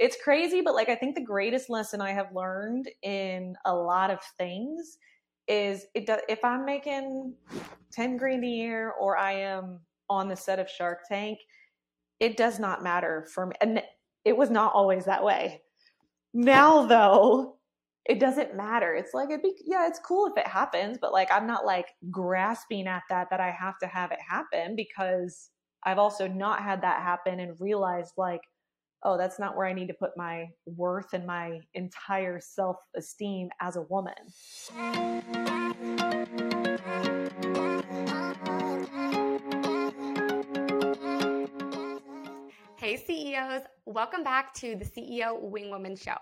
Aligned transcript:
it's 0.00 0.16
crazy, 0.24 0.62
but 0.62 0.74
like 0.74 0.88
I 0.88 0.94
think 0.94 1.14
the 1.14 1.20
greatest 1.20 1.68
lesson 1.68 2.00
I 2.00 2.12
have 2.12 2.34
learned 2.34 2.88
in 3.02 3.54
a 3.66 3.74
lot 3.74 4.10
of 4.10 4.18
things 4.38 4.96
is 5.46 5.84
it 5.94 6.06
does 6.06 6.20
if 6.26 6.42
I'm 6.42 6.64
making 6.64 7.34
10 7.92 8.16
grand 8.16 8.42
a 8.42 8.48
year 8.48 8.94
or 8.98 9.18
I 9.18 9.32
am 9.32 9.80
on 10.08 10.28
the 10.28 10.36
set 10.36 10.58
of 10.58 10.70
Shark 10.70 11.00
Tank, 11.06 11.38
it 12.18 12.38
does 12.38 12.58
not 12.58 12.82
matter 12.82 13.28
for 13.34 13.46
me. 13.46 13.54
And 13.60 13.82
it 14.24 14.34
was 14.34 14.50
not 14.50 14.72
always 14.72 15.04
that 15.04 15.22
way. 15.22 15.60
Now 16.32 16.86
though, 16.86 17.58
it 18.06 18.18
doesn't 18.18 18.56
matter. 18.56 18.94
It's 18.94 19.12
like 19.12 19.30
it 19.30 19.42
be 19.42 19.54
yeah, 19.66 19.86
it's 19.86 20.00
cool 20.00 20.26
if 20.26 20.38
it 20.38 20.46
happens, 20.46 20.96
but 20.98 21.12
like 21.12 21.30
I'm 21.30 21.46
not 21.46 21.66
like 21.66 21.88
grasping 22.10 22.86
at 22.86 23.02
that 23.10 23.28
that 23.28 23.40
I 23.40 23.50
have 23.50 23.78
to 23.80 23.86
have 23.86 24.12
it 24.12 24.20
happen 24.26 24.76
because 24.76 25.50
I've 25.84 25.98
also 25.98 26.26
not 26.26 26.62
had 26.62 26.80
that 26.82 27.02
happen 27.02 27.38
and 27.40 27.60
realized 27.60 28.14
like 28.16 28.40
oh, 29.02 29.16
that's 29.16 29.38
not 29.38 29.56
where 29.56 29.66
I 29.66 29.72
need 29.72 29.88
to 29.88 29.94
put 29.94 30.16
my 30.16 30.48
worth 30.66 31.12
and 31.14 31.26
my 31.26 31.60
entire 31.74 32.40
self-esteem 32.40 33.48
as 33.60 33.76
a 33.76 33.82
woman. 33.82 34.14
Hey 42.76 42.96
CEOs, 42.96 43.62
welcome 43.86 44.24
back 44.24 44.52
to 44.54 44.76
the 44.76 44.84
CEO 44.84 45.40
Wing 45.40 45.70
Woman 45.70 45.96
Show. 45.96 46.16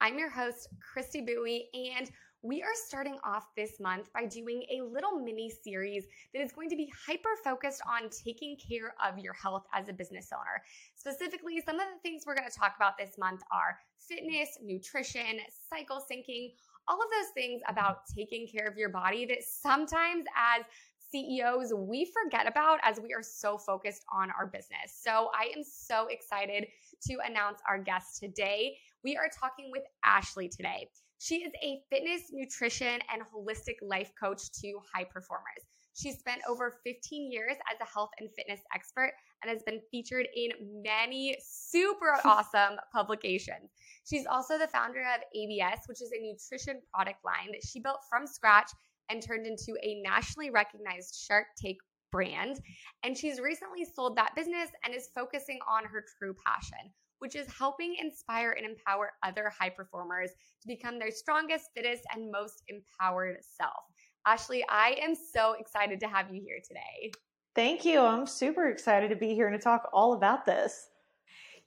I'm 0.00 0.18
your 0.18 0.30
host, 0.30 0.68
Christy 0.92 1.22
Bowie, 1.22 1.68
and 1.74 2.10
we 2.42 2.62
are 2.62 2.74
starting 2.86 3.18
off 3.24 3.48
this 3.56 3.80
month 3.80 4.12
by 4.12 4.24
doing 4.24 4.62
a 4.70 4.82
little 4.82 5.18
mini 5.18 5.50
series 5.50 6.04
that 6.32 6.40
is 6.40 6.52
going 6.52 6.70
to 6.70 6.76
be 6.76 6.90
hyper 7.06 7.30
focused 7.42 7.82
on 7.88 8.08
taking 8.10 8.56
care 8.56 8.94
of 9.04 9.18
your 9.18 9.32
health 9.32 9.64
as 9.74 9.88
a 9.88 9.92
business 9.92 10.30
owner. 10.32 10.62
Specifically, 10.94 11.60
some 11.64 11.80
of 11.80 11.86
the 11.92 12.00
things 12.02 12.22
we're 12.26 12.36
going 12.36 12.48
to 12.48 12.56
talk 12.56 12.74
about 12.76 12.96
this 12.96 13.18
month 13.18 13.40
are 13.50 13.78
fitness, 13.98 14.56
nutrition, 14.62 15.40
cycle 15.68 15.98
syncing, 15.98 16.52
all 16.86 16.96
of 16.96 17.08
those 17.10 17.32
things 17.34 17.60
about 17.68 18.06
taking 18.16 18.46
care 18.46 18.66
of 18.68 18.78
your 18.78 18.88
body 18.88 19.26
that 19.26 19.42
sometimes 19.42 20.24
as 20.36 20.64
CEOs 21.10 21.72
we 21.74 22.10
forget 22.22 22.46
about 22.46 22.78
as 22.82 23.00
we 23.00 23.14
are 23.14 23.22
so 23.22 23.58
focused 23.58 24.04
on 24.12 24.30
our 24.38 24.46
business. 24.46 24.96
So 25.02 25.30
I 25.34 25.50
am 25.56 25.64
so 25.64 26.06
excited 26.06 26.66
to 27.08 27.16
announce 27.26 27.60
our 27.68 27.78
guest 27.78 28.20
today. 28.20 28.76
We 29.02 29.16
are 29.16 29.28
talking 29.40 29.70
with 29.72 29.84
Ashley 30.04 30.48
today. 30.48 30.88
She 31.18 31.36
is 31.36 31.52
a 31.62 31.80
fitness, 31.90 32.30
nutrition, 32.32 33.00
and 33.12 33.22
holistic 33.22 33.76
life 33.82 34.12
coach 34.20 34.50
to 34.60 34.80
high 34.94 35.04
performers. 35.04 35.66
She 35.94 36.12
spent 36.12 36.42
over 36.48 36.78
15 36.86 37.32
years 37.32 37.56
as 37.72 37.80
a 37.80 37.92
health 37.92 38.10
and 38.20 38.30
fitness 38.36 38.60
expert 38.72 39.12
and 39.42 39.50
has 39.50 39.64
been 39.64 39.80
featured 39.90 40.28
in 40.32 40.50
many 40.82 41.36
super 41.42 42.18
awesome 42.24 42.78
publications. 42.92 43.70
She's 44.08 44.26
also 44.26 44.58
the 44.58 44.68
founder 44.68 45.00
of 45.00 45.22
ABS, 45.34 45.80
which 45.86 46.00
is 46.00 46.12
a 46.12 46.22
nutrition 46.22 46.80
product 46.94 47.24
line 47.24 47.50
that 47.52 47.66
she 47.66 47.80
built 47.80 48.00
from 48.08 48.26
scratch 48.26 48.70
and 49.10 49.20
turned 49.20 49.46
into 49.46 49.76
a 49.82 50.00
nationally 50.02 50.50
recognized 50.50 51.16
Shark 51.26 51.46
Tank 51.60 51.78
brand. 52.12 52.60
And 53.02 53.16
she's 53.16 53.40
recently 53.40 53.84
sold 53.84 54.16
that 54.16 54.36
business 54.36 54.70
and 54.84 54.94
is 54.94 55.10
focusing 55.14 55.58
on 55.68 55.84
her 55.84 56.04
true 56.18 56.34
passion, 56.46 56.92
which 57.18 57.36
is 57.36 57.46
helping 57.52 57.96
inspire 58.00 58.52
and 58.52 58.66
empower 58.66 59.12
other 59.22 59.50
high 59.56 59.70
performers 59.70 60.30
to 60.62 60.68
become 60.68 60.98
their 60.98 61.10
strongest, 61.10 61.70
fittest, 61.74 62.04
and 62.14 62.30
most 62.30 62.62
empowered 62.68 63.38
self. 63.42 63.84
Ashley, 64.26 64.64
I 64.68 64.96
am 65.02 65.14
so 65.14 65.54
excited 65.58 66.00
to 66.00 66.08
have 66.08 66.32
you 66.32 66.42
here 66.42 66.58
today. 66.66 67.12
Thank 67.54 67.84
you. 67.84 68.00
I'm 68.00 68.26
super 68.26 68.68
excited 68.68 69.08
to 69.08 69.16
be 69.16 69.34
here 69.34 69.48
and 69.48 69.58
to 69.58 69.62
talk 69.62 69.88
all 69.92 70.12
about 70.12 70.44
this. 70.44 70.90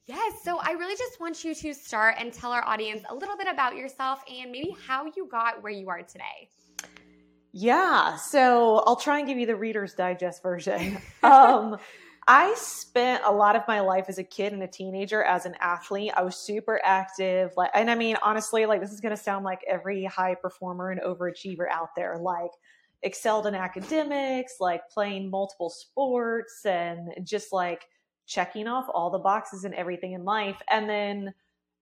Yes, 0.05 0.33
so 0.43 0.57
I 0.57 0.71
really 0.71 0.95
just 0.95 1.19
want 1.19 1.43
you 1.43 1.53
to 1.53 1.73
start 1.73 2.15
and 2.17 2.33
tell 2.33 2.51
our 2.51 2.65
audience 2.65 3.03
a 3.09 3.15
little 3.15 3.37
bit 3.37 3.47
about 3.51 3.75
yourself 3.75 4.23
and 4.29 4.51
maybe 4.51 4.75
how 4.87 5.05
you 5.15 5.27
got 5.29 5.61
where 5.61 5.71
you 5.71 5.89
are 5.89 6.01
today. 6.01 6.49
Yeah, 7.53 8.15
so 8.15 8.83
I'll 8.87 8.95
try 8.95 9.19
and 9.19 9.27
give 9.27 9.37
you 9.37 9.45
the 9.45 9.55
Reader's 9.55 9.93
Digest 9.93 10.41
version. 10.41 10.97
um, 11.23 11.77
I 12.33 12.53
spent 12.55 13.23
a 13.25 13.31
lot 13.33 13.57
of 13.57 13.63
my 13.67 13.81
life 13.81 14.05
as 14.07 14.17
a 14.17 14.23
kid 14.23 14.53
and 14.53 14.63
a 14.63 14.67
teenager 14.67 15.21
as 15.21 15.45
an 15.45 15.53
athlete. 15.59 16.13
I 16.15 16.23
was 16.23 16.37
super 16.37 16.79
active, 16.81 17.51
like, 17.57 17.71
and 17.73 17.91
I 17.91 17.95
mean, 17.95 18.15
honestly, 18.23 18.65
like 18.65 18.79
this 18.79 18.93
is 18.93 19.01
going 19.01 19.13
to 19.13 19.21
sound 19.21 19.43
like 19.43 19.59
every 19.67 20.05
high 20.05 20.35
performer 20.35 20.91
and 20.91 21.01
overachiever 21.01 21.69
out 21.69 21.89
there, 21.93 22.17
like 22.17 22.51
excelled 23.03 23.47
in 23.47 23.53
academics, 23.53 24.61
like 24.61 24.89
playing 24.89 25.29
multiple 25.29 25.69
sports, 25.69 26.65
and 26.65 27.09
just 27.25 27.51
like 27.51 27.83
checking 28.27 28.65
off 28.65 28.85
all 28.93 29.09
the 29.09 29.19
boxes 29.19 29.65
and 29.65 29.73
everything 29.73 30.13
in 30.13 30.23
life. 30.23 30.61
And 30.69 30.89
then 30.89 31.33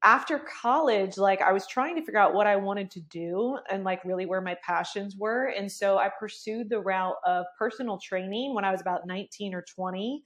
after 0.03 0.39
college, 0.61 1.17
like 1.17 1.41
I 1.41 1.51
was 1.51 1.67
trying 1.67 1.95
to 1.95 2.01
figure 2.01 2.19
out 2.19 2.33
what 2.33 2.47
I 2.47 2.55
wanted 2.55 2.89
to 2.91 3.01
do 3.01 3.57
and 3.69 3.83
like 3.83 4.05
really 4.05 4.25
where 4.25 4.41
my 4.41 4.55
passions 4.65 5.15
were. 5.17 5.47
And 5.47 5.69
so 5.69 5.97
I 5.97 6.09
pursued 6.09 6.69
the 6.69 6.79
route 6.79 7.17
of 7.25 7.45
personal 7.57 7.97
training 7.97 8.55
when 8.55 8.63
I 8.63 8.71
was 8.71 8.79
about 8.81 9.05
19 9.05 9.53
or 9.53 9.63
20. 9.63 10.23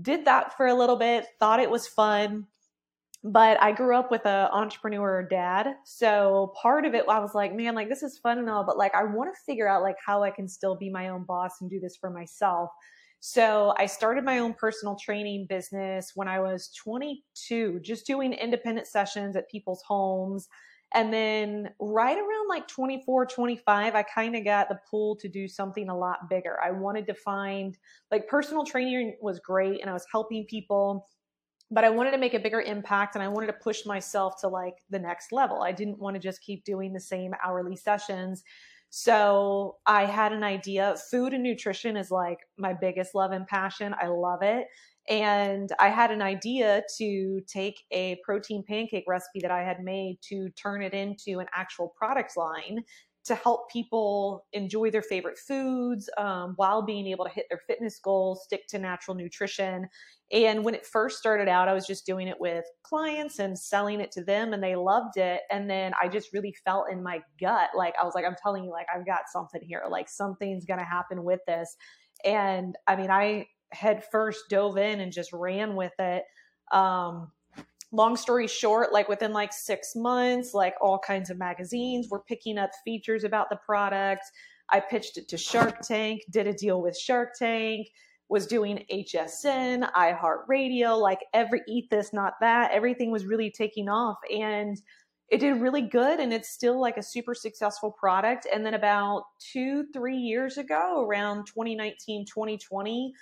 Did 0.00 0.24
that 0.26 0.56
for 0.56 0.66
a 0.66 0.74
little 0.74 0.96
bit, 0.96 1.26
thought 1.40 1.60
it 1.60 1.70
was 1.70 1.88
fun. 1.88 2.46
But 3.24 3.60
I 3.62 3.72
grew 3.72 3.96
up 3.96 4.10
with 4.10 4.26
an 4.26 4.48
entrepreneur 4.52 5.22
dad. 5.22 5.74
So 5.84 6.52
part 6.60 6.84
of 6.84 6.94
it, 6.94 7.04
I 7.08 7.20
was 7.20 7.34
like, 7.34 7.54
man, 7.54 7.74
like 7.74 7.88
this 7.88 8.02
is 8.02 8.18
fun 8.18 8.38
and 8.38 8.50
all, 8.50 8.64
but 8.64 8.78
like 8.78 8.94
I 8.94 9.04
want 9.04 9.32
to 9.32 9.40
figure 9.46 9.68
out 9.68 9.82
like 9.82 9.96
how 10.04 10.22
I 10.22 10.30
can 10.30 10.48
still 10.48 10.76
be 10.76 10.90
my 10.90 11.08
own 11.08 11.24
boss 11.24 11.60
and 11.60 11.70
do 11.70 11.80
this 11.80 11.96
for 11.96 12.10
myself. 12.10 12.70
So 13.24 13.72
I 13.78 13.86
started 13.86 14.24
my 14.24 14.40
own 14.40 14.52
personal 14.52 14.96
training 14.96 15.46
business 15.48 16.10
when 16.16 16.26
I 16.26 16.40
was 16.40 16.70
22, 16.76 17.78
just 17.78 18.04
doing 18.04 18.32
independent 18.32 18.88
sessions 18.88 19.36
at 19.36 19.48
people's 19.48 19.80
homes. 19.82 20.48
And 20.92 21.14
then 21.14 21.72
right 21.78 22.18
around 22.18 22.48
like 22.48 22.66
24, 22.66 23.26
25, 23.26 23.94
I 23.94 24.02
kind 24.02 24.34
of 24.34 24.44
got 24.44 24.68
the 24.68 24.80
pull 24.90 25.14
to 25.18 25.28
do 25.28 25.46
something 25.46 25.88
a 25.88 25.96
lot 25.96 26.28
bigger. 26.28 26.58
I 26.60 26.72
wanted 26.72 27.06
to 27.06 27.14
find 27.14 27.78
like 28.10 28.26
personal 28.26 28.64
training 28.64 29.16
was 29.22 29.38
great 29.38 29.80
and 29.80 29.88
I 29.88 29.92
was 29.92 30.06
helping 30.10 30.44
people, 30.44 31.08
but 31.70 31.84
I 31.84 31.90
wanted 31.90 32.10
to 32.10 32.18
make 32.18 32.34
a 32.34 32.40
bigger 32.40 32.60
impact 32.60 33.14
and 33.14 33.22
I 33.22 33.28
wanted 33.28 33.46
to 33.46 33.52
push 33.52 33.86
myself 33.86 34.40
to 34.40 34.48
like 34.48 34.78
the 34.90 34.98
next 34.98 35.30
level. 35.30 35.62
I 35.62 35.70
didn't 35.70 36.00
want 36.00 36.16
to 36.16 36.20
just 36.20 36.42
keep 36.42 36.64
doing 36.64 36.92
the 36.92 37.00
same 37.00 37.34
hourly 37.40 37.76
sessions. 37.76 38.42
So 38.94 39.78
I 39.86 40.04
had 40.04 40.34
an 40.34 40.44
idea. 40.44 40.96
Food 41.10 41.32
and 41.32 41.42
nutrition 41.42 41.96
is 41.96 42.10
like 42.10 42.40
my 42.58 42.74
biggest 42.74 43.14
love 43.14 43.30
and 43.32 43.46
passion. 43.46 43.94
I 43.98 44.08
love 44.08 44.42
it. 44.42 44.66
And 45.08 45.70
I 45.78 45.88
had 45.88 46.10
an 46.10 46.20
idea 46.20 46.82
to 46.98 47.40
take 47.48 47.84
a 47.90 48.20
protein 48.22 48.62
pancake 48.68 49.04
recipe 49.08 49.40
that 49.40 49.50
I 49.50 49.62
had 49.62 49.80
made 49.82 50.18
to 50.28 50.50
turn 50.50 50.82
it 50.82 50.92
into 50.92 51.38
an 51.40 51.46
actual 51.54 51.88
product 51.96 52.36
line 52.36 52.84
to 53.24 53.34
help 53.36 53.70
people 53.70 54.46
enjoy 54.52 54.90
their 54.90 55.02
favorite 55.02 55.38
foods 55.38 56.10
um, 56.18 56.54
while 56.56 56.82
being 56.82 57.06
able 57.06 57.24
to 57.24 57.30
hit 57.30 57.46
their 57.48 57.60
fitness 57.66 58.00
goals, 58.02 58.42
stick 58.44 58.66
to 58.68 58.78
natural 58.78 59.16
nutrition. 59.16 59.86
And 60.32 60.64
when 60.64 60.74
it 60.74 60.84
first 60.84 61.18
started 61.18 61.46
out, 61.48 61.68
I 61.68 61.72
was 61.72 61.86
just 61.86 62.04
doing 62.04 62.26
it 62.26 62.40
with 62.40 62.64
clients 62.82 63.38
and 63.38 63.56
selling 63.56 64.00
it 64.00 64.10
to 64.12 64.24
them, 64.24 64.52
and 64.52 64.62
they 64.62 64.74
loved 64.74 65.18
it. 65.18 65.42
And 65.50 65.70
then 65.70 65.92
I 66.02 66.08
just 66.08 66.32
really 66.32 66.54
felt 66.64 66.86
in 66.90 67.02
my 67.02 67.20
gut 67.40 67.70
like, 67.76 67.94
I 68.00 68.04
was 68.04 68.14
like, 68.14 68.24
I'm 68.24 68.36
telling 68.42 68.64
you, 68.64 68.70
like, 68.70 68.86
I've 68.92 69.06
got 69.06 69.28
something 69.32 69.60
here. 69.62 69.84
Like, 69.88 70.08
something's 70.08 70.64
to 70.80 70.84
happen 70.84 71.22
with 71.22 71.40
this. 71.46 71.76
And 72.24 72.74
I 72.86 72.96
mean, 72.96 73.10
I 73.10 73.46
head 73.72 74.04
first 74.10 74.44
dove 74.48 74.78
in 74.78 75.00
and 75.00 75.12
just 75.12 75.32
ran 75.32 75.76
with 75.76 75.92
it. 75.98 76.24
Um, 76.72 77.30
long 77.92 78.16
story 78.16 78.46
short, 78.46 78.92
like 78.92 79.08
within 79.08 79.32
like 79.32 79.52
six 79.52 79.94
months, 79.94 80.54
like 80.54 80.74
all 80.80 80.98
kinds 80.98 81.30
of 81.30 81.38
magazines 81.38 82.08
were 82.10 82.20
picking 82.20 82.58
up 82.58 82.70
features 82.84 83.22
about 83.22 83.50
the 83.50 83.58
product. 83.64 84.24
I 84.70 84.80
pitched 84.80 85.18
it 85.18 85.28
to 85.28 85.36
Shark 85.36 85.80
Tank, 85.82 86.22
did 86.30 86.46
a 86.46 86.54
deal 86.54 86.80
with 86.80 86.96
Shark 86.96 87.34
Tank, 87.38 87.88
was 88.30 88.46
doing 88.46 88.86
HSN, 88.90 89.90
iHeartRadio, 89.92 90.98
like 90.98 91.20
every 91.34 91.60
eat 91.68 91.90
this, 91.90 92.14
not 92.14 92.34
that. 92.40 92.70
Everything 92.72 93.10
was 93.10 93.26
really 93.26 93.50
taking 93.50 93.90
off 93.90 94.16
and 94.34 94.80
it 95.28 95.38
did 95.38 95.60
really 95.60 95.82
good 95.82 96.18
and 96.18 96.32
it's 96.32 96.48
still 96.48 96.80
like 96.80 96.96
a 96.96 97.02
super 97.02 97.34
successful 97.34 97.90
product. 97.90 98.46
And 98.52 98.64
then 98.64 98.74
about 98.74 99.24
two, 99.52 99.84
three 99.92 100.16
years 100.16 100.56
ago, 100.56 101.04
around 101.06 101.46
2019, 101.46 102.24
2020, 102.26 103.12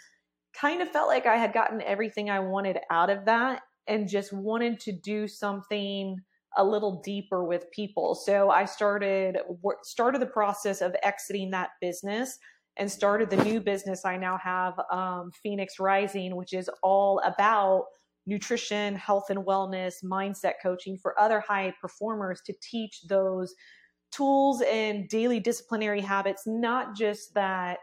kind 0.54 0.82
of 0.82 0.88
felt 0.90 1.08
like 1.08 1.26
I 1.26 1.36
had 1.36 1.52
gotten 1.52 1.82
everything 1.82 2.30
I 2.30 2.40
wanted 2.40 2.78
out 2.90 3.10
of 3.10 3.24
that 3.24 3.62
and 3.90 4.08
just 4.08 4.32
wanted 4.32 4.80
to 4.80 4.92
do 4.92 5.28
something 5.28 6.16
a 6.56 6.64
little 6.64 7.02
deeper 7.02 7.44
with 7.44 7.70
people. 7.70 8.14
So 8.14 8.50
I 8.50 8.64
started 8.64 9.38
started 9.82 10.22
the 10.22 10.26
process 10.26 10.80
of 10.80 10.96
exiting 11.02 11.50
that 11.50 11.70
business 11.80 12.38
and 12.76 12.90
started 12.90 13.28
the 13.28 13.44
new 13.44 13.60
business 13.60 14.04
I 14.04 14.16
now 14.16 14.38
have, 14.38 14.80
um, 14.90 15.30
Phoenix 15.42 15.78
Rising, 15.78 16.36
which 16.36 16.52
is 16.52 16.70
all 16.82 17.20
about 17.24 17.84
nutrition, 18.26 18.94
health 18.94 19.24
and 19.28 19.40
wellness, 19.40 20.04
mindset 20.04 20.54
coaching 20.62 20.96
for 20.96 21.18
other 21.20 21.40
high 21.40 21.74
performers 21.80 22.40
to 22.46 22.54
teach 22.62 23.02
those 23.08 23.54
tools 24.12 24.62
and 24.62 25.08
daily 25.08 25.40
disciplinary 25.40 26.00
habits, 26.00 26.44
not 26.46 26.96
just 26.96 27.34
that 27.34 27.78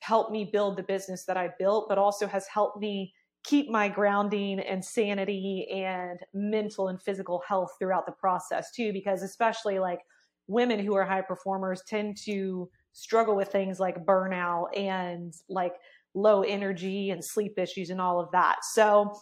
help 0.00 0.30
me 0.30 0.48
build 0.52 0.76
the 0.76 0.82
business 0.82 1.24
that 1.24 1.36
I 1.36 1.50
built, 1.58 1.88
but 1.88 1.98
also 1.98 2.26
has 2.26 2.46
helped 2.46 2.80
me 2.80 3.12
keep 3.46 3.70
my 3.70 3.88
grounding 3.88 4.58
and 4.58 4.84
sanity 4.84 5.68
and 5.72 6.18
mental 6.34 6.88
and 6.88 7.00
physical 7.00 7.42
health 7.46 7.70
throughout 7.78 8.04
the 8.04 8.12
process 8.12 8.70
too 8.72 8.92
because 8.92 9.22
especially 9.22 9.78
like 9.78 10.00
women 10.48 10.84
who 10.84 10.94
are 10.94 11.04
high 11.04 11.22
performers 11.22 11.82
tend 11.88 12.16
to 12.16 12.68
struggle 12.92 13.36
with 13.36 13.48
things 13.48 13.78
like 13.78 14.04
burnout 14.04 14.66
and 14.76 15.32
like 15.48 15.74
low 16.14 16.42
energy 16.42 17.10
and 17.10 17.24
sleep 17.24 17.58
issues 17.58 17.90
and 17.90 18.00
all 18.00 18.20
of 18.20 18.30
that. 18.32 18.56
So 18.72 19.12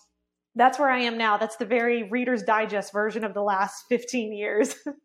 that's 0.55 0.79
where 0.79 0.91
i 0.91 1.01
am 1.01 1.19
now. 1.19 1.37
That's 1.37 1.57
the 1.57 1.67
very 1.67 2.05
reader's 2.05 2.43
digest 2.43 2.93
version 2.93 3.25
of 3.25 3.35
the 3.35 3.43
last 3.43 3.85
15 3.89 4.33
years 4.33 4.75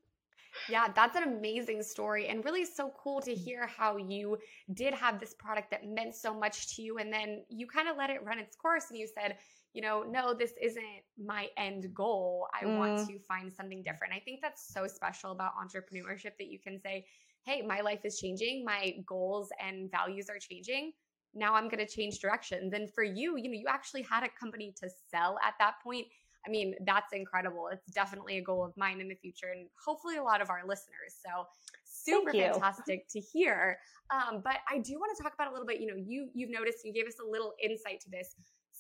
Yeah, 0.68 0.88
that's 0.94 1.16
an 1.16 1.24
amazing 1.24 1.84
story 1.84 2.28
and 2.28 2.44
really 2.44 2.66
so 2.66 2.92
cool 2.98 3.22
to 3.22 3.34
hear 3.34 3.68
how 3.68 3.98
you 3.98 4.38
did 4.74 4.94
have 4.94 5.20
this 5.20 5.34
product 5.34 5.72
that 5.72 5.88
meant 5.88 6.16
so 6.16 6.34
much 6.34 6.76
to 6.76 6.82
you 6.82 6.98
and 6.98 7.12
then 7.12 7.44
you 7.50 7.68
kind 7.68 7.88
of 7.88 7.98
let 7.98 8.10
it 8.10 8.24
run 8.24 8.40
its 8.40 8.56
course 8.56 8.86
and 8.90 8.98
you 8.98 9.08
said, 9.08 9.38
you 9.74 9.82
know, 9.82 10.04
no, 10.04 10.34
this 10.34 10.54
isn't 10.62 10.84
my 11.24 11.48
end 11.58 11.94
goal. 11.94 12.48
I 12.60 12.66
mm. 12.66 12.78
want 12.78 13.08
to 13.08 13.20
find 13.20 13.54
something 13.54 13.84
different. 13.84 14.14
I 14.14 14.20
think 14.20 14.40
that's 14.42 14.74
so 14.74 14.88
special 14.88 15.32
about 15.32 15.52
entrepreneurship 15.56 16.38
that 16.40 16.48
you 16.48 16.60
can 16.60 16.80
say, 16.80 17.06
hey, 17.46 17.62
my 17.62 17.82
life 17.82 18.02
is 18.04 18.20
changing, 18.20 18.66
my 18.66 18.96
goals 19.06 19.50
and 19.60 19.90
values 19.92 20.30
are 20.30 20.40
changing. 20.40 20.92
Now 21.34 21.54
I'm 21.54 21.70
going 21.70 21.86
to 21.86 21.92
change 21.92 22.20
directions. 22.20 22.74
And 22.74 22.92
for 22.92 23.04
you, 23.04 23.38
you 23.38 23.50
know, 23.50 23.58
you 23.58 23.68
actually 23.70 24.02
had 24.02 24.24
a 24.24 24.30
company 24.40 24.74
to 24.82 24.90
sell 25.12 25.38
at 25.46 25.54
that 25.60 25.76
point 25.84 26.08
I 26.46 26.50
mean, 26.50 26.76
that's 26.86 27.14
incredible. 27.14 27.70
It's 27.72 27.92
definitely 27.94 28.38
a 28.38 28.42
goal 28.42 28.64
of 28.64 28.76
mine 28.78 29.02
in 29.02 29.10
the 29.10 29.16
future 29.16 29.48
and 29.54 29.68
hopefully 29.86 30.18
a 30.18 30.24
lot 30.24 30.42
of 30.42 30.50
our 30.50 30.62
listeners. 30.66 31.16
So 31.26 31.46
super 31.84 32.32
fantastic 32.32 33.08
to 33.10 33.20
hear. 33.20 33.78
Um, 34.12 34.42
but 34.44 34.58
I 34.70 34.80
do 34.80 34.94
want 35.00 35.16
to 35.16 35.24
talk 35.24 35.34
about 35.34 35.50
a 35.50 35.52
little 35.52 35.68
bit, 35.68 35.80
you 35.82 35.88
know, 35.88 35.96
you 35.98 36.30
you've 36.34 36.50
noticed 36.50 36.80
you 36.84 36.94
gave 36.94 37.08
us 37.08 37.20
a 37.24 37.30
little 37.30 37.54
insight 37.62 38.00
to 38.02 38.10
this 38.10 38.36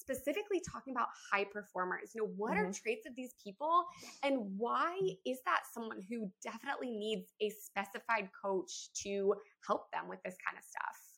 specifically 0.10 0.62
talking 0.72 0.94
about 0.94 1.08
high 1.32 1.44
performers. 1.44 2.12
You 2.16 2.24
know, 2.24 2.32
what 2.38 2.54
mm-hmm. 2.54 2.70
are 2.70 2.74
traits 2.74 3.06
of 3.06 3.16
these 3.16 3.36
people 3.44 3.84
and 4.24 4.38
why 4.58 4.98
is 5.26 5.40
that 5.46 5.62
someone 5.72 6.02
who 6.10 6.32
definitely 6.44 6.92
needs 6.92 7.34
a 7.42 7.50
specified 7.50 8.30
coach 8.34 8.90
to 9.04 9.36
help 9.68 9.92
them 9.92 10.08
with 10.08 10.20
this 10.24 10.36
kind 10.46 10.58
of 10.58 10.64
stuff? 10.64 11.09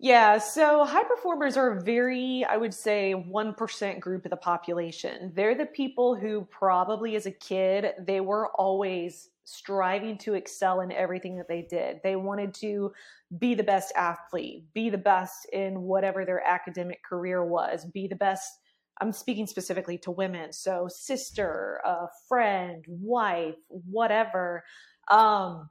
Yeah, 0.00 0.38
so 0.38 0.84
high 0.84 1.02
performers 1.02 1.56
are 1.56 1.72
a 1.72 1.80
very, 1.80 2.44
I 2.48 2.56
would 2.56 2.72
say, 2.72 3.14
1% 3.16 4.00
group 4.00 4.24
of 4.24 4.30
the 4.30 4.36
population. 4.36 5.32
They're 5.34 5.56
the 5.56 5.66
people 5.66 6.14
who 6.14 6.46
probably 6.50 7.16
as 7.16 7.26
a 7.26 7.32
kid, 7.32 7.94
they 8.06 8.20
were 8.20 8.50
always 8.54 9.30
striving 9.44 10.16
to 10.18 10.34
excel 10.34 10.82
in 10.82 10.92
everything 10.92 11.36
that 11.38 11.48
they 11.48 11.62
did. 11.62 11.98
They 12.04 12.14
wanted 12.14 12.54
to 12.54 12.92
be 13.38 13.56
the 13.56 13.64
best 13.64 13.92
athlete, 13.96 14.72
be 14.72 14.88
the 14.88 14.98
best 14.98 15.46
in 15.52 15.82
whatever 15.82 16.24
their 16.24 16.46
academic 16.46 17.02
career 17.02 17.44
was, 17.44 17.84
be 17.84 18.06
the 18.06 18.14
best. 18.14 18.60
I'm 19.00 19.10
speaking 19.10 19.48
specifically 19.48 19.98
to 19.98 20.12
women. 20.12 20.52
So, 20.52 20.86
sister, 20.88 21.80
uh, 21.84 22.06
friend, 22.28 22.84
wife, 22.88 23.56
whatever, 23.68 24.62
um, 25.10 25.70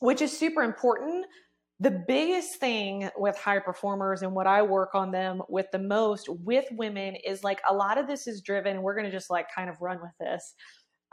which 0.00 0.22
is 0.22 0.36
super 0.36 0.62
important 0.62 1.26
the 1.80 1.90
biggest 2.06 2.60
thing 2.60 3.10
with 3.16 3.36
high 3.36 3.58
performers 3.58 4.22
and 4.22 4.32
what 4.32 4.46
I 4.46 4.62
work 4.62 4.94
on 4.94 5.10
them 5.10 5.42
with 5.48 5.66
the 5.72 5.78
most 5.78 6.28
with 6.28 6.66
women 6.72 7.16
is 7.16 7.42
like 7.42 7.60
a 7.68 7.74
lot 7.74 7.98
of 7.98 8.06
this 8.06 8.26
is 8.26 8.42
driven, 8.42 8.82
we're 8.82 8.94
going 8.94 9.06
to 9.06 9.10
just 9.10 9.30
like 9.30 9.46
kind 9.54 9.68
of 9.68 9.80
run 9.80 9.98
with 10.00 10.12
this. 10.20 10.54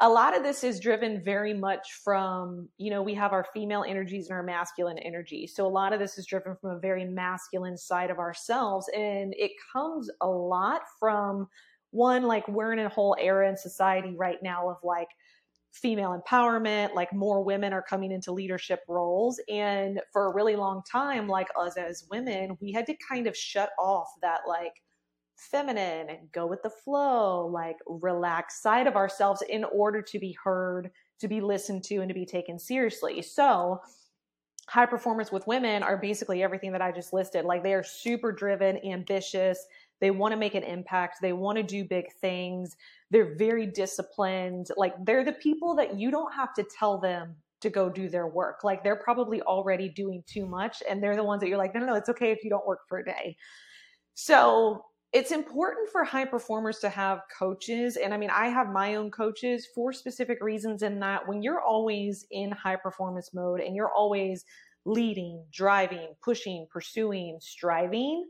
A 0.03 0.09
lot 0.09 0.35
of 0.35 0.43
this 0.43 0.63
is 0.63 0.79
driven 0.79 1.23
very 1.23 1.53
much 1.53 1.93
from, 2.03 2.69
you 2.77 2.89
know, 2.89 3.01
we 3.03 3.13
have 3.15 3.33
our 3.33 3.45
female 3.53 3.83
energies 3.87 4.29
and 4.29 4.35
our 4.35 4.43
masculine 4.43 4.97
energy. 4.99 5.45
So 5.45 5.65
a 5.65 5.69
lot 5.69 5.93
of 5.93 5.99
this 5.99 6.17
is 6.17 6.25
driven 6.25 6.55
from 6.55 6.71
a 6.71 6.79
very 6.79 7.05
masculine 7.05 7.77
side 7.77 8.09
of 8.09 8.17
ourselves. 8.17 8.89
And 8.95 9.33
it 9.37 9.51
comes 9.71 10.09
a 10.21 10.27
lot 10.27 10.81
from 10.99 11.47
one, 11.91 12.23
like 12.23 12.47
we're 12.47 12.73
in 12.73 12.79
a 12.79 12.89
whole 12.89 13.15
era 13.19 13.49
in 13.49 13.57
society 13.57 14.15
right 14.17 14.41
now 14.41 14.69
of 14.69 14.77
like, 14.83 15.09
female 15.71 16.19
empowerment, 16.19 16.93
like 16.93 17.13
more 17.13 17.43
women 17.43 17.73
are 17.73 17.81
coming 17.81 18.11
into 18.11 18.31
leadership 18.31 18.81
roles. 18.87 19.39
And 19.49 20.01
for 20.11 20.27
a 20.27 20.33
really 20.33 20.55
long 20.55 20.81
time, 20.89 21.27
like 21.27 21.47
us 21.57 21.77
as 21.77 22.05
women, 22.11 22.57
we 22.61 22.71
had 22.71 22.85
to 22.87 22.95
kind 23.07 23.27
of 23.27 23.35
shut 23.35 23.71
off 23.79 24.07
that 24.21 24.41
like 24.47 24.73
feminine 25.37 26.09
and 26.09 26.31
go 26.31 26.45
with 26.45 26.61
the 26.61 26.69
flow, 26.69 27.47
like 27.47 27.77
relaxed 27.87 28.61
side 28.61 28.85
of 28.85 28.95
ourselves 28.95 29.41
in 29.49 29.63
order 29.63 30.01
to 30.01 30.19
be 30.19 30.35
heard, 30.43 30.91
to 31.19 31.27
be 31.27 31.41
listened 31.41 31.83
to, 31.85 31.97
and 31.97 32.09
to 32.09 32.13
be 32.13 32.25
taken 32.25 32.59
seriously. 32.59 33.21
So, 33.21 33.81
high 34.67 34.85
performance 34.85 35.31
with 35.31 35.47
women 35.47 35.83
are 35.83 35.97
basically 35.97 36.43
everything 36.43 36.71
that 36.71 36.81
I 36.81 36.91
just 36.91 37.11
listed. 37.11 37.45
Like 37.45 37.63
they 37.63 37.73
are 37.73 37.83
super 37.83 38.31
driven, 38.31 38.77
ambitious. 38.85 39.65
They 40.01 40.11
want 40.11 40.33
to 40.33 40.37
make 40.37 40.55
an 40.55 40.63
impact. 40.63 41.19
They 41.21 41.31
want 41.31 41.57
to 41.57 41.63
do 41.63 41.85
big 41.85 42.11
things. 42.19 42.75
They're 43.11 43.35
very 43.35 43.67
disciplined. 43.67 44.67
Like 44.75 44.93
they're 45.05 45.23
the 45.23 45.31
people 45.31 45.75
that 45.75 45.97
you 45.97 46.11
don't 46.11 46.33
have 46.33 46.53
to 46.55 46.65
tell 46.77 46.99
them 46.99 47.35
to 47.61 47.69
go 47.69 47.89
do 47.89 48.09
their 48.09 48.27
work. 48.27 48.63
Like 48.63 48.83
they're 48.83 48.95
probably 48.95 49.41
already 49.43 49.87
doing 49.87 50.23
too 50.25 50.47
much 50.47 50.81
and 50.89 51.01
they're 51.01 51.15
the 51.15 51.23
ones 51.23 51.41
that 51.41 51.47
you're 51.47 51.57
like, 51.57 51.73
no, 51.73 51.79
no, 51.79 51.85
no, 51.85 51.95
it's 51.95 52.09
okay 52.09 52.31
if 52.31 52.43
you 52.43 52.49
don't 52.49 52.65
work 52.65 52.79
for 52.89 52.97
a 52.97 53.05
day. 53.05 53.37
So 54.15 54.83
it's 55.13 55.31
important 55.31 55.89
for 55.91 56.03
high 56.03 56.25
performers 56.25 56.79
to 56.79 56.89
have 56.89 57.21
coaches. 57.37 57.97
And 57.97 58.13
I 58.13 58.17
mean, 58.17 58.29
I 58.31 58.47
have 58.47 58.69
my 58.69 58.95
own 58.95 59.11
coaches 59.11 59.67
for 59.75 59.93
specific 59.93 60.41
reasons 60.41 60.81
in 60.83 60.99
that 61.01 61.27
when 61.27 61.43
you're 61.43 61.61
always 61.61 62.25
in 62.31 62.51
high 62.51 62.77
performance 62.77 63.31
mode 63.33 63.59
and 63.59 63.75
you're 63.75 63.91
always 63.91 64.45
leading, 64.85 65.43
driving, 65.51 66.15
pushing, 66.23 66.65
pursuing, 66.71 67.37
striving, 67.41 68.27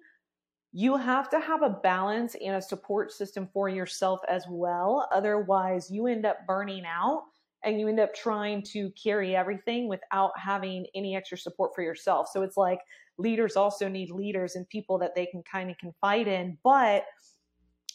you 0.73 0.95
have 0.95 1.29
to 1.29 1.39
have 1.39 1.63
a 1.63 1.69
balance 1.69 2.35
and 2.43 2.55
a 2.55 2.61
support 2.61 3.11
system 3.11 3.49
for 3.53 3.67
yourself 3.67 4.21
as 4.29 4.45
well. 4.49 5.09
Otherwise, 5.13 5.91
you 5.91 6.07
end 6.07 6.25
up 6.25 6.47
burning 6.47 6.83
out 6.85 7.23
and 7.63 7.79
you 7.79 7.87
end 7.87 7.99
up 7.99 8.13
trying 8.15 8.63
to 8.63 8.89
carry 8.91 9.35
everything 9.35 9.87
without 9.87 10.31
having 10.37 10.85
any 10.95 11.15
extra 11.15 11.37
support 11.37 11.71
for 11.75 11.83
yourself. 11.83 12.27
So 12.31 12.41
it's 12.41 12.57
like 12.57 12.79
leaders 13.17 13.55
also 13.55 13.87
need 13.87 14.11
leaders 14.11 14.55
and 14.55 14.67
people 14.69 14.97
that 14.99 15.13
they 15.13 15.25
can 15.25 15.43
kind 15.43 15.69
of 15.69 15.77
confide 15.77 16.27
in. 16.27 16.57
But 16.63 17.03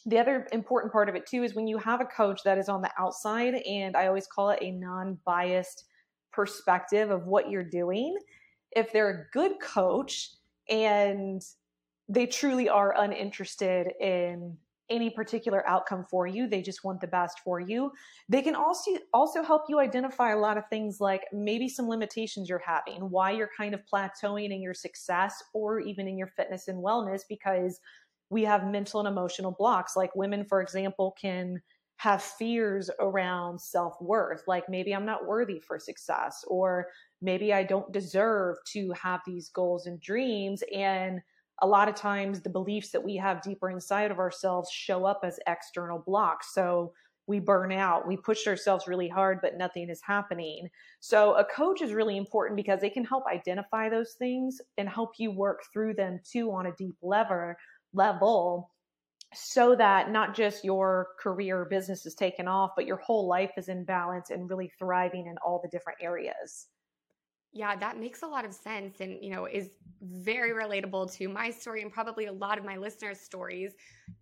the 0.05 0.19
other 0.19 0.47
important 0.53 0.93
part 0.93 1.09
of 1.09 1.17
it 1.17 1.27
too 1.27 1.43
is 1.43 1.55
when 1.55 1.67
you 1.67 1.79
have 1.79 2.01
a 2.01 2.07
coach 2.07 2.43
that 2.45 2.59
is 2.59 2.69
on 2.69 2.83
the 2.83 2.91
outside, 2.99 3.55
and 3.55 3.97
I 3.97 4.07
always 4.07 4.27
call 4.27 4.51
it 4.51 4.61
a 4.63 4.71
non 4.71 5.19
biased 5.25 5.85
perspective 6.31 7.11
of 7.11 7.27
what 7.27 7.51
you're 7.51 7.65
doing. 7.65 8.17
If 8.73 8.93
they're 8.93 9.11
a 9.11 9.25
good 9.33 9.59
coach 9.61 10.31
and 10.69 11.43
they 12.09 12.27
truly 12.27 12.69
are 12.69 12.95
uninterested 12.97 13.93
in 14.01 14.57
any 14.89 15.11
particular 15.11 15.69
outcome 15.69 16.05
for 16.09 16.27
you. 16.27 16.47
They 16.47 16.63
just 16.63 16.85
want 16.85 17.01
the 17.01 17.09
best 17.09 17.41
for 17.41 17.59
you. 17.59 17.91
They 18.29 18.43
can 18.43 18.55
also 18.55 18.93
also 19.13 19.43
help 19.43 19.65
you 19.69 19.81
identify 19.81 20.33
a 20.33 20.39
lot 20.39 20.57
of 20.57 20.65
things 20.71 21.01
like 21.01 21.23
maybe 21.33 21.69
some 21.69 21.89
limitations 21.89 22.49
you're 22.49 22.63
having 22.65 23.11
why 23.11 23.33
you're 23.33 23.51
kind 23.57 23.75
of 23.75 23.81
plateauing 23.93 24.55
in 24.55 24.63
your 24.63 24.75
success 24.75 25.43
or 25.55 25.81
even 25.81 26.07
in 26.07 26.17
your 26.17 26.29
fitness 26.29 26.69
and 26.69 26.83
wellness 26.83 27.23
because 27.29 27.81
we 28.31 28.43
have 28.43 28.67
mental 28.67 29.01
and 29.01 29.09
emotional 29.09 29.53
blocks. 29.59 29.97
Like 29.97 30.15
women 30.15 30.45
for 30.45 30.61
example 30.63 31.17
can 31.21 31.61
have 31.99 32.23
fears 32.23 32.91
around 33.01 33.59
self-worth 33.59 34.43
like 34.47 34.69
maybe 34.69 34.95
i'm 34.95 35.07
not 35.07 35.27
worthy 35.27 35.59
for 35.67 35.79
success 35.79 36.45
or 36.47 36.89
maybe 37.23 37.55
i 37.55 37.63
don't 37.63 37.91
deserve 37.91 38.55
to 38.67 38.93
have 38.93 39.23
these 39.25 39.49
goals 39.49 39.87
and 39.87 39.99
dreams. 39.99 40.63
And 40.75 41.23
a 41.63 41.67
lot 41.67 41.89
of 41.89 41.95
times 41.95 42.41
the 42.41 42.51
beliefs 42.51 42.91
that 42.91 43.03
we 43.03 43.17
have 43.17 43.43
deeper 43.43 43.71
inside 43.71 44.11
of 44.11 44.19
ourselves 44.19 44.71
show 44.71 45.05
up 45.05 45.21
as 45.25 45.41
external 45.47 46.03
blocks. 46.07 46.53
So 46.53 46.93
we 47.27 47.41
burn 47.41 47.73
out, 47.73 48.07
we 48.07 48.17
push 48.17 48.47
ourselves 48.47 48.87
really 48.87 49.09
hard, 49.09 49.41
but 49.43 49.57
nothing 49.57 49.91
is 49.91 50.01
happening. 50.03 50.69
So 51.01 51.35
a 51.35 51.45
coach 51.45 51.83
is 51.83 51.93
really 51.93 52.17
important 52.17 52.57
because 52.57 52.81
they 52.81 52.91
can 52.91 53.05
help 53.05 53.25
identify 53.27 53.89
those 53.89 54.15
things 54.19 54.61
and 54.79 54.89
help 54.89 55.13
you 55.19 55.33
work 55.33 55.63
through 55.73 55.95
them 55.95 56.21
too 56.31 56.53
on 56.53 56.67
a 56.67 56.77
deep 56.79 56.97
level 57.03 57.55
level 57.93 58.71
so 59.35 59.75
that 59.75 60.11
not 60.11 60.35
just 60.35 60.65
your 60.65 61.09
career 61.19 61.67
business 61.69 62.07
is 62.07 62.15
taken 62.15 62.47
off, 62.47 62.71
but 62.77 62.87
your 62.87 62.99
whole 62.99 63.27
life 63.27 63.51
is 63.57 63.69
in 63.69 63.85
balance 63.85 64.31
and 64.31 64.49
really 64.49 64.71
thriving 64.79 65.27
in 65.27 65.37
all 65.45 65.61
the 65.63 65.69
different 65.69 65.99
areas. 66.01 66.69
Yeah, 67.57 67.75
that 67.75 67.99
makes 67.99 68.23
a 68.23 68.27
lot 68.27 68.45
of 68.45 68.53
sense 68.53 69.01
and, 69.01 69.17
you 69.23 69.31
know, 69.31 69.47
is 69.47 69.71
very 70.03 70.53
relatable 70.53 71.11
to 71.15 71.27
my 71.27 71.51
story 71.51 71.81
and 71.81 71.91
probably 71.91 72.27
a 72.27 72.33
lot 72.33 72.59
of 72.59 72.67
my 72.67 72.77
listeners' 72.77 73.19
stories 73.19 73.73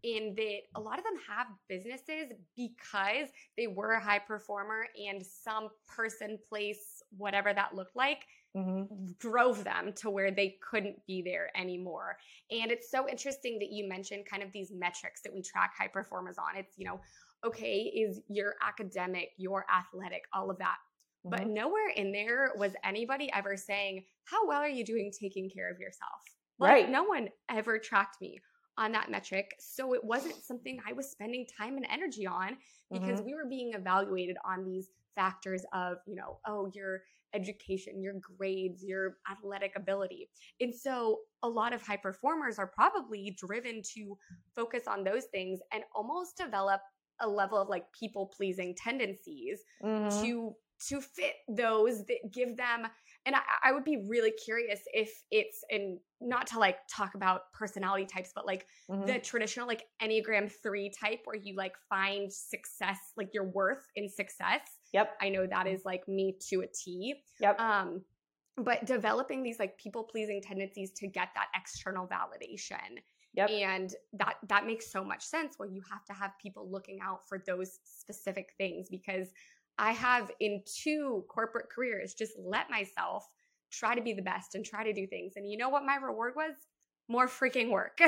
in 0.05 0.35
that 0.37 0.61
a 0.77 0.81
lot 0.81 0.99
of 0.99 1.05
them 1.05 1.15
have 1.29 1.49
businesses 1.69 2.33
because 2.57 3.29
they 3.59 3.67
were 3.67 3.95
a 3.95 4.01
high 4.01 4.21
performer 4.21 4.87
and 5.11 5.21
some 5.27 5.69
person, 5.89 6.39
place, 6.49 7.03
whatever 7.17 7.53
that 7.53 7.75
looked 7.75 7.97
like, 7.97 8.25
mm-hmm. 8.57 8.85
drove 9.19 9.65
them 9.65 9.93
to 9.97 10.11
where 10.11 10.31
they 10.31 10.57
couldn't 10.71 11.05
be 11.05 11.21
there 11.21 11.51
anymore. 11.57 12.17
And 12.53 12.71
it's 12.71 12.89
so 12.89 13.09
interesting 13.09 13.59
that 13.59 13.73
you 13.73 13.89
mentioned 13.89 14.27
kind 14.31 14.45
of 14.45 14.53
these 14.53 14.71
metrics 14.73 15.23
that 15.23 15.35
we 15.35 15.43
track 15.43 15.73
high 15.77 15.89
performers 15.89 16.39
on. 16.39 16.57
It's, 16.57 16.79
you 16.79 16.87
know, 16.87 17.01
okay, 17.45 17.79
is 17.79 18.21
your 18.29 18.55
academic, 18.65 19.31
your 19.39 19.67
athletic, 19.75 20.23
all 20.33 20.51
of 20.51 20.59
that 20.59 20.77
but 21.25 21.41
mm-hmm. 21.41 21.55
nowhere 21.55 21.89
in 21.97 22.13
there 22.13 22.53
was 22.57 22.73
anybody 22.85 23.31
ever 23.33 23.57
saying, 23.57 24.05
How 24.25 24.47
well 24.47 24.61
are 24.61 24.69
you 24.69 24.85
doing 24.85 25.11
taking 25.19 25.51
care 25.51 25.71
of 25.71 25.79
yourself? 25.79 26.21
Like, 26.59 26.71
right. 26.71 26.91
No 26.91 27.05
one 27.05 27.29
ever 27.51 27.79
tracked 27.79 28.21
me. 28.21 28.41
on 28.77 28.93
that 28.93 29.11
metric. 29.11 29.55
So 29.61 29.95
it 29.95 30.03
wasn't 30.03 30.43
something 30.43 30.81
I 30.89 30.93
was 30.93 31.11
spending 31.11 31.47
time 31.59 31.77
and 31.77 31.87
energy 31.89 32.27
on 32.27 32.57
because 32.91 33.21
mm-hmm. 33.21 33.27
we 33.27 33.35
were 33.35 33.47
being 33.49 33.73
evaluated 33.75 34.37
on 34.45 34.65
these 34.65 34.89
factors 35.15 35.65
of, 35.73 35.99
you 36.07 36.17
know, 36.17 36.39
oh, 36.47 36.69
your 36.75 37.03
education, 37.35 38.03
your 38.03 38.15
grades, 38.37 38.83
your 38.83 39.17
athletic 39.31 39.73
ability. 39.77 40.29
And 40.61 40.75
so 40.75 41.19
a 41.43 41.49
lot 41.49 41.73
of 41.73 41.83
high 41.83 41.97
performers 41.97 42.59
are 42.59 42.67
probably 42.67 43.37
driven 43.39 43.83
to 43.95 44.17
focus 44.55 44.85
on 44.89 45.05
those 45.05 45.25
things 45.27 45.61
and 45.73 45.83
almost 45.95 46.37
develop 46.37 46.81
a 47.21 47.29
level 47.29 47.59
of 47.59 47.69
like 47.69 47.85
people 47.99 48.31
pleasing 48.37 48.75
tendencies 48.77 49.61
mm-hmm. 49.85 50.23
to 50.23 50.55
to 50.89 51.01
fit 51.01 51.35
those 51.49 52.05
that 52.07 52.19
give 52.33 52.57
them 52.57 52.87
and 53.27 53.35
I, 53.35 53.41
I, 53.65 53.73
would 53.73 53.85
be 53.85 54.05
really 54.07 54.33
curious 54.33 54.81
if 54.93 55.11
it's 55.31 55.65
and 55.71 55.99
not 56.21 56.47
to 56.49 56.59
like 56.59 56.79
talk 56.91 57.15
about 57.15 57.53
personality 57.53 58.07
types 58.07 58.33
but 58.35 58.47
like 58.47 58.67
mm-hmm. 58.91 59.07
the 59.07 59.19
traditional 59.19 59.67
like 59.67 59.85
enneagram 60.03 60.51
3 60.63 60.91
type 60.91 61.21
where 61.25 61.37
you 61.37 61.55
like 61.57 61.75
find 61.89 62.33
success 62.33 62.99
like 63.17 63.31
your 63.33 63.45
worth 63.45 63.87
in 63.97 64.09
success. 64.09 64.61
Yep. 64.93 65.17
I 65.21 65.29
know 65.29 65.47
that 65.47 65.67
is 65.67 65.83
like 65.85 66.07
me 66.09 66.37
to 66.51 66.61
a 66.61 66.67
t. 66.67 67.15
Yep. 67.41 67.61
Um 67.61 68.03
but 68.57 68.85
developing 68.85 69.43
these 69.43 69.59
like 69.59 69.77
people 69.79 70.05
pleasing 70.05 70.41
tendencies 70.41 70.93
to 70.93 71.09
get 71.09 71.29
that 71.35 71.47
external 71.57 72.07
validation. 72.07 73.01
Yep. 73.35 73.51
And 73.51 73.95
that 74.13 74.37
that 74.49 74.65
makes 74.65 74.93
so 74.93 75.03
much 75.03 75.25
sense 75.25 75.55
where 75.57 75.69
you 75.69 75.83
have 75.91 76.05
to 76.05 76.13
have 76.13 76.33
people 76.41 76.71
looking 76.71 77.01
out 77.03 77.29
for 77.29 77.43
those 77.47 77.81
specific 77.85 78.53
things 78.59 78.89
because 78.89 79.29
I 79.79 79.93
have 79.93 80.31
in 80.41 80.63
two 80.67 81.25
corporate 81.29 81.67
careers 81.71 82.15
just 82.15 82.35
let 82.39 82.71
myself 82.71 83.29
try 83.71 83.95
to 83.95 84.03
be 84.03 84.13
the 84.13 84.23
best 84.23 84.55
and 84.55 84.65
try 84.65 84.85
to 84.85 84.93
do 84.93 85.07
things. 85.07 85.35
And 85.37 85.51
you 85.51 85.57
know 85.57 85.69
what 85.69 85.85
my 85.85 85.97
reward 85.97 86.35
was? 86.37 86.55
More 87.09 87.27
freaking 87.27 87.71
work. 87.71 87.99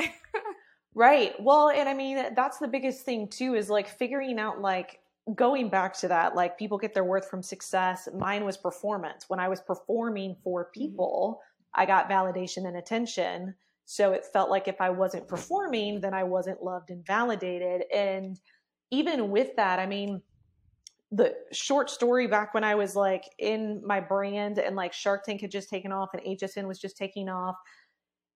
right. 0.95 1.33
Well, 1.39 1.69
and 1.69 1.89
I 1.89 1.93
mean, 1.93 2.33
that's 2.35 2.57
the 2.57 2.67
biggest 2.67 3.03
thing 3.03 3.27
too 3.27 3.55
is 3.55 3.69
like 3.69 3.87
figuring 3.87 4.39
out 4.39 4.61
like 4.61 4.99
going 5.35 5.69
back 5.69 5.93
to 5.99 6.07
that, 6.07 6.35
like 6.35 6.57
people 6.57 6.77
get 6.77 6.93
their 6.93 7.03
worth 7.03 7.29
from 7.29 7.43
success. 7.43 8.07
Mine 8.17 8.45
was 8.45 8.57
performance. 8.57 9.25
When 9.27 9.39
I 9.39 9.49
was 9.49 9.61
performing 9.61 10.35
for 10.43 10.65
mm-hmm. 10.65 10.79
people, 10.79 11.41
mm-hmm. 11.41 11.81
I 11.81 11.85
got 11.85 12.09
validation 12.09 12.67
and 12.67 12.77
attention. 12.77 13.55
So 13.85 14.13
it 14.13 14.25
felt 14.25 14.49
like 14.49 14.67
if 14.67 14.81
I 14.81 14.89
wasn't 14.89 15.27
performing, 15.27 16.01
then 16.01 16.13
I 16.13 16.23
wasn't 16.23 16.63
loved 16.63 16.89
and 16.89 17.05
validated. 17.05 17.83
And 17.93 18.39
even 18.91 19.29
with 19.31 19.55
that, 19.57 19.79
I 19.79 19.85
mean, 19.85 20.21
the 21.11 21.33
short 21.53 21.89
story 21.89 22.27
back 22.27 22.53
when 22.53 22.63
I 22.63 22.75
was 22.75 22.95
like 22.95 23.23
in 23.39 23.81
my 23.85 23.99
brand 23.99 24.59
and 24.59 24.75
like 24.75 24.93
Shark 24.93 25.23
Tank 25.23 25.41
had 25.41 25.51
just 25.51 25.69
taken 25.69 25.91
off 25.91 26.09
and 26.13 26.21
HSN 26.23 26.67
was 26.67 26.79
just 26.79 26.97
taking 26.97 27.29
off. 27.29 27.55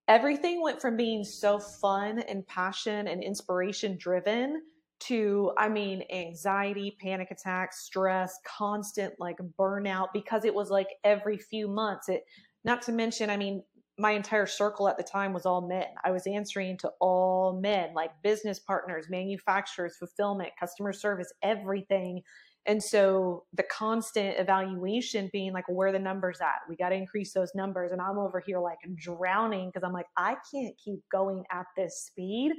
Everything 0.07 0.61
went 0.61 0.81
from 0.81 0.97
being 0.97 1.23
so 1.23 1.59
fun 1.59 2.19
and 2.19 2.45
passion 2.47 3.07
and 3.07 3.23
inspiration 3.23 3.97
driven 3.97 4.61
to, 5.01 5.51
I 5.57 5.67
mean, 5.67 6.03
anxiety, 6.13 6.95
panic 7.01 7.31
attacks, 7.31 7.79
stress, 7.85 8.37
constant 8.45 9.13
like 9.19 9.37
burnout 9.59 10.09
because 10.13 10.45
it 10.45 10.53
was 10.53 10.69
like 10.69 10.87
every 11.03 11.37
few 11.37 11.67
months. 11.67 12.07
It, 12.07 12.23
not 12.63 12.81
to 12.83 12.91
mention, 12.91 13.29
I 13.29 13.37
mean, 13.37 13.63
my 13.97 14.11
entire 14.11 14.45
circle 14.45 14.87
at 14.87 14.97
the 14.97 15.03
time 15.03 15.33
was 15.33 15.45
all 15.45 15.67
men. 15.67 15.85
I 16.03 16.11
was 16.11 16.25
answering 16.25 16.77
to 16.79 16.91
all 16.99 17.59
men, 17.59 17.93
like 17.93 18.11
business 18.23 18.59
partners, 18.59 19.07
manufacturers, 19.09 19.97
fulfillment, 19.97 20.51
customer 20.59 20.93
service, 20.93 21.31
everything. 21.43 22.21
And 22.67 22.81
so 22.81 23.45
the 23.53 23.63
constant 23.63 24.39
evaluation 24.39 25.29
being 25.33 25.51
like, 25.51 25.65
where 25.67 25.91
the 25.91 25.99
numbers 25.99 26.39
at? 26.41 26.59
We 26.69 26.75
got 26.75 26.89
to 26.89 26.95
increase 26.95 27.33
those 27.33 27.51
numbers. 27.55 27.91
And 27.91 27.99
I'm 27.99 28.19
over 28.19 28.39
here 28.39 28.59
like 28.59 28.77
drowning 28.95 29.69
because 29.69 29.83
I'm 29.83 29.93
like, 29.93 30.05
I 30.15 30.35
can't 30.53 30.75
keep 30.77 30.99
going 31.11 31.43
at 31.51 31.65
this 31.75 32.03
speed. 32.05 32.53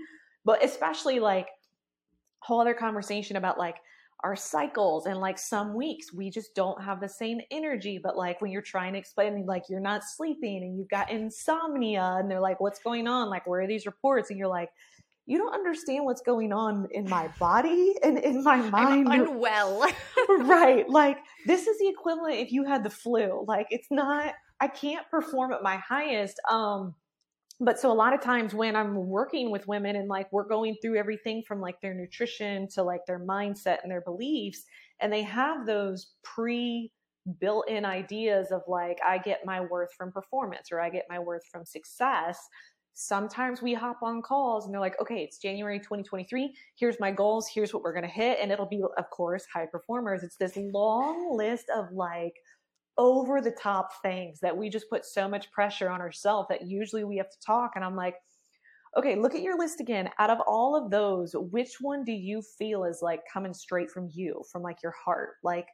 But 0.44 0.64
especially 0.64 1.21
like 1.21 1.49
whole 2.40 2.61
other 2.61 2.75
conversation 2.75 3.37
about 3.37 3.59
like 3.59 3.76
our 4.25 4.37
cycles 4.37 5.06
and 5.06 5.18
like 5.18 5.37
some 5.37 5.75
weeks 5.75 6.12
we 6.12 6.30
just 6.30 6.54
don't 6.54 6.80
have 6.82 7.00
the 7.00 7.09
same 7.09 7.40
energy. 7.50 8.00
But 8.02 8.16
like 8.16 8.40
when 8.40 8.50
you're 8.50 8.62
trying 8.62 8.92
to 8.94 8.99
explain 8.99 9.47
like 9.47 9.64
you're 9.68 9.80
not 9.80 10.02
sleeping 10.04 10.62
and 10.62 10.76
you've 10.76 10.88
got 10.88 11.11
insomnia 11.11 12.16
and 12.18 12.28
they're 12.30 12.40
like, 12.40 12.61
what's 12.61 12.80
going 12.80 13.06
on? 13.06 13.30
Like, 13.30 13.47
where 13.47 13.61
are 13.61 13.66
these 13.68 13.87
reports? 13.87 14.30
And 14.30 14.38
you're 14.38 14.49
like, 14.49 14.71
you 15.26 15.38
don't 15.38 15.55
understand 15.55 16.05
what's 16.05 16.21
going 16.21 16.52
on 16.52 16.88
in 16.91 17.09
my 17.09 17.29
body 17.38 17.95
and 18.02 18.19
in 18.19 18.43
my 18.43 18.57
mind. 18.71 19.09
I'm 19.09 19.29
unwell. 19.29 19.87
right. 20.29 20.88
Like 20.88 21.19
this 21.47 21.67
is 21.67 21.79
the 21.79 21.88
equivalent 21.88 22.37
if 22.37 22.52
you 22.52 22.64
had 22.64 22.85
the 22.85 22.91
flu. 22.91 23.45
Like 23.47 23.67
it's 23.71 23.88
not 23.91 24.35
I 24.61 24.69
can't 24.69 25.09
perform 25.11 25.52
at 25.52 25.62
my 25.62 25.76
highest. 25.76 26.41
Um 26.50 26.95
but 27.61 27.79
so 27.79 27.93
a 27.93 27.95
lot 27.95 28.12
of 28.12 28.21
times 28.21 28.55
when 28.55 28.75
I'm 28.75 29.07
working 29.07 29.52
with 29.52 29.69
women 29.69 29.95
and 29.95 30.09
like 30.09 30.33
we're 30.33 30.49
going 30.49 30.76
through 30.83 30.97
everything 30.97 31.43
from 31.47 31.61
like 31.61 31.81
their 31.81 31.95
nutrition 31.95 32.67
to 32.75 32.83
like 32.83 33.07
their 33.07 33.21
mindset 33.21 33.79
and 33.83 33.93
their 33.93 34.00
beliefs 34.00 34.64
and 35.00 35.12
they 35.12 35.23
have 35.23 35.67
those 35.67 36.09
pre 36.25 36.91
built 37.38 37.69
in 37.69 37.85
ideas 37.85 38.50
of 38.50 38.62
like 38.67 38.99
I 39.07 39.19
get 39.19 39.47
my 39.47 39.61
worth 39.61 39.93
from 39.97 40.11
performance 40.11 40.73
or 40.73 40.81
I 40.81 40.91
get 40.91 41.05
my 41.09 41.21
worth 41.21 41.45
from 41.50 41.64
success 41.64 42.38
sometimes 42.94 43.62
we 43.62 43.75
hop 43.75 43.99
on 44.02 44.22
calls 44.22 44.64
and 44.64 44.75
they're 44.75 44.80
like, 44.80 45.00
okay, 45.00 45.22
it's 45.22 45.38
January 45.38 45.78
2023. 45.78 46.54
Here's 46.76 47.00
my 47.00 47.11
goals. 47.11 47.49
Here's 47.52 47.72
what 47.72 47.82
we're 47.82 47.92
going 47.92 48.04
to 48.04 48.08
hit. 48.08 48.38
And 48.40 48.52
it'll 48.52 48.66
be, 48.66 48.82
of 48.82 49.11
course, 49.11 49.44
high 49.52 49.66
performers. 49.66 50.22
It's 50.22 50.37
this 50.37 50.56
long 50.56 51.37
list 51.37 51.66
of 51.75 51.92
like 51.92 52.34
over 52.99 53.40
the 53.40 53.50
top 53.50 53.90
things 54.02 54.40
that 54.40 54.56
we 54.56 54.68
just 54.68 54.90
put 54.90 55.04
so 55.04 55.28
much 55.28 55.50
pressure 55.52 55.88
on 55.88 56.00
ourselves 56.00 56.49
that 56.49 56.66
usually 56.66 57.04
we 57.04 57.16
have 57.16 57.30
to 57.30 57.40
talk. 57.44 57.72
And 57.75 57.84
I'm 57.84 57.96
like, 57.96 58.16
okay, 58.96 59.16
look 59.16 59.34
at 59.34 59.42
your 59.42 59.58
list 59.58 59.80
again. 59.80 60.11
Out 60.18 60.30
of 60.30 60.38
all 60.46 60.76
of 60.76 60.90
those, 60.90 61.34
which 61.34 61.76
one 61.80 62.04
do 62.04 62.12
you 62.12 62.42
feel 62.58 62.84
is 62.84 63.00
like 63.00 63.20
coming 63.32 63.54
straight 63.54 63.90
from 63.90 64.08
you, 64.12 64.42
from 64.50 64.62
like 64.62 64.82
your 64.82 64.94
heart? 65.04 65.30
Like, 65.42 65.66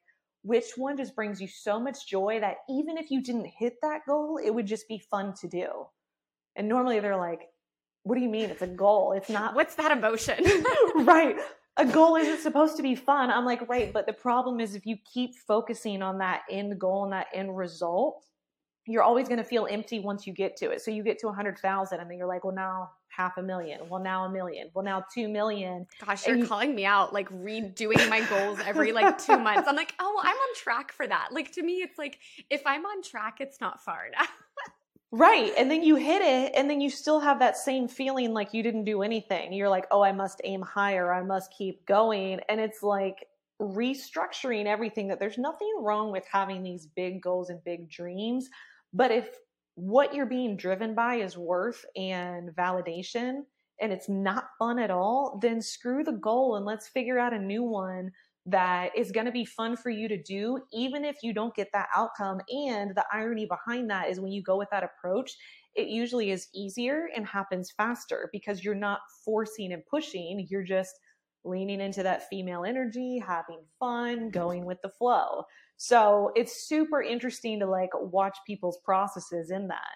which 0.43 0.67
one 0.77 0.97
just 0.97 1.17
brings 1.17 1.41
you 1.41 1.49
so 1.49 1.81
much 1.81 2.09
joy 2.09 2.39
that 2.41 2.59
even 2.71 2.97
if 2.97 3.11
you 3.11 3.21
didn't 3.21 3.51
hit 3.59 3.75
that 3.83 4.03
goal, 4.07 4.39
it 4.43 4.55
would 4.55 4.67
just 4.67 4.87
be 4.87 5.03
fun 5.11 5.35
to 5.41 5.49
do? 5.49 5.67
And 6.59 6.69
normally 6.69 7.01
they're 7.01 7.17
like, 7.17 7.41
what 8.03 8.17
do 8.17 8.21
you 8.21 8.29
mean? 8.29 8.51
It's 8.51 8.63
a 8.63 8.67
goal. 8.67 9.13
It's 9.13 9.31
not. 9.31 9.55
What's 9.55 9.77
that 9.77 9.93
emotion? 9.93 10.45
right. 10.97 11.37
A 11.81 11.87
goal 11.87 12.17
isn't 12.17 12.41
supposed 12.41 12.77
to 12.79 12.83
be 12.83 12.97
fun. 12.97 13.31
I'm 13.31 13.45
like, 13.45 13.69
right. 13.69 13.93
But 13.93 14.07
the 14.07 14.13
problem 14.13 14.59
is 14.59 14.75
if 14.75 14.85
you 14.85 14.97
keep 14.97 15.37
focusing 15.47 16.03
on 16.03 16.19
that 16.19 16.41
end 16.51 16.77
goal 16.81 17.05
and 17.05 17.13
that 17.13 17.29
end 17.33 17.57
result, 17.57 18.25
you're 18.85 19.05
always 19.05 19.29
going 19.29 19.39
to 19.39 19.45
feel 19.45 19.69
empty 19.71 20.01
once 20.01 20.27
you 20.27 20.33
get 20.33 20.57
to 20.57 20.71
it. 20.71 20.81
So 20.81 20.91
you 20.91 21.05
get 21.05 21.21
to 21.21 21.27
100,000 21.29 22.01
and 22.01 22.11
then 22.11 22.19
you're 22.19 22.27
like, 22.27 22.43
well, 22.43 22.55
now 22.55 22.91
half 23.11 23.37
a 23.37 23.43
million. 23.43 23.81
Well, 23.89 24.03
now 24.03 24.25
a 24.25 24.31
million. 24.31 24.71
Well, 24.75 24.85
now 24.85 25.05
2 25.15 25.29
million. 25.29 25.87
Gosh, 26.05 26.27
you're 26.27 26.37
you- 26.37 26.47
calling 26.47 26.75
me 26.75 26.85
out 26.85 27.13
like 27.13 27.29
redoing 27.29 28.09
my 28.09 28.23
goals 28.29 28.59
every 28.65 28.91
like 28.93 29.19
two 29.19 29.39
months. 29.39 29.69
I'm 29.69 29.77
like, 29.77 29.95
oh, 30.01 30.15
well, 30.17 30.25
I'm 30.25 30.37
on 30.37 30.55
track 30.57 30.91
for 30.91 31.07
that. 31.07 31.29
Like 31.33 31.53
to 31.53 31.63
me, 31.63 31.75
it's 31.75 31.99
like, 31.99 32.19
if 32.51 32.63
I'm 32.67 32.85
on 32.87 33.03
track, 33.03 33.37
it's 33.41 33.61
not 33.61 33.85
far 33.85 34.07
enough. 34.07 34.33
Right. 35.11 35.53
And 35.57 35.71
then 35.71 35.83
you 35.83 35.97
hit 35.97 36.21
it, 36.21 36.53
and 36.55 36.69
then 36.69 36.83
you 36.83 36.91
still 36.91 37.19
have 37.21 37.39
that 37.39 37.57
same 37.57 37.89
feeling 37.89 38.35
like 38.35 38.53
you 38.53 38.63
didn't 38.63 38.85
do 38.85 39.03
anything. 39.03 39.55
You're 39.55 39.71
like, 39.71 39.87
oh, 39.91 40.03
I 40.03 40.13
must 40.13 40.43
aim 40.45 40.61
higher. 40.61 41.13
I 41.13 41.23
must 41.23 41.53
keep 41.57 41.87
going. 41.87 42.41
And 42.49 42.61
it's 42.61 42.83
like 42.83 43.27
restructuring 43.61 44.67
everything 44.67 45.09
that 45.09 45.19
there's 45.19 45.39
nothing 45.39 45.73
wrong 45.81 46.13
with 46.13 46.25
having 46.31 46.63
these 46.63 46.87
big 46.87 47.23
goals 47.23 47.49
and 47.49 47.65
big 47.65 47.89
dreams. 47.91 48.51
But 48.93 49.11
if 49.11 49.31
what 49.77 50.15
you're 50.15 50.27
being 50.27 50.57
driven 50.57 50.95
by 50.95 51.17
is 51.17 51.39
worth 51.39 51.85
and 51.97 52.51
validation, 52.51 53.45
and 53.81 53.93
it's 53.93 54.09
not 54.09 54.51
fun 54.59 54.79
at 54.79 54.91
all, 54.91 55.39
then 55.41 55.63
screw 55.63 56.05
the 56.05 56.13
goal 56.13 56.57
and 56.57 56.67
let's 56.67 56.89
figure 56.89 57.19
out 57.19 57.33
a 57.33 57.39
new 57.39 57.63
one 57.63 58.11
that 58.51 58.91
is 58.97 59.13
going 59.13 59.27
to 59.27 59.33
be 59.33 59.45
fun 59.45 59.77
for 59.77 59.91
you 59.91 60.09
to 60.09 60.23
do, 60.23 60.59
even 60.73 61.05
if 61.05 61.17
you 61.23 61.33
don't 61.33 61.55
get 61.55 61.69
that 61.73 61.89
outcome. 61.95 62.41
And 62.49 62.93
the 62.95 63.05
irony 63.13 63.47
behind 63.47 63.91
that 63.91 64.09
is 64.09 64.21
when 64.21 64.33
you 64.33 64.43
go 64.43 64.57
with 64.57 64.69
that 64.71 64.85
approach, 64.85 65.33
it 65.75 65.89
usually 65.89 66.31
is 66.31 66.49
easier 66.55 67.09
and 67.15 67.27
happens 67.27 67.73
faster 67.77 68.29
because 68.33 68.65
you're 68.65 68.75
not 68.75 69.01
forcing 69.25 69.73
and 69.73 69.83
pushing. 69.91 70.47
You're 70.51 70.65
just 70.65 70.95
leaning 71.45 71.81
into 71.81 72.03
that 72.03 72.29
female 72.29 72.65
energy, 72.65 73.23
having 73.25 73.61
fun, 73.79 74.31
going 74.31 74.65
with 74.65 74.79
the 74.83 74.91
flow. 74.91 75.45
So 75.77 76.33
it's 76.35 76.67
super 76.67 77.01
interesting 77.03 77.61
to 77.61 77.67
like 77.67 77.91
watch 77.95 78.37
people's 78.47 78.79
processes 78.85 79.51
in 79.51 79.69
that. 79.69 79.95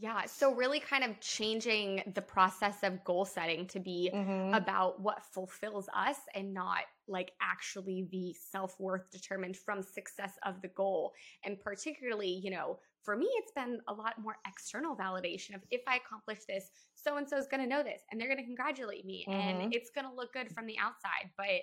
Yeah. 0.00 0.24
So, 0.24 0.54
really 0.54 0.80
kind 0.80 1.04
of 1.04 1.20
changing 1.20 2.02
the 2.14 2.22
process 2.22 2.82
of 2.82 3.04
goal 3.04 3.26
setting 3.26 3.66
to 3.68 3.78
be 3.78 4.10
mm-hmm. 4.12 4.54
about 4.54 5.00
what 5.00 5.24
fulfills 5.32 5.88
us 5.94 6.16
and 6.34 6.54
not 6.54 6.80
like 7.06 7.32
actually 7.42 8.08
the 8.10 8.34
self 8.50 8.78
worth 8.80 9.10
determined 9.10 9.56
from 9.56 9.82
success 9.82 10.32
of 10.44 10.62
the 10.62 10.68
goal. 10.68 11.12
And 11.44 11.60
particularly, 11.60 12.40
you 12.42 12.50
know, 12.50 12.78
for 13.02 13.14
me, 13.16 13.28
it's 13.38 13.52
been 13.52 13.80
a 13.88 13.92
lot 13.92 14.14
more 14.20 14.36
external 14.46 14.96
validation 14.96 15.54
of 15.54 15.60
if 15.70 15.82
I 15.86 15.96
accomplish 15.96 16.40
this, 16.48 16.70
so 16.94 17.16
and 17.16 17.28
so 17.28 17.36
is 17.36 17.46
going 17.46 17.62
to 17.62 17.68
know 17.68 17.82
this 17.82 18.02
and 18.10 18.20
they're 18.20 18.28
going 18.28 18.40
to 18.40 18.44
congratulate 18.44 19.04
me 19.04 19.26
mm-hmm. 19.28 19.38
and 19.38 19.74
it's 19.74 19.90
going 19.90 20.06
to 20.06 20.14
look 20.14 20.32
good 20.32 20.50
from 20.50 20.66
the 20.66 20.78
outside. 20.78 21.30
But 21.36 21.60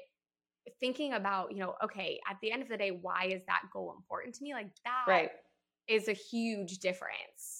thinking 0.79 1.13
about, 1.13 1.51
you 1.51 1.59
know, 1.59 1.73
okay, 1.83 2.19
at 2.29 2.37
the 2.41 2.51
end 2.51 2.61
of 2.61 2.69
the 2.69 2.77
day, 2.77 2.91
why 2.91 3.29
is 3.31 3.41
that 3.47 3.61
goal 3.73 3.95
important 3.97 4.35
to 4.35 4.43
me? 4.43 4.53
Like 4.53 4.69
that 4.85 5.05
right. 5.07 5.29
is 5.87 6.07
a 6.07 6.13
huge 6.13 6.79
difference. 6.79 7.56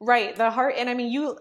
Right. 0.00 0.34
The 0.36 0.50
heart, 0.50 0.74
and 0.76 0.88
I 0.88 0.94
mean, 0.94 1.10
you, 1.10 1.38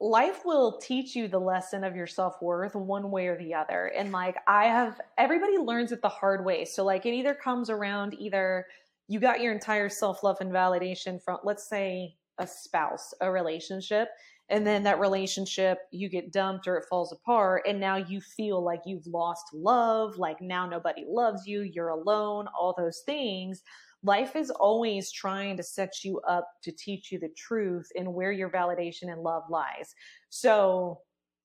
life 0.00 0.42
will 0.44 0.78
teach 0.78 1.14
you 1.16 1.28
the 1.28 1.38
lesson 1.38 1.84
of 1.84 1.96
your 1.96 2.06
self-worth 2.06 2.74
one 2.74 3.10
way 3.10 3.26
or 3.26 3.36
the 3.36 3.52
other 3.52 3.86
and 3.96 4.12
like 4.12 4.36
i 4.46 4.66
have 4.66 5.00
everybody 5.18 5.58
learns 5.58 5.90
it 5.90 6.00
the 6.02 6.08
hard 6.08 6.44
way 6.44 6.64
so 6.64 6.84
like 6.84 7.04
it 7.04 7.12
either 7.12 7.34
comes 7.34 7.68
around 7.68 8.14
either 8.20 8.64
you 9.08 9.18
got 9.18 9.40
your 9.40 9.52
entire 9.52 9.88
self-love 9.88 10.36
and 10.40 10.52
validation 10.52 11.20
from 11.20 11.38
let's 11.42 11.68
say 11.68 12.14
a 12.38 12.46
spouse 12.46 13.12
a 13.20 13.30
relationship 13.30 14.08
and 14.50 14.64
then 14.64 14.84
that 14.84 15.00
relationship 15.00 15.78
you 15.90 16.08
get 16.08 16.32
dumped 16.32 16.68
or 16.68 16.76
it 16.76 16.84
falls 16.88 17.12
apart 17.12 17.62
and 17.66 17.80
now 17.80 17.96
you 17.96 18.20
feel 18.20 18.62
like 18.64 18.82
you've 18.86 19.06
lost 19.08 19.46
love 19.52 20.16
like 20.16 20.40
now 20.40 20.64
nobody 20.64 21.04
loves 21.08 21.44
you 21.46 21.62
you're 21.62 21.88
alone 21.88 22.46
all 22.56 22.72
those 22.78 23.02
things 23.04 23.62
life 24.02 24.36
is 24.36 24.50
always 24.50 25.12
trying 25.12 25.56
to 25.56 25.62
set 25.62 26.04
you 26.04 26.20
up 26.28 26.48
to 26.62 26.72
teach 26.72 27.12
you 27.12 27.18
the 27.18 27.30
truth 27.36 27.88
and 27.96 28.12
where 28.12 28.32
your 28.32 28.50
validation 28.50 29.12
and 29.12 29.22
love 29.22 29.44
lies. 29.48 29.94
So 30.28 31.00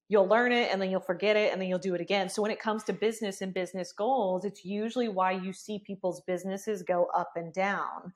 you'll 0.08 0.26
learn 0.26 0.52
it 0.52 0.72
and 0.72 0.80
then 0.80 0.90
you'll 0.90 1.00
forget 1.00 1.36
it 1.36 1.52
and 1.52 1.60
then 1.60 1.68
you'll 1.68 1.78
do 1.78 1.94
it 1.94 2.00
again. 2.00 2.28
So 2.28 2.42
when 2.42 2.50
it 2.50 2.60
comes 2.60 2.82
to 2.84 2.92
business 2.92 3.42
and 3.42 3.52
business 3.52 3.92
goals, 3.92 4.44
it's 4.44 4.64
usually 4.64 5.08
why 5.08 5.32
you 5.32 5.52
see 5.52 5.82
people's 5.86 6.22
businesses 6.22 6.82
go 6.82 7.08
up 7.14 7.32
and 7.36 7.52
down. 7.52 8.12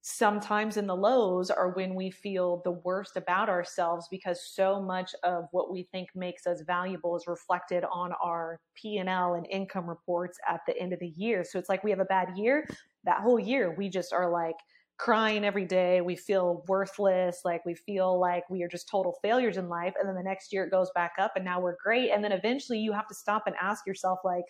Sometimes 0.00 0.76
in 0.76 0.86
the 0.86 0.96
lows 0.96 1.50
are 1.50 1.70
when 1.72 1.94
we 1.94 2.10
feel 2.10 2.62
the 2.64 2.70
worst 2.70 3.16
about 3.16 3.48
ourselves 3.48 4.06
because 4.10 4.40
so 4.54 4.80
much 4.80 5.14
of 5.22 5.44
what 5.50 5.70
we 5.70 5.82
think 5.92 6.08
makes 6.14 6.46
us 6.46 6.62
valuable 6.66 7.16
is 7.16 7.26
reflected 7.26 7.84
on 7.92 8.12
our 8.22 8.60
P&L 8.74 9.34
and 9.34 9.46
income 9.50 9.88
reports 9.88 10.38
at 10.48 10.60
the 10.66 10.78
end 10.78 10.92
of 10.92 11.00
the 11.00 11.08
year. 11.08 11.44
So 11.44 11.58
it's 11.58 11.68
like 11.68 11.84
we 11.84 11.90
have 11.90 12.00
a 12.00 12.04
bad 12.04 12.38
year, 12.38 12.66
that 13.04 13.20
whole 13.20 13.38
year 13.40 13.74
we 13.76 13.88
just 13.88 14.12
are 14.12 14.30
like 14.30 14.56
crying 14.98 15.44
every 15.44 15.64
day. 15.64 16.00
We 16.00 16.16
feel 16.16 16.64
worthless. 16.68 17.40
Like 17.44 17.64
we 17.64 17.74
feel 17.74 18.18
like 18.20 18.48
we 18.50 18.62
are 18.62 18.68
just 18.68 18.88
total 18.88 19.18
failures 19.22 19.56
in 19.56 19.68
life. 19.68 19.94
And 19.98 20.08
then 20.08 20.16
the 20.16 20.22
next 20.22 20.52
year 20.52 20.64
it 20.64 20.70
goes 20.70 20.90
back 20.94 21.12
up 21.18 21.32
and 21.36 21.44
now 21.44 21.60
we're 21.60 21.76
great. 21.82 22.10
And 22.10 22.22
then 22.22 22.32
eventually 22.32 22.78
you 22.78 22.92
have 22.92 23.06
to 23.08 23.14
stop 23.14 23.44
and 23.46 23.54
ask 23.60 23.86
yourself, 23.86 24.20
like, 24.24 24.44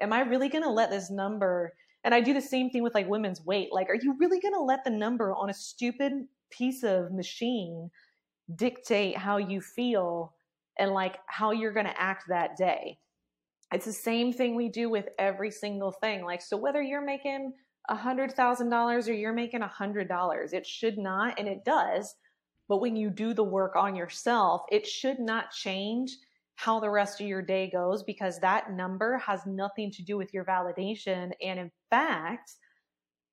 am 0.00 0.12
I 0.12 0.20
really 0.20 0.48
going 0.48 0.64
to 0.64 0.70
let 0.70 0.90
this 0.90 1.10
number? 1.10 1.72
And 2.06 2.14
I 2.14 2.20
do 2.20 2.32
the 2.32 2.40
same 2.40 2.70
thing 2.70 2.82
with 2.82 2.94
like 2.94 3.08
women's 3.08 3.44
weight. 3.44 3.68
Like, 3.72 3.90
are 3.90 3.98
you 4.00 4.16
really 4.18 4.40
going 4.40 4.54
to 4.54 4.60
let 4.60 4.84
the 4.84 4.90
number 4.90 5.34
on 5.34 5.50
a 5.50 5.54
stupid 5.54 6.12
piece 6.50 6.84
of 6.84 7.12
machine 7.12 7.90
dictate 8.54 9.18
how 9.18 9.36
you 9.36 9.60
feel 9.60 10.32
and 10.78 10.92
like 10.92 11.16
how 11.26 11.50
you're 11.50 11.72
going 11.72 11.86
to 11.86 12.00
act 12.00 12.24
that 12.28 12.56
day? 12.56 12.98
It's 13.72 13.86
the 13.86 13.92
same 13.92 14.32
thing 14.32 14.54
we 14.54 14.68
do 14.68 14.88
with 14.88 15.08
every 15.18 15.50
single 15.50 15.90
thing. 15.90 16.24
Like, 16.24 16.40
so 16.40 16.56
whether 16.56 16.80
you're 16.80 17.04
making 17.04 17.52
a 17.88 17.96
$100,000 17.96 19.08
or 19.08 19.12
you're 19.12 19.32
making 19.32 19.62
a 19.62 19.68
$100. 19.80 20.52
It 20.52 20.66
should 20.66 20.98
not, 20.98 21.38
and 21.38 21.48
it 21.48 21.64
does. 21.64 22.14
But 22.68 22.80
when 22.80 22.96
you 22.96 23.10
do 23.10 23.32
the 23.32 23.44
work 23.44 23.76
on 23.76 23.94
yourself, 23.94 24.62
it 24.70 24.86
should 24.86 25.18
not 25.18 25.52
change 25.52 26.16
how 26.56 26.80
the 26.80 26.90
rest 26.90 27.20
of 27.20 27.26
your 27.26 27.42
day 27.42 27.70
goes 27.70 28.02
because 28.02 28.40
that 28.40 28.72
number 28.72 29.18
has 29.18 29.46
nothing 29.46 29.90
to 29.92 30.02
do 30.02 30.16
with 30.16 30.32
your 30.34 30.44
validation. 30.44 31.30
And 31.42 31.60
in 31.60 31.70
fact, 31.90 32.52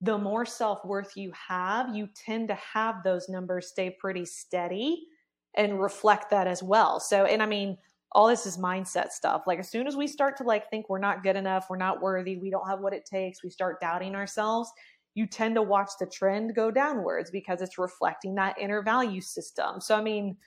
the 0.01 0.17
more 0.17 0.45
self 0.45 0.83
worth 0.85 1.13
you 1.15 1.31
have, 1.31 1.95
you 1.95 2.09
tend 2.13 2.49
to 2.49 2.55
have 2.55 3.03
those 3.03 3.29
numbers 3.29 3.67
stay 3.67 3.95
pretty 3.99 4.25
steady 4.25 5.07
and 5.55 5.81
reflect 5.81 6.29
that 6.31 6.47
as 6.47 6.61
well. 6.61 6.99
So, 6.99 7.25
and 7.25 7.41
I 7.41 7.45
mean, 7.45 7.77
all 8.11 8.27
this 8.27 8.45
is 8.45 8.57
mindset 8.57 9.11
stuff. 9.11 9.43
Like 9.47 9.59
as 9.59 9.71
soon 9.71 9.87
as 9.87 9.95
we 9.95 10.05
start 10.05 10.37
to 10.37 10.43
like 10.43 10.69
think 10.69 10.89
we're 10.89 10.99
not 10.99 11.23
good 11.23 11.37
enough, 11.37 11.67
we're 11.69 11.77
not 11.77 12.01
worthy, 12.01 12.37
we 12.37 12.49
don't 12.49 12.67
have 12.67 12.81
what 12.81 12.93
it 12.93 13.05
takes, 13.05 13.43
we 13.43 13.49
start 13.49 13.79
doubting 13.79 14.15
ourselves, 14.15 14.71
you 15.15 15.25
tend 15.25 15.55
to 15.55 15.61
watch 15.61 15.91
the 15.99 16.05
trend 16.05 16.55
go 16.55 16.69
downwards 16.69 17.31
because 17.31 17.61
it's 17.61 17.77
reflecting 17.77 18.35
that 18.35 18.57
inner 18.59 18.81
value 18.81 19.21
system. 19.21 19.79
So 19.79 19.95
I 19.95 20.01
mean, 20.01 20.37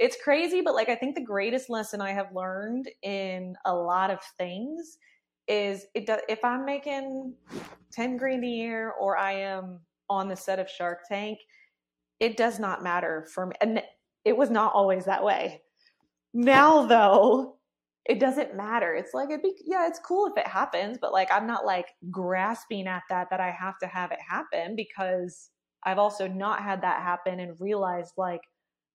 it's 0.00 0.16
crazy, 0.22 0.62
but 0.62 0.74
like 0.74 0.88
I 0.88 0.96
think 0.96 1.14
the 1.14 1.24
greatest 1.24 1.70
lesson 1.70 2.00
I 2.00 2.12
have 2.12 2.34
learned 2.34 2.88
in 3.02 3.54
a 3.64 3.74
lot 3.74 4.10
of 4.10 4.18
things 4.38 4.98
is 5.46 5.86
it 5.94 6.06
does 6.06 6.20
if 6.28 6.44
I'm 6.44 6.64
making 6.64 7.34
10 7.92 8.16
grand 8.16 8.44
a 8.44 8.48
year 8.48 8.92
or 9.00 9.16
I 9.16 9.32
am 9.32 9.80
on 10.08 10.28
the 10.28 10.36
set 10.36 10.58
of 10.58 10.68
Shark 10.68 11.00
Tank, 11.08 11.38
it 12.18 12.36
does 12.36 12.58
not 12.58 12.82
matter 12.82 13.28
for 13.32 13.46
me. 13.46 13.54
And 13.60 13.82
it 14.24 14.36
was 14.36 14.50
not 14.50 14.72
always 14.74 15.04
that 15.04 15.24
way 15.24 15.60
now 16.32 16.86
though, 16.86 17.56
it 18.06 18.18
doesn't 18.18 18.56
matter. 18.56 18.94
It's 18.94 19.14
like 19.14 19.30
it 19.30 19.42
be 19.42 19.54
yeah, 19.66 19.86
it's 19.86 19.98
cool 19.98 20.26
if 20.26 20.36
it 20.36 20.46
happens, 20.46 20.98
but 21.00 21.12
like 21.12 21.30
I'm 21.32 21.46
not 21.46 21.66
like 21.66 21.88
grasping 22.10 22.86
at 22.86 23.02
that 23.10 23.28
that 23.30 23.40
I 23.40 23.50
have 23.50 23.78
to 23.80 23.86
have 23.86 24.12
it 24.12 24.18
happen 24.26 24.74
because 24.76 25.50
I've 25.84 25.98
also 25.98 26.26
not 26.28 26.62
had 26.62 26.82
that 26.82 27.02
happen 27.02 27.40
and 27.40 27.60
realized 27.60 28.14
like 28.16 28.40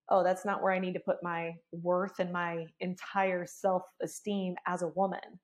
oh, 0.08 0.22
that's 0.22 0.44
not 0.44 0.62
where 0.62 0.72
I 0.72 0.78
need 0.78 0.94
to 0.94 1.00
put 1.00 1.22
my 1.22 1.54
worth 1.72 2.18
and 2.18 2.32
my 2.32 2.66
entire 2.80 3.46
self-esteem 3.46 4.56
as 4.66 4.82
a 4.82 4.88
woman. 4.88 5.40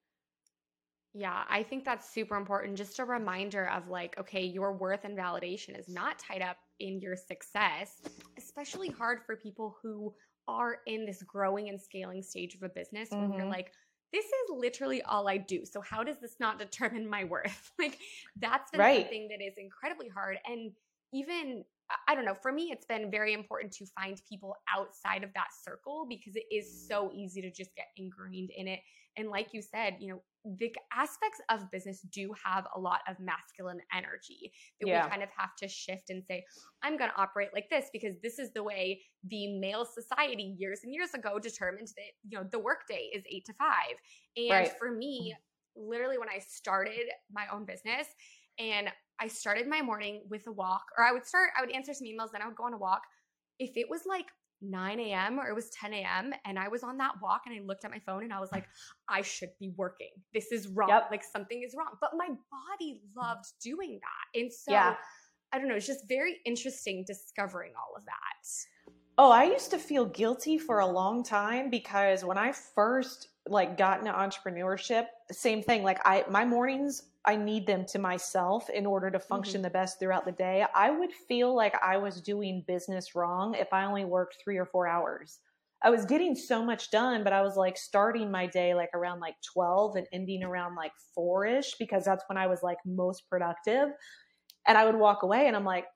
Yeah, 1.15 1.43
I 1.49 1.63
think 1.63 1.85
that's 1.85 2.13
super 2.13 2.37
important. 2.37 2.77
Just 2.77 2.99
a 2.99 3.05
reminder 3.05 3.69
of 3.69 3.89
like, 3.89 4.19
okay, 4.19 4.45
your 4.45 4.73
worth 4.73 5.05
and 5.05 5.17
validation 5.17 5.79
is 5.79 5.89
not 5.89 6.19
tied 6.19 6.41
up 6.41 6.57
in 6.81 7.01
your 7.01 7.17
success, 7.17 8.01
especially 8.39 8.89
hard 8.89 9.21
for 9.27 9.37
people 9.37 9.77
who 9.83 10.15
are 10.49 10.79
in 10.87 11.05
this 11.05 11.23
growing 11.23 11.69
and 11.69 11.81
scaling 11.81 12.23
stage 12.23 12.55
of 12.55 12.63
a 12.63 12.69
business 12.69 13.11
mm-hmm. 13.11 13.29
when 13.29 13.39
you're 13.39 13.49
like, 13.49 13.73
this 14.13 14.25
is 14.25 14.51
literally 14.51 15.03
all 15.03 15.29
I 15.29 15.39
do. 15.39 15.65
So 15.65 15.81
how 15.81 16.03
does 16.03 16.19
this 16.21 16.37
not 16.41 16.59
determine 16.59 17.09
my 17.09 17.25
worth? 17.25 17.73
like 17.79 17.99
that's 18.41 18.71
been 18.71 18.81
right. 18.81 19.01
something 19.03 19.29
that 19.29 19.45
is 19.45 19.55
incredibly 19.59 20.09
hard. 20.09 20.39
And 20.47 20.73
even 21.13 21.65
I 22.09 22.15
don't 22.15 22.25
know, 22.25 22.35
for 22.35 22.53
me, 22.53 22.71
it's 22.73 22.87
been 22.87 23.11
very 23.11 23.35
important 23.35 23.73
to 23.75 23.87
find 23.99 24.21
people 24.29 24.57
outside 24.75 25.25
of 25.25 25.31
that 25.35 25.49
circle 25.65 26.07
because 26.09 26.35
it 26.37 26.45
is 26.51 26.67
mm. 26.67 26.89
so 26.89 27.13
easy 27.15 27.43
to 27.43 27.51
just 27.51 27.75
get 27.77 27.87
ingrained 27.97 28.51
in 28.57 28.69
it. 28.69 28.81
And 29.17 29.29
like 29.29 29.49
you 29.53 29.61
said, 29.61 29.97
you 30.01 30.09
know, 30.09 30.23
the 30.59 30.75
aspects 30.93 31.39
of 31.51 31.71
business 31.71 32.01
do 32.13 32.33
have 32.45 32.67
a 32.75 32.81
lot 32.81 33.01
of 33.09 33.17
masculine 33.21 33.81
energy 33.95 34.53
that 34.81 34.89
yeah. 34.89 35.05
we 35.05 35.11
kind 35.11 35.23
of 35.23 35.29
have 35.37 35.55
to 35.59 35.69
shift 35.69 36.11
and 36.11 36.23
say, 36.27 36.45
I'm 36.83 36.97
going 36.97 37.11
to 37.11 37.21
operate 37.21 37.51
like 37.53 37.69
this 37.71 37.91
because 37.93 38.17
this 38.23 38.39
is 38.39 38.53
the 38.53 38.63
way 38.63 39.03
the 39.29 39.59
male 39.59 39.85
society 39.85 40.55
years 40.59 40.81
and 40.83 40.95
years 40.95 41.15
ago 41.15 41.39
determined 41.39 41.89
that, 41.89 42.13
you 42.29 42.39
know, 42.39 42.47
the 42.51 42.59
workday 42.59 43.11
is 43.15 43.23
eight 43.31 43.45
to 43.47 43.53
five. 43.55 43.97
And 44.37 44.51
right. 44.51 44.73
for 44.79 44.91
me, 44.91 45.35
mm. 45.37 45.89
literally 45.91 46.19
when 46.19 46.29
I 46.29 46.39
started 46.39 47.11
my 47.31 47.45
own 47.53 47.65
business 47.65 48.07
and 48.59 48.89
I 49.21 49.29
started 49.29 49.67
my 49.69 49.83
morning 49.83 50.23
with 50.29 50.47
a 50.47 50.53
walk, 50.53 50.85
or 50.99 51.05
I 51.05 51.13
would 51.13 51.27
start, 51.27 51.51
I 51.57 51.61
would 51.61 51.71
answer 51.71 51.95
some 51.95 52.07
emails, 52.07 52.33
then 52.33 52.43
I 52.43 52.47
would 52.47 52.57
go 52.57 52.65
on 52.65 52.75
a 52.75 52.79
walk. 52.79 53.03
If 53.59 53.77
it 53.77 53.89
was 53.89 54.03
like 54.07 54.27
9 54.63 55.01
a.m. 55.01 55.39
or 55.39 55.49
it 55.49 55.55
was 55.55 55.71
10 55.71 55.93
a.m. 55.93 56.33
and 56.45 56.59
I 56.59 56.69
was 56.69 56.83
on 56.83 56.97
that 56.99 57.15
walk 57.21 57.43
and 57.47 57.55
I 57.55 57.61
looked 57.65 57.85
at 57.85 57.91
my 57.91 57.99
phone 57.99 58.23
and 58.23 58.33
I 58.33 58.41
was 58.41 58.53
like, 58.53 58.67
I 59.09 59.23
should 59.23 59.51
be 59.59 59.73
working. 59.77 60.11
This 60.33 60.53
is 60.53 60.69
wrong. 60.69 60.89
Yep. 60.89 61.09
Like 61.11 61.25
something 61.25 61.63
is 61.63 61.75
wrong. 61.77 61.89
But 62.01 62.11
my 62.17 62.29
body 62.29 63.01
loved 63.17 63.47
doing 63.63 63.99
that. 64.01 64.41
And 64.41 64.53
so 64.53 64.73
yeah. 64.73 64.95
I 65.53 65.59
don't 65.59 65.69
know, 65.69 65.75
it's 65.75 65.87
just 65.87 66.09
very 66.09 66.37
interesting 66.47 67.05
discovering 67.07 67.73
all 67.77 67.97
of 67.97 68.05
that. 68.05 68.93
Oh, 69.19 69.31
I 69.31 69.45
used 69.45 69.71
to 69.73 69.79
feel 69.79 70.07
guilty 70.07 70.57
for 70.57 70.79
a 70.79 70.87
long 70.87 71.23
time 71.23 71.69
because 71.69 72.25
when 72.25 72.39
I 72.39 72.53
first 72.53 73.29
like 73.47 73.77
got 73.77 73.99
into 73.99 74.13
entrepreneurship, 74.13 75.07
same 75.31 75.63
thing. 75.63 75.83
Like 75.83 76.01
I 76.05 76.25
my 76.31 76.45
mornings 76.45 77.03
I 77.25 77.37
need 77.37 77.67
them 77.67 77.85
to 77.87 77.99
myself 77.99 78.69
in 78.69 78.85
order 78.85 79.11
to 79.11 79.21
function 79.21 79.59
mm-hmm. 79.59 79.65
the 79.65 79.71
best 79.71 80.01
throughout 80.01 80.25
the 80.25 80.33
day. 80.33 80.65
I 80.75 80.91
would 80.91 81.13
feel 81.13 81.55
like 81.55 81.75
I 81.83 81.97
was 81.97 82.21
doing 82.21 82.65
business 82.67 83.15
wrong 83.15 83.55
if 83.55 83.73
I 83.73 83.85
only 83.85 84.05
worked 84.05 84.39
3 84.43 84.59
or 84.59 84.67
4 84.67 84.89
hours. 84.89 85.39
I 85.85 85.91
was 85.91 86.05
getting 86.05 86.35
so 86.37 86.65
much 86.65 86.91
done, 86.91 87.25
but 87.25 87.33
I 87.33 87.43
was 87.43 87.57
like 87.57 87.77
starting 87.77 88.31
my 88.31 88.47
day 88.47 88.75
like 88.75 88.91
around 88.95 89.21
like 89.21 89.35
12 89.53 89.97
and 89.97 90.07
ending 90.13 90.45
around 90.45 90.77
like 90.77 90.93
4ish 91.17 91.73
because 91.79 92.05
that's 92.05 92.25
when 92.29 92.39
I 92.39 92.47
was 92.47 92.63
like 92.63 92.79
most 92.87 93.29
productive. 93.29 93.89
And 94.67 94.79
I 94.79 94.85
would 94.85 94.95
walk 94.95 95.23
away 95.25 95.49
and 95.49 95.57
I'm 95.57 95.65
like, 95.65 95.87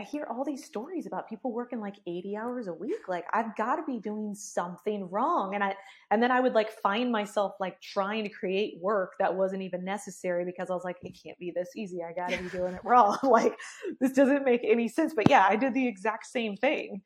I 0.00 0.04
hear 0.04 0.26
all 0.30 0.44
these 0.44 0.64
stories 0.64 1.06
about 1.06 1.28
people 1.28 1.52
working 1.52 1.78
like 1.78 1.96
80 2.06 2.34
hours 2.34 2.68
a 2.68 2.72
week. 2.72 3.06
Like 3.06 3.26
I've 3.34 3.54
got 3.54 3.76
to 3.76 3.82
be 3.86 3.98
doing 3.98 4.34
something 4.34 5.06
wrong. 5.10 5.54
And 5.54 5.62
I 5.62 5.74
and 6.10 6.22
then 6.22 6.30
I 6.30 6.40
would 6.40 6.54
like 6.54 6.70
find 6.80 7.12
myself 7.12 7.52
like 7.60 7.78
trying 7.82 8.24
to 8.24 8.30
create 8.30 8.78
work 8.80 9.12
that 9.18 9.34
wasn't 9.34 9.60
even 9.60 9.84
necessary 9.84 10.46
because 10.46 10.70
I 10.70 10.72
was 10.72 10.84
like, 10.84 10.96
it 11.02 11.18
can't 11.22 11.38
be 11.38 11.52
this 11.54 11.68
easy. 11.76 11.98
I 12.02 12.14
got 12.14 12.30
to 12.30 12.42
be 12.42 12.48
doing 12.48 12.72
it 12.72 12.80
wrong. 12.82 13.18
like 13.22 13.54
this 14.00 14.12
doesn't 14.12 14.42
make 14.42 14.62
any 14.64 14.88
sense. 14.88 15.12
But 15.14 15.28
yeah, 15.28 15.46
I 15.46 15.56
did 15.56 15.74
the 15.74 15.86
exact 15.86 16.24
same 16.28 16.56
thing. 16.56 17.02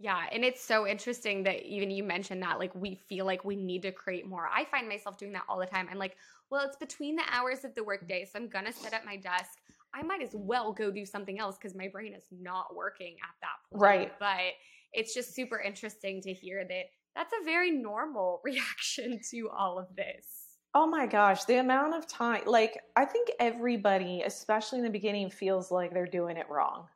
Yeah, 0.00 0.24
and 0.32 0.44
it's 0.44 0.60
so 0.60 0.88
interesting 0.88 1.44
that 1.44 1.62
even 1.62 1.88
you 1.92 2.02
mentioned 2.02 2.42
that 2.42 2.58
like 2.58 2.74
we 2.74 2.96
feel 3.08 3.26
like 3.26 3.44
we 3.44 3.54
need 3.54 3.82
to 3.82 3.92
create 3.92 4.26
more. 4.26 4.48
I 4.52 4.64
find 4.64 4.88
myself 4.88 5.18
doing 5.18 5.34
that 5.34 5.44
all 5.48 5.60
the 5.60 5.66
time. 5.66 5.86
I'm 5.88 5.98
like, 5.98 6.16
well, 6.50 6.66
it's 6.66 6.76
between 6.76 7.14
the 7.14 7.22
hours 7.30 7.64
of 7.64 7.76
the 7.76 7.84
workday, 7.84 8.24
so 8.24 8.40
I'm 8.40 8.48
gonna 8.48 8.72
sit 8.72 8.92
at 8.92 9.04
my 9.04 9.16
desk 9.16 9.60
I 9.94 10.02
might 10.02 10.22
as 10.22 10.30
well 10.32 10.72
go 10.72 10.90
do 10.90 11.04
something 11.04 11.38
else 11.38 11.56
because 11.56 11.76
my 11.76 11.88
brain 11.88 12.14
is 12.14 12.24
not 12.30 12.74
working 12.74 13.16
at 13.22 13.34
that 13.40 13.70
point. 13.70 13.82
Right. 13.82 14.18
But 14.18 14.54
it's 14.92 15.14
just 15.14 15.34
super 15.34 15.60
interesting 15.60 16.20
to 16.22 16.32
hear 16.32 16.64
that 16.64 16.84
that's 17.14 17.32
a 17.40 17.44
very 17.44 17.70
normal 17.70 18.40
reaction 18.44 19.20
to 19.30 19.50
all 19.50 19.78
of 19.78 19.94
this. 19.96 20.26
Oh 20.74 20.86
my 20.86 21.06
gosh, 21.06 21.44
the 21.44 21.56
amount 21.56 21.94
of 21.94 22.06
time, 22.06 22.42
like, 22.46 22.80
I 22.96 23.04
think 23.04 23.30
everybody, 23.38 24.22
especially 24.24 24.78
in 24.78 24.84
the 24.84 24.90
beginning, 24.90 25.28
feels 25.28 25.70
like 25.70 25.92
they're 25.92 26.06
doing 26.06 26.38
it 26.38 26.48
wrong. 26.48 26.86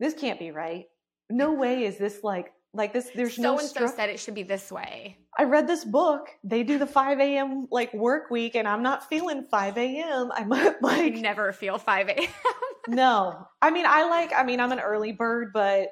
This 0.00 0.14
can't 0.14 0.38
be 0.38 0.50
right. 0.50 0.86
No 1.28 1.52
way 1.52 1.84
is 1.84 1.98
this 1.98 2.24
like 2.24 2.52
like 2.74 2.92
this 2.92 3.10
there's 3.14 3.36
so 3.36 3.42
no 3.42 3.58
and 3.58 3.68
so 3.68 3.86
said 3.86 4.08
it 4.08 4.18
should 4.18 4.34
be 4.34 4.42
this 4.42 4.72
way. 4.72 5.18
I 5.38 5.44
read 5.44 5.66
this 5.66 5.84
book. 5.84 6.28
They 6.44 6.62
do 6.62 6.78
the 6.78 6.86
5 6.86 7.20
a.m 7.20 7.68
like 7.70 7.92
work 7.92 8.30
week 8.30 8.54
and 8.54 8.66
i'm 8.66 8.82
not 8.82 9.08
feeling 9.08 9.44
5 9.50 9.78
a.m 9.78 10.32
i'm 10.34 10.48
like 10.82 11.14
never 11.14 11.52
feel 11.52 11.78
5 11.78 12.08
a.m 12.08 12.28
no. 12.88 13.46
I 13.60 13.70
mean 13.70 13.86
i 13.86 14.08
like 14.08 14.32
i 14.36 14.42
mean 14.42 14.60
i'm 14.60 14.72
an 14.72 14.80
early 14.80 15.12
bird 15.12 15.52
but 15.52 15.88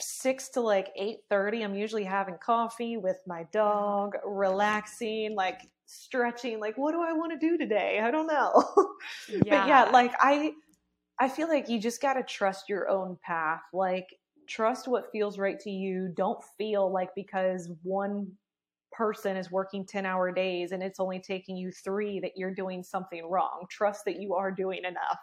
6 0.00 0.48
to 0.50 0.60
like 0.60 0.88
8.30 1.00 1.64
i'm 1.64 1.74
usually 1.74 2.04
having 2.04 2.36
coffee 2.44 2.96
with 2.96 3.18
my 3.26 3.46
dog 3.52 4.14
relaxing 4.24 5.34
like 5.36 5.60
stretching. 5.86 6.58
Like 6.58 6.76
what 6.76 6.92
do 6.92 7.02
i 7.02 7.12
want 7.12 7.32
to 7.32 7.38
do 7.38 7.58
today? 7.58 8.00
I 8.02 8.10
don't 8.10 8.26
know. 8.26 8.64
Yeah. 9.28 9.38
but 9.60 9.68
yeah 9.68 9.82
like 9.84 10.12
i 10.20 10.52
i 11.18 11.28
feel 11.28 11.48
like 11.48 11.68
you 11.68 11.78
just 11.80 12.00
got 12.00 12.14
to 12.14 12.22
trust 12.22 12.68
your 12.68 12.88
own 12.88 13.18
path. 13.22 13.62
Like 13.72 14.06
trust 14.54 14.88
what 14.88 15.10
feels 15.12 15.38
right 15.38 15.58
to 15.60 15.70
you. 15.70 16.12
Don't 16.16 16.42
feel 16.58 16.92
like 16.92 17.10
because 17.14 17.70
one 17.82 18.30
person 18.92 19.36
is 19.36 19.50
working 19.50 19.86
10 19.86 20.04
hour 20.04 20.30
days 20.30 20.72
and 20.72 20.82
it's 20.82 21.00
only 21.00 21.18
taking 21.18 21.56
you 21.56 21.70
three 21.70 22.20
that 22.20 22.32
you're 22.36 22.54
doing 22.54 22.82
something 22.82 23.28
wrong. 23.28 23.64
Trust 23.70 24.04
that 24.04 24.20
you 24.20 24.34
are 24.34 24.50
doing 24.50 24.84
enough. 24.84 25.18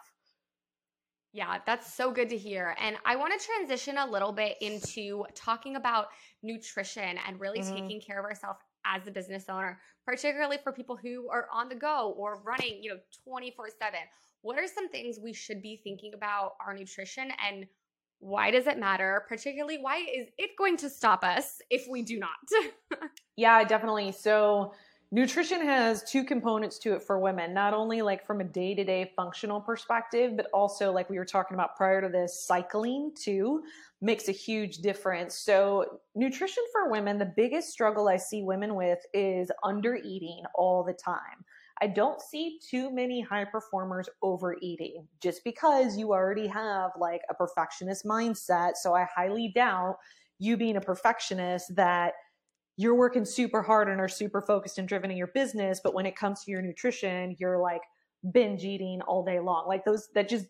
Yeah, 1.32 1.58
that's 1.64 1.94
so 1.94 2.10
good 2.10 2.28
to 2.30 2.36
hear. 2.36 2.74
And 2.80 2.96
I 3.04 3.14
want 3.14 3.38
to 3.38 3.46
transition 3.46 3.98
a 3.98 4.06
little 4.06 4.32
bit 4.32 4.56
into 4.60 5.24
talking 5.36 5.76
about 5.76 6.08
nutrition 6.42 7.18
and 7.26 7.38
really 7.38 7.60
mm-hmm. 7.60 7.74
taking 7.74 8.00
care 8.00 8.18
of 8.18 8.24
ourselves 8.24 8.58
as 8.84 9.06
a 9.06 9.12
business 9.12 9.44
owner, 9.48 9.78
particularly 10.04 10.58
for 10.60 10.72
people 10.72 10.96
who 10.96 11.28
are 11.30 11.46
on 11.54 11.68
the 11.68 11.76
go 11.76 12.14
or 12.16 12.42
running, 12.42 12.82
you 12.82 12.90
know, 12.90 12.98
24 13.24 13.68
7. 13.78 14.00
What 14.42 14.58
are 14.58 14.66
some 14.66 14.88
things 14.88 15.18
we 15.22 15.32
should 15.32 15.62
be 15.62 15.80
thinking 15.84 16.14
about 16.14 16.54
our 16.66 16.74
nutrition 16.74 17.30
and 17.46 17.66
why 18.20 18.50
does 18.50 18.66
it 18.66 18.78
matter? 18.78 19.24
Particularly, 19.28 19.78
why 19.80 19.96
is 19.98 20.28
it 20.38 20.50
going 20.56 20.76
to 20.78 20.90
stop 20.90 21.24
us 21.24 21.60
if 21.70 21.86
we 21.90 22.02
do 22.02 22.18
not? 22.18 22.30
yeah, 23.36 23.64
definitely. 23.64 24.12
So, 24.12 24.74
nutrition 25.10 25.62
has 25.62 26.04
two 26.04 26.22
components 26.22 26.78
to 26.80 26.94
it 26.94 27.02
for 27.02 27.18
women, 27.18 27.52
not 27.54 27.74
only 27.74 28.02
like 28.02 28.24
from 28.26 28.40
a 28.40 28.44
day 28.44 28.74
to 28.74 28.84
day 28.84 29.10
functional 29.16 29.60
perspective, 29.60 30.36
but 30.36 30.46
also, 30.52 30.92
like 30.92 31.08
we 31.08 31.18
were 31.18 31.24
talking 31.24 31.54
about 31.54 31.76
prior 31.76 32.02
to 32.02 32.08
this, 32.08 32.46
cycling 32.46 33.12
too 33.18 33.62
makes 34.02 34.28
a 34.28 34.32
huge 34.32 34.78
difference. 34.78 35.34
So, 35.34 36.00
nutrition 36.14 36.62
for 36.72 36.90
women, 36.90 37.18
the 37.18 37.32
biggest 37.36 37.70
struggle 37.70 38.08
I 38.08 38.18
see 38.18 38.42
women 38.42 38.74
with 38.74 38.98
is 39.14 39.50
under 39.64 39.96
eating 39.96 40.42
all 40.54 40.84
the 40.84 40.92
time. 40.92 41.44
I 41.82 41.86
don't 41.86 42.20
see 42.20 42.58
too 42.68 42.92
many 42.92 43.22
high 43.22 43.46
performers 43.46 44.08
overeating 44.22 45.06
just 45.22 45.42
because 45.44 45.96
you 45.96 46.12
already 46.12 46.46
have 46.46 46.90
like 46.98 47.22
a 47.30 47.34
perfectionist 47.34 48.04
mindset. 48.04 48.72
So 48.76 48.94
I 48.94 49.06
highly 49.14 49.52
doubt 49.54 49.96
you 50.38 50.56
being 50.56 50.76
a 50.76 50.80
perfectionist 50.80 51.74
that 51.76 52.12
you're 52.76 52.94
working 52.94 53.24
super 53.24 53.62
hard 53.62 53.88
and 53.88 54.00
are 54.00 54.08
super 54.08 54.40
focused 54.40 54.78
and 54.78 54.88
driven 54.88 55.10
in 55.10 55.16
your 55.16 55.30
business. 55.34 55.80
But 55.82 55.94
when 55.94 56.06
it 56.06 56.16
comes 56.16 56.44
to 56.44 56.50
your 56.50 56.62
nutrition, 56.62 57.36
you're 57.38 57.58
like 57.58 57.82
binge 58.32 58.64
eating 58.64 59.00
all 59.02 59.24
day 59.24 59.40
long. 59.40 59.66
Like 59.66 59.84
those, 59.84 60.08
that 60.14 60.28
just 60.28 60.46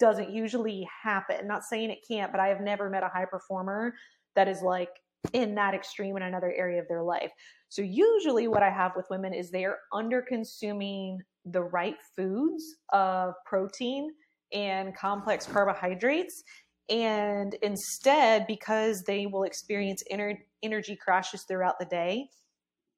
doesn't 0.00 0.30
usually 0.30 0.88
happen. 1.02 1.46
Not 1.46 1.64
saying 1.64 1.90
it 1.90 2.04
can't, 2.06 2.32
but 2.32 2.40
I 2.40 2.48
have 2.48 2.60
never 2.60 2.90
met 2.90 3.02
a 3.02 3.08
high 3.08 3.26
performer 3.26 3.94
that 4.34 4.48
is 4.48 4.62
like 4.62 4.90
in 5.32 5.54
that 5.54 5.74
extreme 5.74 6.16
in 6.16 6.22
another 6.22 6.52
area 6.56 6.80
of 6.80 6.88
their 6.88 7.02
life. 7.02 7.32
So 7.68 7.82
usually 7.82 8.48
what 8.48 8.62
I 8.62 8.70
have 8.70 8.92
with 8.96 9.06
women 9.10 9.34
is 9.34 9.50
they're 9.50 9.78
under 9.92 10.22
consuming 10.22 11.18
the 11.44 11.62
right 11.62 11.96
foods 12.14 12.76
of 12.92 13.34
protein 13.44 14.10
and 14.52 14.96
complex 14.96 15.46
carbohydrates. 15.46 16.42
And 16.88 17.54
instead, 17.62 18.46
because 18.46 19.02
they 19.02 19.26
will 19.26 19.44
experience 19.44 20.02
ener- 20.12 20.38
energy 20.62 20.96
crashes 20.96 21.42
throughout 21.42 21.78
the 21.78 21.86
day, 21.86 22.28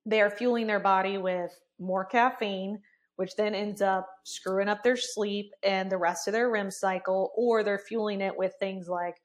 they 0.05 0.21
are 0.21 0.31
fueling 0.31 0.67
their 0.67 0.81
body 0.81 1.19
with 1.19 1.51
more 1.79 2.05
caffeine, 2.05 2.81
which 3.17 3.35
then 3.37 3.55
ends 3.55 3.81
up 3.81 4.09
screwing 4.25 4.69
up 4.69 4.83
their 4.83 4.97
sleep 4.97 5.53
and 5.63 5.91
the 5.91 5.97
rest 5.97 6.29
of 6.29 6.33
their 6.33 6.51
REM 6.51 6.71
cycle, 6.71 7.33
or 7.37 7.63
they're 7.63 7.79
fueling 7.79 8.21
it 8.21 8.37
with 8.37 8.53
things 8.61 8.89
like 8.89 9.17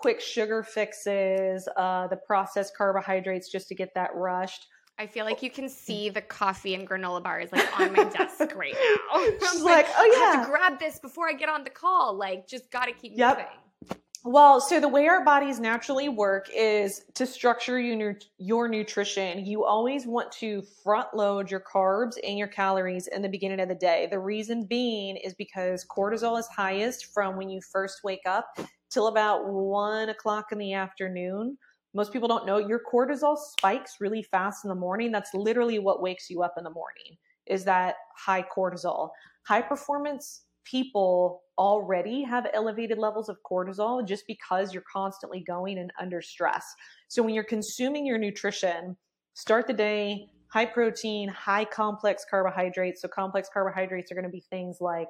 quick 0.00 0.20
sugar 0.20 0.62
fixes, 0.62 1.68
uh, 1.76 2.06
the 2.08 2.16
processed 2.16 2.74
carbohydrates 2.76 3.50
just 3.50 3.68
to 3.68 3.74
get 3.74 3.94
that 3.94 4.10
rushed. 4.14 4.66
I 4.98 5.06
feel 5.06 5.26
like 5.26 5.42
you 5.42 5.50
can 5.50 5.68
see 5.68 6.08
the 6.08 6.22
coffee 6.22 6.74
and 6.74 6.88
granola 6.88 7.22
bars 7.22 7.52
like 7.52 7.80
on 7.80 7.92
my 7.92 8.04
desk 8.04 8.54
right 8.54 8.74
now. 8.74 9.24
She's 9.50 9.62
like, 9.62 9.86
like, 9.86 9.94
oh 9.96 10.04
yeah, 10.12 10.18
I 10.18 10.36
have 10.36 10.46
to 10.46 10.50
grab 10.50 10.78
this 10.78 10.98
before 10.98 11.28
I 11.28 11.34
get 11.34 11.50
on 11.50 11.64
the 11.64 11.70
call. 11.70 12.16
Like, 12.16 12.48
just 12.48 12.70
got 12.70 12.86
to 12.86 12.92
keep 12.92 13.12
yep. 13.14 13.36
moving. 13.36 14.00
Well, 14.24 14.60
so 14.60 14.80
the 14.80 14.88
way 14.88 15.06
our 15.06 15.24
bodies 15.24 15.60
naturally 15.60 16.10
work 16.10 16.48
is 16.54 17.02
to 17.14 17.24
structure 17.24 17.80
your, 17.80 18.16
your 18.36 18.68
nutrition. 18.68 19.46
You 19.46 19.64
always 19.64 20.06
want 20.06 20.32
to 20.32 20.62
front 20.82 21.08
load 21.14 21.50
your 21.50 21.60
carbs 21.60 22.16
and 22.22 22.38
your 22.38 22.48
calories 22.48 23.06
in 23.06 23.22
the 23.22 23.30
beginning 23.30 23.60
of 23.60 23.68
the 23.68 23.74
day. 23.74 24.08
The 24.10 24.18
reason 24.18 24.66
being 24.66 25.16
is 25.16 25.32
because 25.34 25.86
cortisol 25.90 26.38
is 26.38 26.46
highest 26.48 27.06
from 27.14 27.36
when 27.36 27.48
you 27.48 27.60
first 27.72 28.00
wake 28.04 28.26
up 28.26 28.58
till 28.90 29.06
about 29.06 29.48
one 29.48 30.08
o'clock 30.08 30.46
in 30.52 30.58
the 30.58 30.72
afternoon. 30.72 31.56
Most 31.94 32.12
people 32.12 32.28
don't 32.28 32.46
know 32.46 32.58
your 32.58 32.80
cortisol 32.92 33.36
spikes 33.36 33.96
really 34.00 34.22
fast 34.22 34.64
in 34.64 34.68
the 34.68 34.74
morning. 34.74 35.10
That's 35.10 35.34
literally 35.34 35.78
what 35.78 36.02
wakes 36.02 36.30
you 36.30 36.42
up 36.42 36.54
in 36.56 36.64
the 36.64 36.70
morning 36.70 37.16
is 37.46 37.64
that 37.64 37.96
high 38.16 38.44
cortisol. 38.56 39.10
High 39.46 39.62
performance 39.62 40.42
people 40.64 41.42
already 41.58 42.22
have 42.22 42.46
elevated 42.54 42.98
levels 42.98 43.28
of 43.28 43.38
cortisol 43.50 44.06
just 44.06 44.24
because 44.26 44.72
you're 44.72 44.84
constantly 44.90 45.42
going 45.46 45.78
and 45.78 45.92
under 46.00 46.22
stress. 46.22 46.64
So 47.08 47.22
when 47.22 47.34
you're 47.34 47.44
consuming 47.44 48.06
your 48.06 48.18
nutrition, 48.18 48.96
start 49.34 49.66
the 49.66 49.72
day 49.72 50.28
high 50.50 50.66
protein, 50.66 51.28
high 51.28 51.64
complex 51.64 52.24
carbohydrates. 52.28 53.02
So 53.02 53.08
complex 53.08 53.48
carbohydrates 53.52 54.10
are 54.10 54.16
going 54.16 54.24
to 54.24 54.30
be 54.30 54.44
things 54.50 54.78
like 54.80 55.08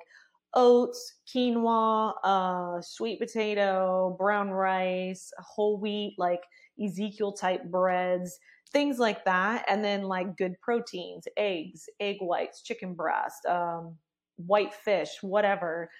oats, 0.55 1.15
quinoa, 1.33 2.15
uh, 2.25 2.81
sweet 2.81 3.19
potato, 3.19 4.17
brown 4.19 4.51
rice, 4.51 5.31
whole 5.39 5.79
wheat, 5.79 6.15
like 6.19 6.41
Ezekiel 6.83 7.33
type 7.33 7.65
breads, 7.65 8.39
things 8.73 8.99
like 8.99 9.25
that. 9.25 9.65
And 9.69 9.85
then 9.85 10.03
like 10.03 10.37
good 10.37 10.55
proteins, 10.61 11.27
eggs, 11.37 11.85
egg 12.01 12.17
whites, 12.21 12.63
chicken 12.63 12.95
breast, 12.95 13.45
um, 13.47 13.97
white 14.37 14.75
fish, 14.75 15.11
whatever. 15.23 15.91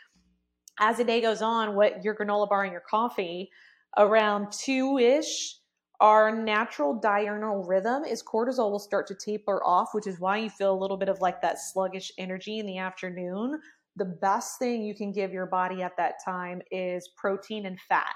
As 0.79 0.97
the 0.97 1.05
day 1.05 1.21
goes 1.21 1.43
on, 1.43 1.75
what 1.75 2.03
your 2.05 2.15
granola 2.15 2.49
bar 2.49 2.65
and 2.65 2.73
your 2.73 2.83
coffee 2.89 3.51
around 3.99 4.53
two 4.53 4.99
ish, 4.99 5.57
our 6.01 6.35
natural 6.35 6.95
diurnal 6.95 7.65
rhythm 7.65 8.05
is 8.05 8.23
cortisol 8.23 8.71
will 8.71 8.79
start 8.79 9.07
to 9.09 9.15
taper 9.15 9.63
off, 9.65 9.91
which 9.93 10.07
is 10.07 10.19
why 10.19 10.39
you 10.39 10.49
feel 10.49 10.73
a 10.73 10.81
little 10.81 10.97
bit 10.97 11.11
of 11.11 11.21
like 11.21 11.43
that 11.43 11.59
sluggish 11.59 12.11
energy 12.17 12.59
in 12.59 12.65
the 12.65 12.79
afternoon 12.79 13.61
the 14.01 14.07
best 14.07 14.59
thing 14.59 14.83
you 14.83 14.95
can 14.95 15.13
give 15.13 15.31
your 15.31 15.45
body 15.45 15.83
at 15.83 15.95
that 15.99 16.15
time 16.25 16.63
is 16.71 17.11
protein 17.19 17.67
and 17.67 17.79
fat. 17.87 18.15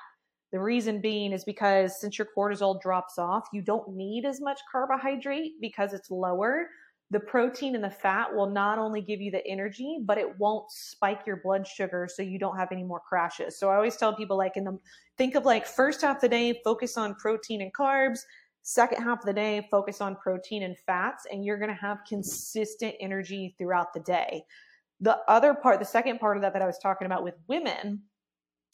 The 0.51 0.59
reason 0.59 1.03
being 1.03 1.31
is 1.31 1.45
because 1.45 2.01
since 2.01 2.17
your 2.17 2.27
cortisol 2.35 2.81
drops 2.81 3.19
off, 3.19 3.45
you 3.53 3.61
don't 3.61 3.95
need 3.95 4.25
as 4.25 4.41
much 4.41 4.59
carbohydrate 4.73 5.53
because 5.61 5.93
it's 5.93 6.11
lower. 6.11 6.69
The 7.11 7.21
protein 7.21 7.75
and 7.75 7.85
the 7.85 7.91
fat 7.91 8.35
will 8.35 8.49
not 8.49 8.79
only 8.79 9.03
give 9.03 9.21
you 9.21 9.31
the 9.31 9.47
energy, 9.47 9.99
but 10.07 10.17
it 10.17 10.39
won't 10.39 10.71
spike 10.71 11.21
your 11.27 11.43
blood 11.45 11.67
sugar 11.67 12.09
so 12.11 12.23
you 12.23 12.39
don't 12.39 12.57
have 12.57 12.73
any 12.73 12.83
more 12.83 13.03
crashes. 13.07 13.59
So 13.59 13.69
I 13.69 13.77
always 13.77 13.99
tell 13.99 14.17
people 14.17 14.39
like 14.39 14.57
in 14.57 14.65
the 14.65 14.79
think 15.19 15.35
of 15.35 15.45
like 15.45 15.67
first 15.67 16.01
half 16.01 16.17
of 16.17 16.23
the 16.23 16.29
day, 16.31 16.63
focus 16.65 16.97
on 16.97 17.15
protein 17.17 17.61
and 17.61 17.75
carbs. 17.75 18.21
Second 18.63 19.03
half 19.03 19.19
of 19.19 19.27
the 19.27 19.35
day, 19.35 19.69
focus 19.71 20.01
on 20.01 20.17
protein 20.17 20.63
and 20.63 20.79
fats, 20.87 21.27
and 21.31 21.45
you're 21.45 21.59
gonna 21.59 21.75
have 21.75 21.99
consistent 22.09 22.95
energy 23.01 23.55
throughout 23.59 23.93
the 23.93 24.01
day 24.01 24.43
the 25.01 25.19
other 25.29 25.55
part, 25.55 25.79
the 25.79 25.85
second 25.85 26.19
part 26.19 26.37
of 26.37 26.43
that 26.43 26.53
that 26.53 26.63
I 26.63 26.67
was 26.67 26.79
talking 26.79 27.07
about 27.07 27.25
with 27.25 27.35
women, 27.49 28.03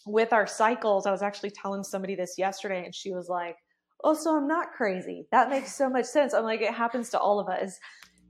with 0.07 0.33
our 0.33 0.47
cycles, 0.47 1.07
I 1.07 1.13
was 1.13 1.23
actually 1.23 1.51
telling 1.51 1.83
somebody 1.83 2.15
this 2.15 2.37
yesterday, 2.39 2.85
and 2.85 2.95
she 2.95 3.13
was 3.13 3.29
like, 3.29 3.57
Oh, 4.03 4.15
so 4.15 4.37
I'm 4.37 4.49
not 4.49 4.73
crazy. 4.73 5.27
That 5.31 5.51
makes 5.51 5.75
so 5.75 5.91
much 5.91 6.07
sense. 6.07 6.33
I'm 6.33 6.45
like, 6.45 6.63
it 6.63 6.73
happens 6.73 7.11
to 7.11 7.19
all 7.19 7.39
of 7.39 7.49
us. 7.49 7.79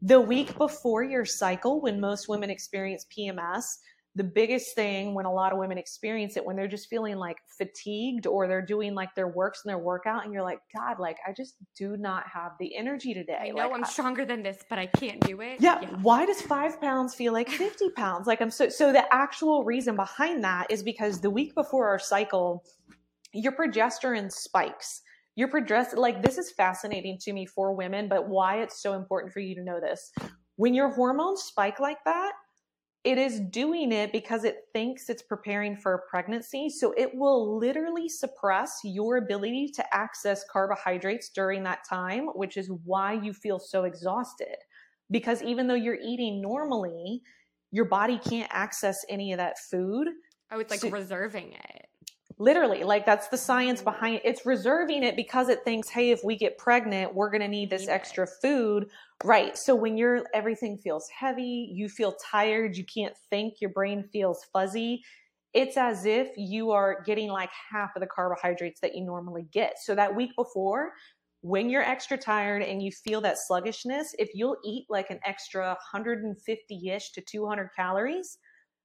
The 0.03 0.21
week 0.21 0.57
before 0.59 1.05
your 1.05 1.25
cycle, 1.25 1.81
when 1.81 2.01
most 2.01 2.29
women 2.29 2.51
experience 2.51 3.07
PMS, 3.17 3.77
the 4.17 4.25
biggest 4.25 4.75
thing 4.75 5.15
when 5.15 5.25
a 5.25 5.33
lot 5.33 5.53
of 5.53 5.59
women 5.59 5.79
experience 5.79 6.37
it 6.37 6.45
when 6.45 6.57
they're 6.57 6.67
just 6.67 6.89
feeling 6.89 7.17
like 7.17 7.39
fatigued 7.57 8.27
or 8.27 8.49
they're 8.49 8.65
doing 8.65 8.95
like 8.95 9.15
their 9.15 9.29
works 9.29 9.61
and 9.65 9.71
their 9.71 9.79
workout 9.79 10.25
and 10.25 10.35
you're 10.35 10.43
like 10.43 10.59
god 10.75 10.99
like 10.99 11.17
i 11.29 11.33
just 11.33 11.55
do 11.77 11.97
not 11.97 12.25
have 12.27 12.53
the 12.59 12.77
energy 12.77 13.15
today. 13.15 13.39
I 13.41 13.51
know 13.51 13.69
like, 13.69 13.73
i'm 13.73 13.85
I, 13.85 13.89
stronger 13.89 14.25
than 14.25 14.43
this 14.43 14.59
but 14.69 14.79
i 14.79 14.87
can't 14.87 15.21
do 15.21 15.41
it. 15.41 15.61
Yeah, 15.61 15.81
yeah, 15.81 15.91
why 16.03 16.27
does 16.27 16.43
five 16.43 16.81
pounds 16.81 17.15
feel 17.15 17.33
like 17.33 17.49
50 17.49 17.91
pounds? 17.97 18.27
Like 18.27 18.41
i'm 18.41 18.51
so 18.51 18.69
so 18.69 18.93
the 18.93 19.05
actual 19.15 19.65
reason 19.65 19.95
behind 19.95 20.43
that 20.43 20.71
is 20.71 20.83
because 20.83 21.21
the 21.21 21.31
week 21.31 21.55
before 21.55 21.89
our 21.89 21.99
cycle 21.99 22.65
your 23.33 23.53
progesterone 23.53 24.33
spikes. 24.33 25.03
Your 25.37 25.49
progesterone 25.49 25.99
like 25.99 26.23
this 26.23 26.37
is 26.37 26.51
fascinating 26.51 27.17
to 27.23 27.33
me 27.33 27.47
for 27.47 27.75
women 27.75 28.09
but 28.09 28.29
why 28.29 28.61
it's 28.63 28.83
so 28.83 28.95
important 28.95 29.33
for 29.33 29.39
you 29.39 29.55
to 29.55 29.63
know 29.63 29.79
this. 29.81 30.11
When 30.57 30.75
your 30.75 30.91
hormones 30.91 31.43
spike 31.43 31.79
like 31.79 31.99
that 32.05 32.33
it 33.03 33.17
is 33.17 33.41
doing 33.41 33.93
it 33.93 34.13
because 34.13 34.45
it 34.45 34.57
thinks 34.75 35.09
it's 35.09 35.23
preparing 35.23 35.75
for 35.77 35.95
a 35.95 36.11
pregnancy. 36.11 36.69
So 36.69 36.93
it 36.99 37.15
will 37.15 37.59
literally 37.59 38.09
suppress 38.09 38.79
your 38.85 39.17
ability 39.17 39.73
to 39.77 39.95
access 39.95 40.45
carbohydrates 40.53 41.31
during 41.31 41.63
that 41.65 41.81
time, 41.89 42.27
which 42.35 42.59
is 42.59 42.71
why 42.85 43.15
you 43.15 43.33
feel 43.33 43.59
so 43.59 43.85
exhausted. 43.85 44.57
Because 45.11 45.43
even 45.43 45.67
though 45.67 45.75
you're 45.75 45.99
eating 46.05 46.43
normally, 46.43 47.23
your 47.71 47.87
body 47.87 48.19
can't 48.19 48.51
access 48.53 49.05
any 49.09 49.33
of 49.33 49.39
that 49.39 49.59
food. 49.71 50.09
Oh, 50.53 50.59
it's 50.59 50.71
like 50.71 50.81
so, 50.81 50.91
reserving 50.91 51.53
it. 51.53 51.87
Literally, 52.41 52.85
like 52.85 53.05
that's 53.05 53.29
the 53.29 53.37
science 53.37 53.81
mm-hmm. 53.81 53.91
behind 53.91 54.15
it. 54.17 54.23
It's 54.25 54.47
reserving 54.47 55.03
it 55.03 55.15
because 55.15 55.51
it 55.51 55.63
thinks, 55.63 55.91
hey, 55.91 56.11
if 56.11 56.25
we 56.25 56.39
get 56.39 56.57
pregnant, 56.57 57.15
we're 57.15 57.29
going 57.29 57.43
to 57.43 57.49
need 57.49 57.69
this 57.69 57.87
extra 57.87 58.27
food. 58.27 58.89
Right. 59.23 59.59
So 59.59 59.75
when 59.75 59.99
you're 59.99 60.25
everything 60.33 60.79
feels 60.79 61.07
heavy, 61.11 61.71
you 61.71 61.91
feel 61.91 62.15
tired, 62.15 62.79
you 62.79 62.85
can't 62.87 63.15
think, 63.29 63.61
your 63.61 63.69
brain 63.69 64.09
feels 64.11 64.47
fuzzy. 64.55 65.05
It's 65.53 65.77
as 65.77 66.07
if 66.07 66.31
you 66.39 66.71
are 66.71 67.03
getting 67.05 67.29
like 67.29 67.51
half 67.71 67.91
of 67.95 68.01
the 68.01 68.07
carbohydrates 68.07 68.81
that 68.81 68.95
you 68.95 69.05
normally 69.05 69.47
get. 69.53 69.75
So 69.79 69.95
that 69.95 70.17
week 70.17 70.31
before, 70.35 70.93
when 71.43 71.69
you're 71.69 71.83
extra 71.83 72.17
tired 72.17 72.63
and 72.63 72.83
you 72.83 72.91
feel 72.91 73.21
that 73.21 73.37
sluggishness, 73.37 74.15
if 74.19 74.31
you'll 74.33 74.57
eat 74.65 74.87
like 74.89 75.11
an 75.11 75.21
extra 75.27 75.77
150 75.93 76.89
ish 76.89 77.13
to 77.13 77.21
200 77.21 77.69
calories 77.77 78.39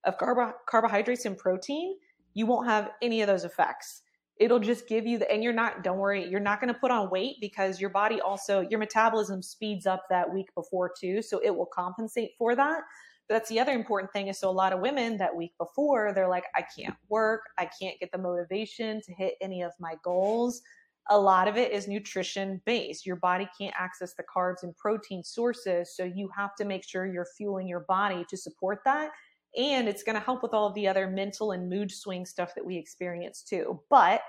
of 0.04 0.18
carb- 0.18 0.54
carbohydrates 0.68 1.24
and 1.24 1.38
protein, 1.38 1.96
you 2.36 2.46
won't 2.46 2.68
have 2.68 2.92
any 3.02 3.22
of 3.22 3.28
those 3.28 3.44
effects. 3.44 4.04
It'll 4.38 4.60
just 4.60 4.88
give 4.88 5.08
you 5.08 5.18
the, 5.18 5.32
and 5.32 5.44
you're 5.44 5.54
not, 5.54 5.84
don't 5.84 5.98
worry, 5.98 6.28
you're 6.28 6.40
not 6.40 6.62
going 6.62 6.72
to 6.72 6.80
put 6.80 6.92
on 6.92 7.10
weight 7.10 7.38
because 7.42 7.82
your 7.82 7.90
body 7.90 8.22
also, 8.22 8.62
your 8.70 8.80
metabolism 8.80 9.42
speeds 9.42 9.88
up 9.88 10.04
that 10.10 10.32
week 10.32 10.54
before 10.54 10.92
too. 11.00 11.22
So 11.22 11.40
it 11.44 11.56
will 11.56 11.66
compensate 11.66 12.32
for 12.38 12.56
that. 12.56 12.82
But 13.28 13.36
that's 13.36 13.50
the 13.50 13.60
other 13.60 13.72
important 13.72 14.12
thing 14.12 14.28
is 14.28 14.38
so 14.38 14.50
a 14.50 14.52
lot 14.52 14.74
of 14.74 14.82
women 14.82 15.18
that 15.18 15.36
week 15.36 15.54
before, 15.58 16.14
they're 16.14 16.28
like, 16.28 16.44
I 16.56 16.64
can't 16.78 16.96
work. 17.10 17.42
I 17.58 17.68
can't 17.82 18.00
get 18.00 18.12
the 18.12 18.20
motivation 18.20 19.02
to 19.02 19.14
hit 19.14 19.36
any 19.42 19.64
of 19.64 19.72
my 19.80 19.96
goals 20.04 20.62
a 21.10 21.18
lot 21.18 21.48
of 21.48 21.56
it 21.56 21.72
is 21.72 21.88
nutrition 21.88 22.62
based. 22.66 23.06
Your 23.06 23.18
body 23.18 23.48
can't 23.60 23.76
access 23.78 24.14
the 24.14 24.24
carbs 24.24 24.64
and 24.64 24.76
protein 24.76 25.24
sources. 25.24 25.96
So 25.96 26.04
you 26.04 26.30
have 26.36 26.56
to 26.56 26.66
make 26.66 26.84
sure 26.84 27.06
you're 27.06 27.28
fueling 27.38 27.68
your 27.68 27.86
body 27.88 28.26
to 28.30 28.38
support 28.38 28.80
that. 28.86 29.12
And 29.58 29.88
it's 29.88 30.04
going 30.04 30.16
to 30.16 30.24
help 30.24 30.44
with 30.44 30.54
all 30.54 30.68
of 30.68 30.74
the 30.74 30.88
other 30.88 31.08
mental 31.08 31.52
and 31.52 31.70
mood 31.70 31.92
swing 31.92 32.26
stuff 32.26 32.54
that 32.56 32.66
we 32.66 32.78
experience 32.78 33.42
too. 33.42 33.80
But 33.90 34.22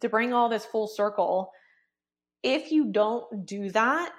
to 0.00 0.08
bring 0.08 0.32
all 0.32 0.48
this 0.48 0.64
full 0.64 0.86
circle, 0.86 1.50
if 2.42 2.70
you 2.70 2.92
don't 2.92 3.46
do 3.46 3.70
that, 3.70 4.12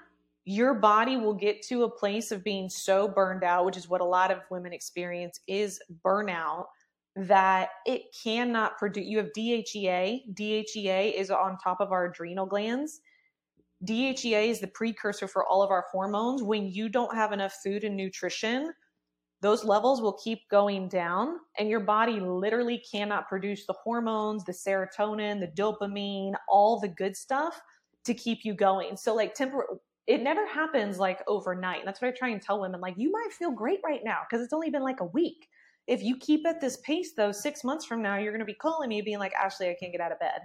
your 0.46 0.74
body 0.74 1.16
will 1.16 1.34
get 1.34 1.62
to 1.62 1.84
a 1.84 1.90
place 1.90 2.32
of 2.32 2.44
being 2.44 2.70
so 2.70 3.08
burned 3.08 3.44
out, 3.44 3.66
which 3.66 3.78
is 3.78 3.88
what 3.88 4.02
a 4.02 4.06
lot 4.06 4.32
of 4.32 4.40
women 4.50 4.74
experience 4.74 5.40
is 5.48 5.80
burnout 6.04 6.66
that 7.16 7.70
it 7.86 8.04
cannot 8.24 8.78
produce. 8.78 9.06
You 9.06 9.18
have 9.18 9.30
DHEA. 9.38 10.34
DHEA 10.34 11.14
is 11.14 11.30
on 11.32 11.58
top 11.58 11.82
of 11.82 11.92
our 11.92 12.06
adrenal 12.06 12.46
glands. 12.46 13.02
DHEA 13.86 14.48
is 14.48 14.60
the 14.60 14.68
precursor 14.68 15.28
for 15.28 15.46
all 15.46 15.64
of 15.64 15.72
our 15.72 15.86
hormones. 15.92 16.44
When 16.44 16.68
you 16.68 16.90
don't 16.90 17.14
have 17.16 17.32
enough 17.32 17.54
food 17.64 17.84
and 17.84 17.96
nutrition, 17.96 18.74
those 19.42 19.64
levels 19.64 20.02
will 20.02 20.18
keep 20.24 20.48
going 20.50 20.90
down, 20.90 21.38
and 21.58 21.70
your 21.70 21.80
body 21.80 22.20
literally 22.20 22.84
cannot 22.92 23.28
produce 23.28 23.66
the 23.66 23.76
hormones, 23.84 24.44
the 24.44 24.52
serotonin, 24.52 25.40
the 25.40 25.52
dopamine, 25.62 26.34
all 26.48 26.80
the 26.80 26.90
good 26.90 27.16
stuff 27.16 27.60
to 28.06 28.14
keep 28.14 28.40
you 28.44 28.54
going. 28.54 28.98
So, 28.98 29.16
like, 29.16 29.36
tempor- 29.36 29.78
it 30.08 30.22
never 30.22 30.46
happens 30.48 30.98
like 30.98 31.22
overnight. 31.28 31.86
That's 31.86 32.02
what 32.02 32.10
I 32.10 32.12
try 32.18 32.30
and 32.30 32.42
tell 32.42 32.60
women. 32.62 32.82
Like, 32.82 32.96
you 32.98 33.12
might 33.12 33.32
feel 33.32 33.52
great 33.52 33.80
right 33.86 34.02
now 34.04 34.20
because 34.30 34.44
it's 34.44 34.54
only 34.54 34.70
been 34.70 34.84
like 34.84 35.00
a 35.00 35.06
week 35.06 35.48
if 35.90 36.04
you 36.04 36.18
keep 36.18 36.46
at 36.46 36.62
this 36.62 36.78
pace, 36.78 37.14
though, 37.18 37.32
six 37.32 37.64
months 37.64 37.84
from 37.84 38.04
now, 38.04 38.16
you're 38.18 38.32
going 38.32 38.42
to 38.42 38.46
be 38.46 38.54
calling 38.54 38.90
me 38.90 39.02
being 39.02 39.18
like, 39.18 39.34
Ashley, 39.34 39.70
I 39.70 39.76
can't 39.80 39.92
get 39.92 40.00
out 40.00 40.12
of 40.12 40.20
bed. 40.20 40.42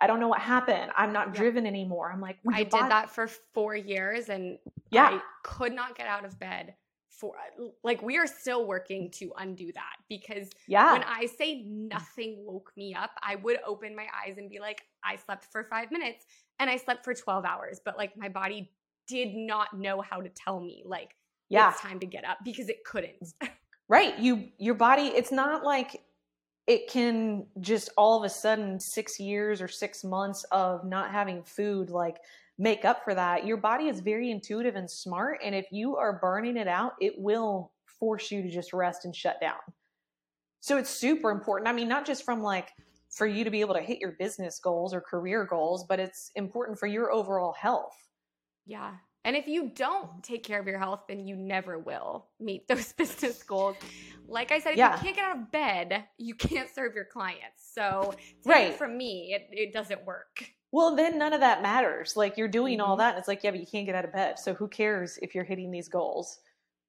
I 0.00 0.08
don't 0.08 0.18
know 0.18 0.26
what 0.26 0.40
happened. 0.40 0.90
I'm 0.96 1.12
not 1.12 1.28
yeah. 1.28 1.34
driven 1.34 1.66
anymore. 1.66 2.10
I'm 2.12 2.20
like, 2.20 2.38
I 2.52 2.64
did 2.64 2.72
that 2.72 3.08
for 3.08 3.28
four 3.54 3.76
years 3.76 4.28
and 4.28 4.58
yeah. 4.90 5.04
I 5.04 5.20
could 5.44 5.72
not 5.72 5.96
get 5.96 6.08
out 6.08 6.24
of 6.24 6.36
bed 6.40 6.74
for 7.22 7.34
like 7.84 8.02
we 8.02 8.18
are 8.18 8.26
still 8.26 8.66
working 8.66 9.08
to 9.12 9.32
undo 9.38 9.72
that 9.72 9.94
because 10.08 10.50
yeah. 10.66 10.92
when 10.92 11.04
I 11.04 11.26
say 11.26 11.62
nothing 11.62 12.44
woke 12.44 12.72
me 12.76 12.94
up, 12.94 13.12
I 13.22 13.36
would 13.36 13.58
open 13.64 13.94
my 13.94 14.06
eyes 14.26 14.38
and 14.38 14.50
be 14.50 14.58
like, 14.58 14.82
I 15.04 15.14
slept 15.16 15.46
for 15.52 15.62
five 15.70 15.92
minutes 15.92 16.26
and 16.58 16.68
I 16.68 16.76
slept 16.76 17.04
for 17.04 17.14
12 17.14 17.44
hours, 17.44 17.80
but 17.84 17.96
like 17.96 18.16
my 18.16 18.28
body 18.28 18.72
did 19.06 19.36
not 19.36 19.78
know 19.78 20.00
how 20.00 20.20
to 20.20 20.28
tell 20.30 20.58
me 20.58 20.82
like 20.84 21.14
yeah. 21.48 21.70
it's 21.70 21.80
time 21.80 22.00
to 22.00 22.06
get 22.06 22.24
up 22.24 22.38
because 22.44 22.68
it 22.68 22.84
couldn't. 22.84 23.32
Right. 23.88 24.18
You 24.18 24.48
your 24.56 24.74
body 24.74 25.08
it's 25.08 25.32
not 25.32 25.64
like 25.64 26.00
it 26.66 26.88
can 26.88 27.44
just 27.60 27.90
all 27.98 28.16
of 28.16 28.24
a 28.24 28.28
sudden 28.30 28.80
6 28.80 29.20
years 29.20 29.60
or 29.60 29.68
6 29.68 30.04
months 30.04 30.44
of 30.44 30.86
not 30.86 31.10
having 31.10 31.42
food 31.42 31.90
like 31.90 32.16
make 32.58 32.84
up 32.84 33.04
for 33.04 33.14
that. 33.14 33.46
Your 33.46 33.56
body 33.56 33.88
is 33.88 34.00
very 34.00 34.30
intuitive 34.30 34.76
and 34.76 34.90
smart 34.90 35.40
and 35.44 35.54
if 35.54 35.66
you 35.70 35.96
are 35.96 36.18
burning 36.20 36.56
it 36.56 36.68
out, 36.68 36.92
it 37.00 37.14
will 37.16 37.72
force 37.86 38.30
you 38.30 38.42
to 38.42 38.50
just 38.50 38.72
rest 38.72 39.04
and 39.04 39.14
shut 39.14 39.40
down. 39.40 39.58
So 40.60 40.76
it's 40.76 40.90
super 40.90 41.30
important. 41.30 41.68
I 41.68 41.72
mean, 41.72 41.88
not 41.88 42.06
just 42.06 42.24
from 42.24 42.42
like 42.42 42.68
for 43.10 43.26
you 43.26 43.44
to 43.44 43.50
be 43.50 43.60
able 43.60 43.74
to 43.74 43.80
hit 43.80 43.98
your 44.00 44.12
business 44.12 44.58
goals 44.58 44.94
or 44.94 45.00
career 45.00 45.44
goals, 45.44 45.84
but 45.88 46.00
it's 46.00 46.30
important 46.34 46.78
for 46.78 46.86
your 46.86 47.12
overall 47.12 47.52
health. 47.52 47.96
Yeah. 48.66 48.92
And 49.24 49.36
if 49.36 49.46
you 49.46 49.70
don't 49.74 50.22
take 50.22 50.42
care 50.42 50.58
of 50.60 50.66
your 50.66 50.78
health, 50.78 51.02
then 51.08 51.26
you 51.26 51.36
never 51.36 51.78
will 51.78 52.26
meet 52.40 52.66
those 52.68 52.92
business 52.92 53.42
goals. 53.42 53.76
Like 54.26 54.50
I 54.50 54.58
said, 54.58 54.72
if 54.72 54.78
yeah. 54.78 54.96
you 54.96 55.02
can't 55.02 55.16
get 55.16 55.24
out 55.24 55.36
of 55.36 55.52
bed, 55.52 56.04
you 56.18 56.34
can't 56.34 56.68
serve 56.74 56.94
your 56.94 57.04
clients. 57.04 57.70
So, 57.74 58.14
right. 58.44 58.74
from 58.74 58.96
me, 58.96 59.34
it, 59.34 59.48
it 59.50 59.72
doesn't 59.72 60.04
work. 60.06 60.44
Well, 60.72 60.96
then 60.96 61.18
none 61.18 61.34
of 61.34 61.40
that 61.40 61.62
matters. 61.62 62.16
Like 62.16 62.36
you're 62.36 62.48
doing 62.48 62.78
mm-hmm. 62.78 62.90
all 62.90 62.96
that, 62.96 63.10
and 63.10 63.18
it's 63.18 63.28
like, 63.28 63.44
yeah, 63.44 63.50
but 63.50 63.60
you 63.60 63.66
can't 63.66 63.86
get 63.86 63.94
out 63.94 64.04
of 64.04 64.12
bed. 64.12 64.38
So 64.38 64.54
who 64.54 64.66
cares 64.66 65.18
if 65.22 65.34
you're 65.34 65.44
hitting 65.44 65.70
these 65.70 65.88
goals? 65.88 66.40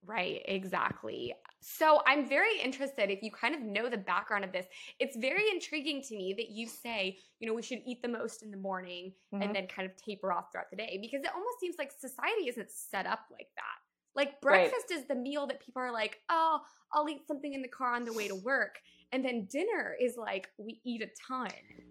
Right, 0.06 0.42
exactly. 0.46 1.34
So 1.62 2.02
I'm 2.06 2.28
very 2.28 2.60
interested 2.62 3.10
if 3.10 3.24
you 3.24 3.32
kind 3.32 3.56
of 3.56 3.62
know 3.62 3.90
the 3.90 3.98
background 3.98 4.44
of 4.44 4.52
this. 4.52 4.66
It's 5.00 5.16
very 5.16 5.44
intriguing 5.54 6.02
to 6.10 6.16
me 6.16 6.34
that 6.38 6.50
you 6.50 6.68
say, 6.68 7.18
you 7.40 7.48
know, 7.48 7.54
we 7.54 7.62
should 7.62 7.80
eat 7.86 8.02
the 8.02 8.10
most 8.10 8.44
in 8.44 8.52
the 8.52 8.58
morning 8.58 9.14
mm-hmm. 9.34 9.44
and 9.44 9.56
then 9.56 9.68
kind 9.68 9.90
of 9.90 9.96
taper 9.96 10.34
off 10.34 10.52
throughout 10.52 10.70
the 10.72 10.76
day 10.76 10.98
because 11.02 11.24
it 11.24 11.32
almost 11.34 11.60
seems 11.62 11.76
like 11.78 11.92
society 11.92 12.50
isn't 12.50 12.70
set 12.70 13.06
up 13.06 13.22
like 13.32 13.48
that. 13.56 13.80
Like 14.16 14.42
breakfast 14.42 14.88
right. 14.92 15.00
is 15.00 15.08
the 15.08 15.16
meal 15.16 15.48
that 15.48 15.64
people 15.64 15.82
are 15.82 15.92
like, 15.92 16.20
oh, 16.30 16.60
I'll 16.94 17.10
eat 17.10 17.26
something 17.28 17.54
in 17.54 17.62
the 17.62 17.68
car 17.68 17.94
on 17.94 18.04
the 18.04 18.14
way 18.14 18.28
to 18.28 18.36
work. 18.36 18.76
And 19.12 19.24
then 19.24 19.48
dinner 19.52 19.96
is 20.00 20.18
like, 20.18 20.50
we 20.58 20.80
eat 20.84 21.02
a 21.02 21.10
ton. 21.28 21.50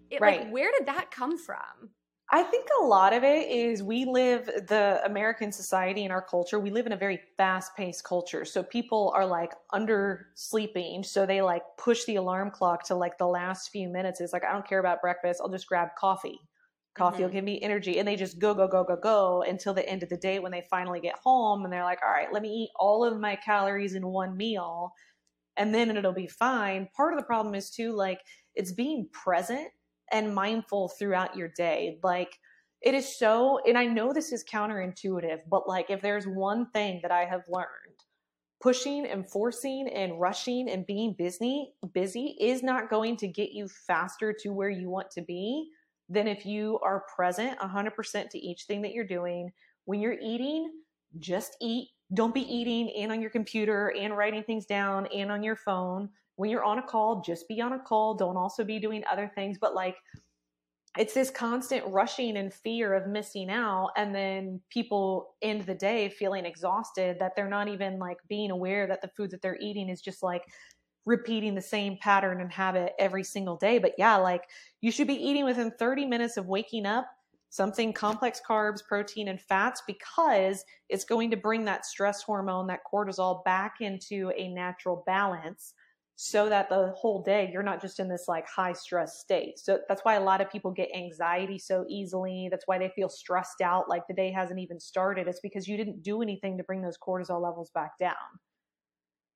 It, 0.09 0.21
right. 0.21 0.41
Like, 0.41 0.51
where 0.51 0.71
did 0.77 0.87
that 0.87 1.11
come 1.11 1.37
from? 1.37 1.91
I 2.31 2.41
think 2.41 2.67
a 2.81 2.83
lot 2.83 3.13
of 3.13 3.23
it 3.23 3.47
is 3.47 3.83
we 3.83 4.05
live 4.05 4.45
the 4.45 5.01
American 5.05 5.51
society 5.51 6.03
and 6.03 6.11
our 6.11 6.21
culture. 6.21 6.59
We 6.59 6.71
live 6.71 6.87
in 6.87 6.91
a 6.93 6.97
very 6.97 7.19
fast 7.37 7.75
paced 7.75 8.03
culture. 8.05 8.43
So 8.43 8.63
people 8.63 9.13
are 9.15 9.25
like 9.25 9.53
under 9.71 10.27
sleeping. 10.33 11.03
So 11.03 11.27
they 11.27 11.43
like 11.43 11.61
push 11.77 12.05
the 12.05 12.15
alarm 12.15 12.49
clock 12.49 12.85
to 12.87 12.95
like 12.95 13.17
the 13.17 13.27
last 13.27 13.69
few 13.69 13.87
minutes. 13.87 14.19
It's 14.19 14.33
like, 14.33 14.43
I 14.43 14.51
don't 14.51 14.67
care 14.67 14.79
about 14.79 15.01
breakfast. 15.01 15.41
I'll 15.43 15.49
just 15.49 15.67
grab 15.67 15.89
coffee. 15.95 16.39
Coffee 16.95 17.17
mm-hmm. 17.17 17.23
will 17.23 17.29
give 17.29 17.43
me 17.43 17.61
energy. 17.61 17.99
And 17.99 18.07
they 18.07 18.15
just 18.15 18.39
go, 18.39 18.55
go, 18.55 18.67
go, 18.67 18.83
go, 18.83 18.95
go 18.95 19.43
until 19.47 19.75
the 19.75 19.87
end 19.87 20.01
of 20.01 20.09
the 20.09 20.17
day 20.17 20.39
when 20.39 20.51
they 20.51 20.65
finally 20.71 21.01
get 21.01 21.15
home 21.23 21.65
and 21.65 21.73
they're 21.73 21.83
like, 21.83 21.99
all 22.03 22.11
right, 22.11 22.33
let 22.33 22.41
me 22.41 22.49
eat 22.49 22.69
all 22.75 23.03
of 23.03 23.19
my 23.19 23.35
calories 23.35 23.93
in 23.93 24.07
one 24.07 24.35
meal 24.35 24.93
and 25.57 25.73
then 25.73 25.95
it'll 25.95 26.13
be 26.13 26.27
fine. 26.27 26.89
Part 26.95 27.13
of 27.13 27.19
the 27.19 27.25
problem 27.25 27.55
is 27.55 27.69
too, 27.69 27.93
like, 27.93 28.19
it's 28.55 28.71
being 28.71 29.07
present 29.11 29.69
and 30.11 30.35
mindful 30.35 30.89
throughout 30.89 31.35
your 31.35 31.49
day. 31.49 31.99
Like 32.03 32.37
it 32.81 32.93
is 32.93 33.17
so, 33.17 33.59
and 33.65 33.77
I 33.77 33.85
know 33.85 34.13
this 34.13 34.31
is 34.31 34.43
counterintuitive, 34.43 35.39
but 35.49 35.67
like 35.67 35.89
if 35.89 36.01
there's 36.01 36.25
one 36.25 36.69
thing 36.71 36.99
that 37.01 37.11
I 37.11 37.25
have 37.25 37.43
learned, 37.49 37.67
pushing 38.61 39.05
and 39.05 39.29
forcing 39.29 39.89
and 39.89 40.19
rushing 40.19 40.69
and 40.69 40.85
being 40.85 41.15
busy, 41.17 41.73
busy 41.93 42.37
is 42.39 42.63
not 42.63 42.89
going 42.89 43.17
to 43.17 43.27
get 43.27 43.51
you 43.51 43.67
faster 43.67 44.33
to 44.41 44.49
where 44.49 44.69
you 44.69 44.89
want 44.89 45.11
to 45.11 45.21
be 45.21 45.69
than 46.09 46.27
if 46.27 46.45
you 46.45 46.79
are 46.83 47.05
present 47.15 47.57
100% 47.59 48.29
to 48.29 48.37
each 48.37 48.63
thing 48.63 48.81
that 48.81 48.93
you're 48.93 49.07
doing. 49.07 49.51
When 49.85 49.99
you're 49.99 50.19
eating, 50.21 50.71
just 51.19 51.57
eat. 51.61 51.89
Don't 52.13 52.33
be 52.33 52.41
eating 52.41 52.91
and 52.97 53.11
on 53.11 53.21
your 53.21 53.29
computer 53.29 53.93
and 53.97 54.15
writing 54.15 54.43
things 54.43 54.65
down 54.65 55.07
and 55.07 55.31
on 55.31 55.43
your 55.43 55.55
phone 55.55 56.09
when 56.35 56.49
you're 56.49 56.63
on 56.63 56.79
a 56.79 56.83
call, 56.83 57.21
just 57.21 57.47
be 57.47 57.61
on 57.61 57.73
a 57.73 57.79
call. 57.79 58.15
Don't 58.15 58.37
also 58.37 58.63
be 58.63 58.79
doing 58.79 59.03
other 59.11 59.31
things, 59.35 59.57
but 59.59 59.75
like 59.75 59.95
it's 60.97 61.13
this 61.13 61.31
constant 61.31 61.83
rushing 61.87 62.37
and 62.37 62.53
fear 62.53 62.93
of 62.93 63.07
missing 63.07 63.49
out. 63.49 63.91
And 63.97 64.13
then 64.13 64.61
people 64.69 65.35
end 65.41 65.65
the 65.65 65.73
day 65.73 66.09
feeling 66.09 66.45
exhausted 66.45 67.17
that 67.19 67.35
they're 67.35 67.49
not 67.49 67.67
even 67.67 67.97
like 67.97 68.17
being 68.29 68.51
aware 68.51 68.85
that 68.87 69.01
the 69.01 69.09
food 69.09 69.31
that 69.31 69.41
they're 69.41 69.59
eating 69.59 69.89
is 69.89 70.01
just 70.01 70.21
like 70.21 70.43
repeating 71.05 71.55
the 71.55 71.61
same 71.61 71.97
pattern 71.99 72.41
and 72.41 72.51
habit 72.51 72.93
every 72.99 73.23
single 73.23 73.57
day. 73.57 73.79
But 73.79 73.93
yeah, 73.97 74.17
like 74.17 74.43
you 74.81 74.91
should 74.91 75.07
be 75.07 75.15
eating 75.15 75.45
within 75.45 75.71
30 75.71 76.05
minutes 76.05 76.37
of 76.37 76.45
waking 76.45 76.85
up 76.85 77.07
something 77.53 77.93
complex 77.93 78.41
carbs, 78.49 78.83
protein, 78.83 79.27
and 79.27 79.39
fats 79.39 79.83
because 79.85 80.65
it's 80.89 81.05
going 81.05 81.29
to 81.29 81.37
bring 81.37 81.65
that 81.65 81.85
stress 81.85 82.23
hormone, 82.23 82.65
that 82.65 82.79
cortisol, 82.91 83.43
back 83.45 83.75
into 83.79 84.31
a 84.35 84.47
natural 84.47 85.03
balance 85.05 85.75
so 86.15 86.49
that 86.49 86.67
the 86.67 86.91
whole 86.97 87.21
day 87.21 87.51
you're 87.53 87.61
not 87.61 87.79
just 87.79 87.99
in 87.99 88.09
this 88.09 88.25
like 88.27 88.47
high 88.47 88.73
stress 88.73 89.19
state. 89.19 89.59
So 89.59 89.77
that's 89.87 90.01
why 90.01 90.15
a 90.15 90.23
lot 90.23 90.41
of 90.41 90.49
people 90.49 90.71
get 90.71 90.89
anxiety 90.95 91.59
so 91.59 91.85
easily. 91.87 92.47
That's 92.49 92.65
why 92.65 92.79
they 92.79 92.91
feel 92.95 93.07
stressed 93.07 93.61
out 93.61 93.87
like 93.87 94.01
the 94.07 94.15
day 94.15 94.31
hasn't 94.31 94.59
even 94.59 94.79
started. 94.79 95.27
It's 95.27 95.41
because 95.41 95.67
you 95.67 95.77
didn't 95.77 96.01
do 96.01 96.23
anything 96.23 96.57
to 96.57 96.63
bring 96.63 96.81
those 96.81 96.97
cortisol 96.97 97.39
levels 97.39 97.69
back 97.75 97.99
down. 97.99 98.15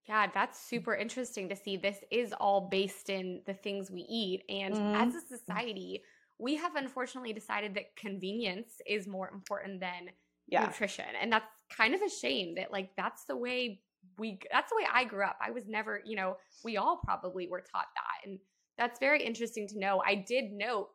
Yeah, 0.09 0.25
that's 0.33 0.59
super 0.59 0.95
interesting 0.95 1.49
to 1.49 1.55
see. 1.55 1.77
This 1.77 1.97
is 2.09 2.33
all 2.39 2.67
based 2.71 3.11
in 3.11 3.43
the 3.45 3.53
things 3.53 3.91
we 3.91 4.07
eat. 4.09 4.41
And 4.49 4.73
mm-hmm. 4.73 4.95
as 4.95 5.13
a 5.13 5.21
society, 5.21 6.01
we 6.39 6.55
have 6.55 6.75
unfortunately 6.75 7.33
decided 7.33 7.73
that 7.75 7.95
convenience 7.95 8.73
is 8.87 9.07
more 9.07 9.29
important 9.33 9.79
than 9.79 10.09
yeah. 10.47 10.65
nutrition. 10.65 11.05
And 11.19 11.31
that's 11.31 11.45
kind 11.75 11.95
of 11.95 12.01
a 12.01 12.09
shame 12.09 12.55
that, 12.55 12.71
like, 12.71 12.91
that's 12.95 13.25
the 13.25 13.35
way 13.35 13.81
we, 14.17 14.39
that's 14.51 14.69
the 14.69 14.77
way 14.77 14.87
I 14.91 15.03
grew 15.03 15.25
up. 15.25 15.37
I 15.41 15.51
was 15.51 15.67
never, 15.67 16.01
you 16.05 16.15
know, 16.15 16.37
we 16.63 16.77
all 16.77 16.99
probably 17.03 17.47
were 17.47 17.61
taught 17.61 17.87
that. 17.95 18.29
And 18.29 18.39
that's 18.77 18.99
very 18.99 19.23
interesting 19.23 19.67
to 19.69 19.79
know. 19.79 20.01
I 20.05 20.15
did 20.15 20.51
note 20.51 20.89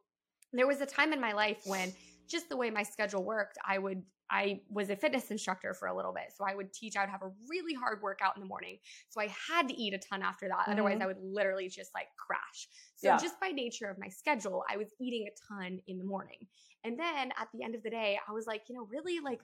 there 0.52 0.66
was 0.66 0.80
a 0.80 0.86
time 0.86 1.12
in 1.12 1.20
my 1.20 1.32
life 1.32 1.62
when 1.64 1.92
just 2.28 2.48
the 2.48 2.56
way 2.56 2.70
my 2.70 2.82
schedule 2.82 3.24
worked, 3.24 3.58
I 3.66 3.78
would 3.78 4.02
I 4.32 4.62
was 4.70 4.88
a 4.88 4.96
fitness 4.96 5.30
instructor 5.30 5.74
for 5.74 5.88
a 5.88 5.94
little 5.94 6.12
bit. 6.12 6.32
So 6.34 6.44
I 6.48 6.54
would 6.54 6.72
teach, 6.72 6.96
I 6.96 7.00
would 7.00 7.10
have 7.10 7.22
a 7.22 7.30
really 7.50 7.74
hard 7.74 8.00
workout 8.02 8.34
in 8.34 8.40
the 8.40 8.48
morning. 8.48 8.78
So 9.10 9.20
I 9.20 9.28
had 9.48 9.68
to 9.68 9.74
eat 9.78 9.92
a 9.92 9.98
ton 9.98 10.22
after 10.22 10.48
that. 10.48 10.60
Mm-hmm. 10.60 10.72
Otherwise, 10.72 10.98
I 11.02 11.06
would 11.06 11.18
literally 11.22 11.68
just 11.68 11.90
like 11.94 12.06
crash. 12.16 12.66
So 12.96 13.08
yeah. 13.08 13.18
just 13.18 13.38
by 13.40 13.48
nature 13.48 13.90
of 13.90 13.98
my 13.98 14.08
schedule, 14.08 14.64
I 14.70 14.78
was 14.78 14.88
eating 14.98 15.28
a 15.28 15.54
ton 15.54 15.80
in 15.86 15.98
the 15.98 16.04
morning. 16.04 16.38
And 16.82 16.98
then 16.98 17.30
at 17.38 17.48
the 17.52 17.62
end 17.62 17.74
of 17.74 17.82
the 17.82 17.90
day, 17.90 18.18
I 18.26 18.32
was 18.32 18.46
like, 18.46 18.62
you 18.68 18.74
know, 18.74 18.88
really 18.90 19.20
like 19.20 19.40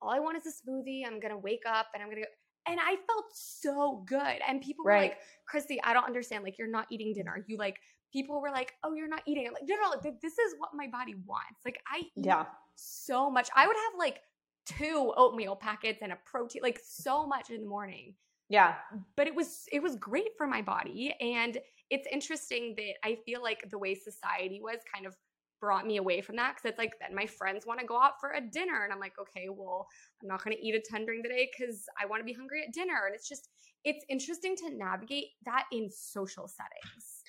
all 0.00 0.10
I 0.10 0.20
want 0.20 0.38
is 0.38 0.46
a 0.46 0.70
smoothie. 0.70 1.02
I'm 1.06 1.20
going 1.20 1.32
to 1.32 1.38
wake 1.38 1.64
up 1.68 1.88
and 1.92 2.02
I'm 2.02 2.08
going 2.08 2.22
to 2.22 2.22
go. 2.22 2.28
And 2.66 2.80
I 2.80 2.96
felt 3.06 3.26
so 3.32 4.02
good. 4.06 4.38
And 4.48 4.60
people 4.60 4.84
right. 4.84 4.94
were 4.94 5.02
like, 5.02 5.18
Christy, 5.46 5.82
I 5.82 5.92
don't 5.92 6.04
understand. 6.04 6.44
Like, 6.44 6.58
you're 6.58 6.70
not 6.70 6.86
eating 6.90 7.12
dinner. 7.12 7.44
You 7.46 7.56
like, 7.56 7.78
people 8.12 8.40
were 8.40 8.50
like, 8.50 8.72
oh, 8.84 8.94
you're 8.94 9.08
not 9.08 9.22
eating. 9.26 9.46
I'm 9.46 9.54
like, 9.54 9.62
no, 9.66 9.76
no, 9.76 10.12
this 10.22 10.32
is 10.32 10.54
what 10.58 10.70
my 10.74 10.86
body 10.86 11.14
wants. 11.26 11.60
Like, 11.64 11.80
I 11.90 12.00
eat 12.16 12.26
yeah. 12.26 12.44
so 12.74 13.30
much. 13.30 13.48
I 13.56 13.66
would 13.66 13.76
have 13.76 13.98
like 13.98 14.20
two 14.66 15.12
oatmeal 15.16 15.56
packets 15.56 16.00
and 16.02 16.12
a 16.12 16.18
protein, 16.24 16.62
like 16.62 16.80
so 16.84 17.26
much 17.26 17.50
in 17.50 17.62
the 17.62 17.68
morning. 17.68 18.14
Yeah. 18.48 18.74
But 19.16 19.26
it 19.28 19.34
was 19.34 19.64
it 19.72 19.82
was 19.82 19.96
great 19.96 20.30
for 20.36 20.46
my 20.46 20.60
body 20.60 21.14
and 21.20 21.58
it's 21.88 22.06
interesting 22.10 22.74
that 22.76 22.94
I 23.04 23.18
feel 23.26 23.42
like 23.42 23.68
the 23.70 23.78
way 23.78 23.94
society 23.94 24.60
was 24.62 24.78
kind 24.92 25.06
of 25.06 25.16
brought 25.60 25.86
me 25.86 25.98
away 25.98 26.20
from 26.20 26.36
that 26.36 26.54
because 26.54 26.70
it's 26.70 26.78
like 26.78 26.92
then 27.00 27.14
my 27.14 27.26
friends 27.26 27.66
want 27.66 27.78
to 27.80 27.86
go 27.86 28.00
out 28.00 28.14
for 28.18 28.32
a 28.32 28.40
dinner 28.40 28.82
and 28.82 28.92
I'm 28.92 28.98
like 28.98 29.12
okay 29.20 29.48
well 29.50 29.86
I'm 30.22 30.28
not 30.28 30.42
going 30.42 30.56
to 30.56 30.66
eat 30.66 30.74
a 30.74 30.80
ton 30.80 31.04
during 31.04 31.22
the 31.22 31.28
day 31.28 31.50
because 31.56 31.84
I 32.00 32.06
want 32.06 32.20
to 32.20 32.24
be 32.24 32.32
hungry 32.32 32.64
at 32.66 32.72
dinner 32.72 33.02
and 33.06 33.14
it's 33.14 33.28
just 33.28 33.48
it's 33.84 34.04
interesting 34.08 34.56
to 34.56 34.70
navigate 34.76 35.28
that 35.44 35.64
in 35.72 35.88
social 35.90 36.48
settings. 36.48 37.22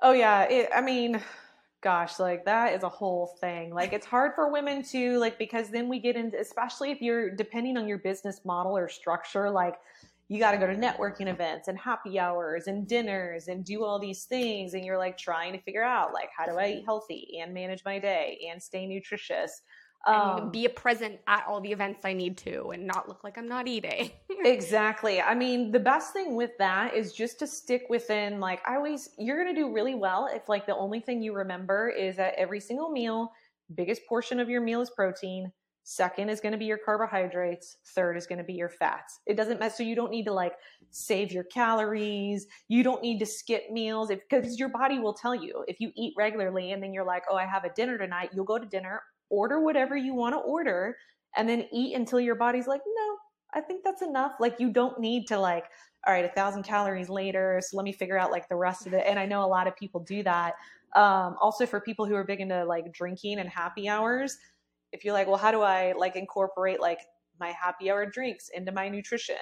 Oh 0.00 0.12
yeah, 0.12 0.42
it, 0.44 0.70
I 0.74 0.80
mean 0.80 1.20
gosh 1.82 2.18
like 2.18 2.44
that 2.44 2.74
is 2.74 2.84
a 2.84 2.88
whole 2.88 3.36
thing. 3.40 3.74
Like 3.74 3.92
it's 3.92 4.06
hard 4.06 4.32
for 4.34 4.50
women 4.50 4.82
to 4.84 5.18
like 5.18 5.38
because 5.38 5.68
then 5.68 5.88
we 5.88 5.98
get 5.98 6.16
into 6.16 6.38
especially 6.38 6.90
if 6.90 7.02
you're 7.02 7.30
depending 7.30 7.76
on 7.76 7.88
your 7.88 7.98
business 7.98 8.40
model 8.44 8.76
or 8.76 8.88
structure 8.88 9.50
like 9.50 9.74
you 10.28 10.38
got 10.38 10.52
to 10.52 10.58
go 10.58 10.66
to 10.66 10.74
networking 10.74 11.28
events 11.28 11.68
and 11.68 11.78
happy 11.78 12.18
hours 12.18 12.66
and 12.66 12.88
dinners 12.88 13.48
and 13.48 13.64
do 13.64 13.84
all 13.84 13.98
these 13.98 14.24
things 14.24 14.72
and 14.72 14.84
you're 14.84 14.96
like 14.96 15.18
trying 15.18 15.52
to 15.52 15.60
figure 15.60 15.82
out 15.82 16.14
like 16.14 16.30
how 16.34 16.46
do 16.46 16.58
i 16.58 16.68
eat 16.68 16.84
healthy 16.86 17.38
and 17.42 17.52
manage 17.52 17.84
my 17.84 17.98
day 17.98 18.48
and 18.50 18.62
stay 18.62 18.86
nutritious 18.86 19.60
um, 20.04 20.50
be 20.50 20.64
a 20.64 20.68
present 20.68 21.20
at 21.26 21.44
all 21.46 21.60
the 21.60 21.70
events 21.70 22.04
I 22.04 22.12
need 22.12 22.36
to 22.38 22.70
and 22.70 22.86
not 22.86 23.08
look 23.08 23.22
like 23.22 23.38
I'm 23.38 23.48
not 23.48 23.68
eating. 23.68 24.10
exactly. 24.44 25.20
I 25.20 25.34
mean, 25.34 25.70
the 25.70 25.80
best 25.80 26.12
thing 26.12 26.34
with 26.34 26.50
that 26.58 26.94
is 26.94 27.12
just 27.12 27.38
to 27.38 27.46
stick 27.46 27.84
within 27.88 28.40
like 28.40 28.60
I 28.66 28.76
always 28.76 29.10
you're 29.18 29.42
going 29.42 29.54
to 29.54 29.60
do 29.60 29.72
really 29.72 29.94
well 29.94 30.28
if 30.32 30.48
like 30.48 30.66
the 30.66 30.76
only 30.76 31.00
thing 31.00 31.22
you 31.22 31.34
remember 31.34 31.88
is 31.88 32.16
that 32.16 32.34
every 32.36 32.60
single 32.60 32.90
meal, 32.90 33.32
biggest 33.74 34.04
portion 34.08 34.40
of 34.40 34.48
your 34.48 34.60
meal 34.60 34.80
is 34.80 34.90
protein, 34.90 35.52
second 35.84 36.30
is 36.30 36.40
going 36.40 36.52
to 36.52 36.58
be 36.58 36.64
your 36.64 36.78
carbohydrates, 36.78 37.76
third 37.94 38.16
is 38.16 38.26
going 38.26 38.38
to 38.38 38.44
be 38.44 38.54
your 38.54 38.68
fats. 38.68 39.20
It 39.26 39.36
doesn't 39.36 39.60
matter 39.60 39.74
so 39.76 39.84
you 39.84 39.94
don't 39.94 40.10
need 40.10 40.24
to 40.24 40.32
like 40.32 40.54
save 40.90 41.30
your 41.30 41.44
calories, 41.44 42.48
you 42.66 42.82
don't 42.82 43.02
need 43.02 43.20
to 43.20 43.26
skip 43.26 43.70
meals 43.70 44.08
because 44.08 44.58
your 44.58 44.68
body 44.68 44.98
will 44.98 45.14
tell 45.14 45.34
you 45.34 45.64
if 45.68 45.78
you 45.78 45.92
eat 45.96 46.14
regularly 46.18 46.72
and 46.72 46.82
then 46.82 46.92
you're 46.92 47.06
like, 47.06 47.22
"Oh, 47.30 47.36
I 47.36 47.46
have 47.46 47.62
a 47.62 47.72
dinner 47.72 47.98
tonight." 47.98 48.30
You'll 48.34 48.44
go 48.44 48.58
to 48.58 48.66
dinner 48.66 49.00
order 49.32 49.60
whatever 49.60 49.96
you 49.96 50.14
want 50.14 50.34
to 50.34 50.38
order 50.38 50.96
and 51.36 51.48
then 51.48 51.66
eat 51.72 51.96
until 51.96 52.20
your 52.20 52.34
body's 52.36 52.68
like, 52.68 52.82
no, 52.86 53.16
I 53.54 53.60
think 53.60 53.82
that's 53.82 54.02
enough. 54.02 54.32
Like 54.38 54.56
you 54.60 54.70
don't 54.70 55.00
need 55.00 55.26
to 55.28 55.38
like, 55.38 55.64
all 56.06 56.12
right, 56.12 56.24
a 56.24 56.28
thousand 56.28 56.62
calories 56.64 57.08
later. 57.08 57.60
So 57.62 57.76
let 57.76 57.84
me 57.84 57.92
figure 57.92 58.18
out 58.18 58.30
like 58.30 58.48
the 58.48 58.56
rest 58.56 58.86
of 58.86 58.92
it. 58.92 59.04
And 59.06 59.18
I 59.18 59.26
know 59.26 59.44
a 59.44 59.46
lot 59.46 59.66
of 59.66 59.74
people 59.74 60.00
do 60.00 60.22
that. 60.22 60.54
Um, 60.94 61.36
also 61.40 61.64
for 61.64 61.80
people 61.80 62.06
who 62.06 62.14
are 62.14 62.24
big 62.24 62.40
into 62.40 62.64
like 62.64 62.92
drinking 62.92 63.38
and 63.38 63.48
happy 63.48 63.88
hours, 63.88 64.36
if 64.92 65.04
you're 65.04 65.14
like, 65.14 65.26
well, 65.26 65.38
how 65.38 65.50
do 65.50 65.62
I 65.62 65.94
like 65.96 66.16
incorporate 66.16 66.80
like 66.80 67.00
my 67.40 67.48
happy 67.50 67.90
hour 67.90 68.04
drinks 68.04 68.50
into 68.54 68.72
my 68.72 68.88
nutrition? 68.88 69.36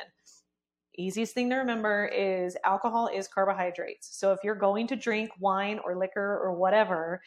Easiest 0.97 1.35
thing 1.35 1.51
to 1.51 1.57
remember 1.57 2.07
is 2.07 2.57
alcohol 2.65 3.09
is 3.13 3.27
carbohydrates. 3.27 4.17
So 4.17 4.33
if 4.33 4.39
you're 4.45 4.55
going 4.55 4.87
to 4.89 4.97
drink 4.97 5.31
wine 5.41 5.81
or 5.85 5.97
liquor 5.97 6.39
or 6.43 6.55
whatever, 6.55 7.21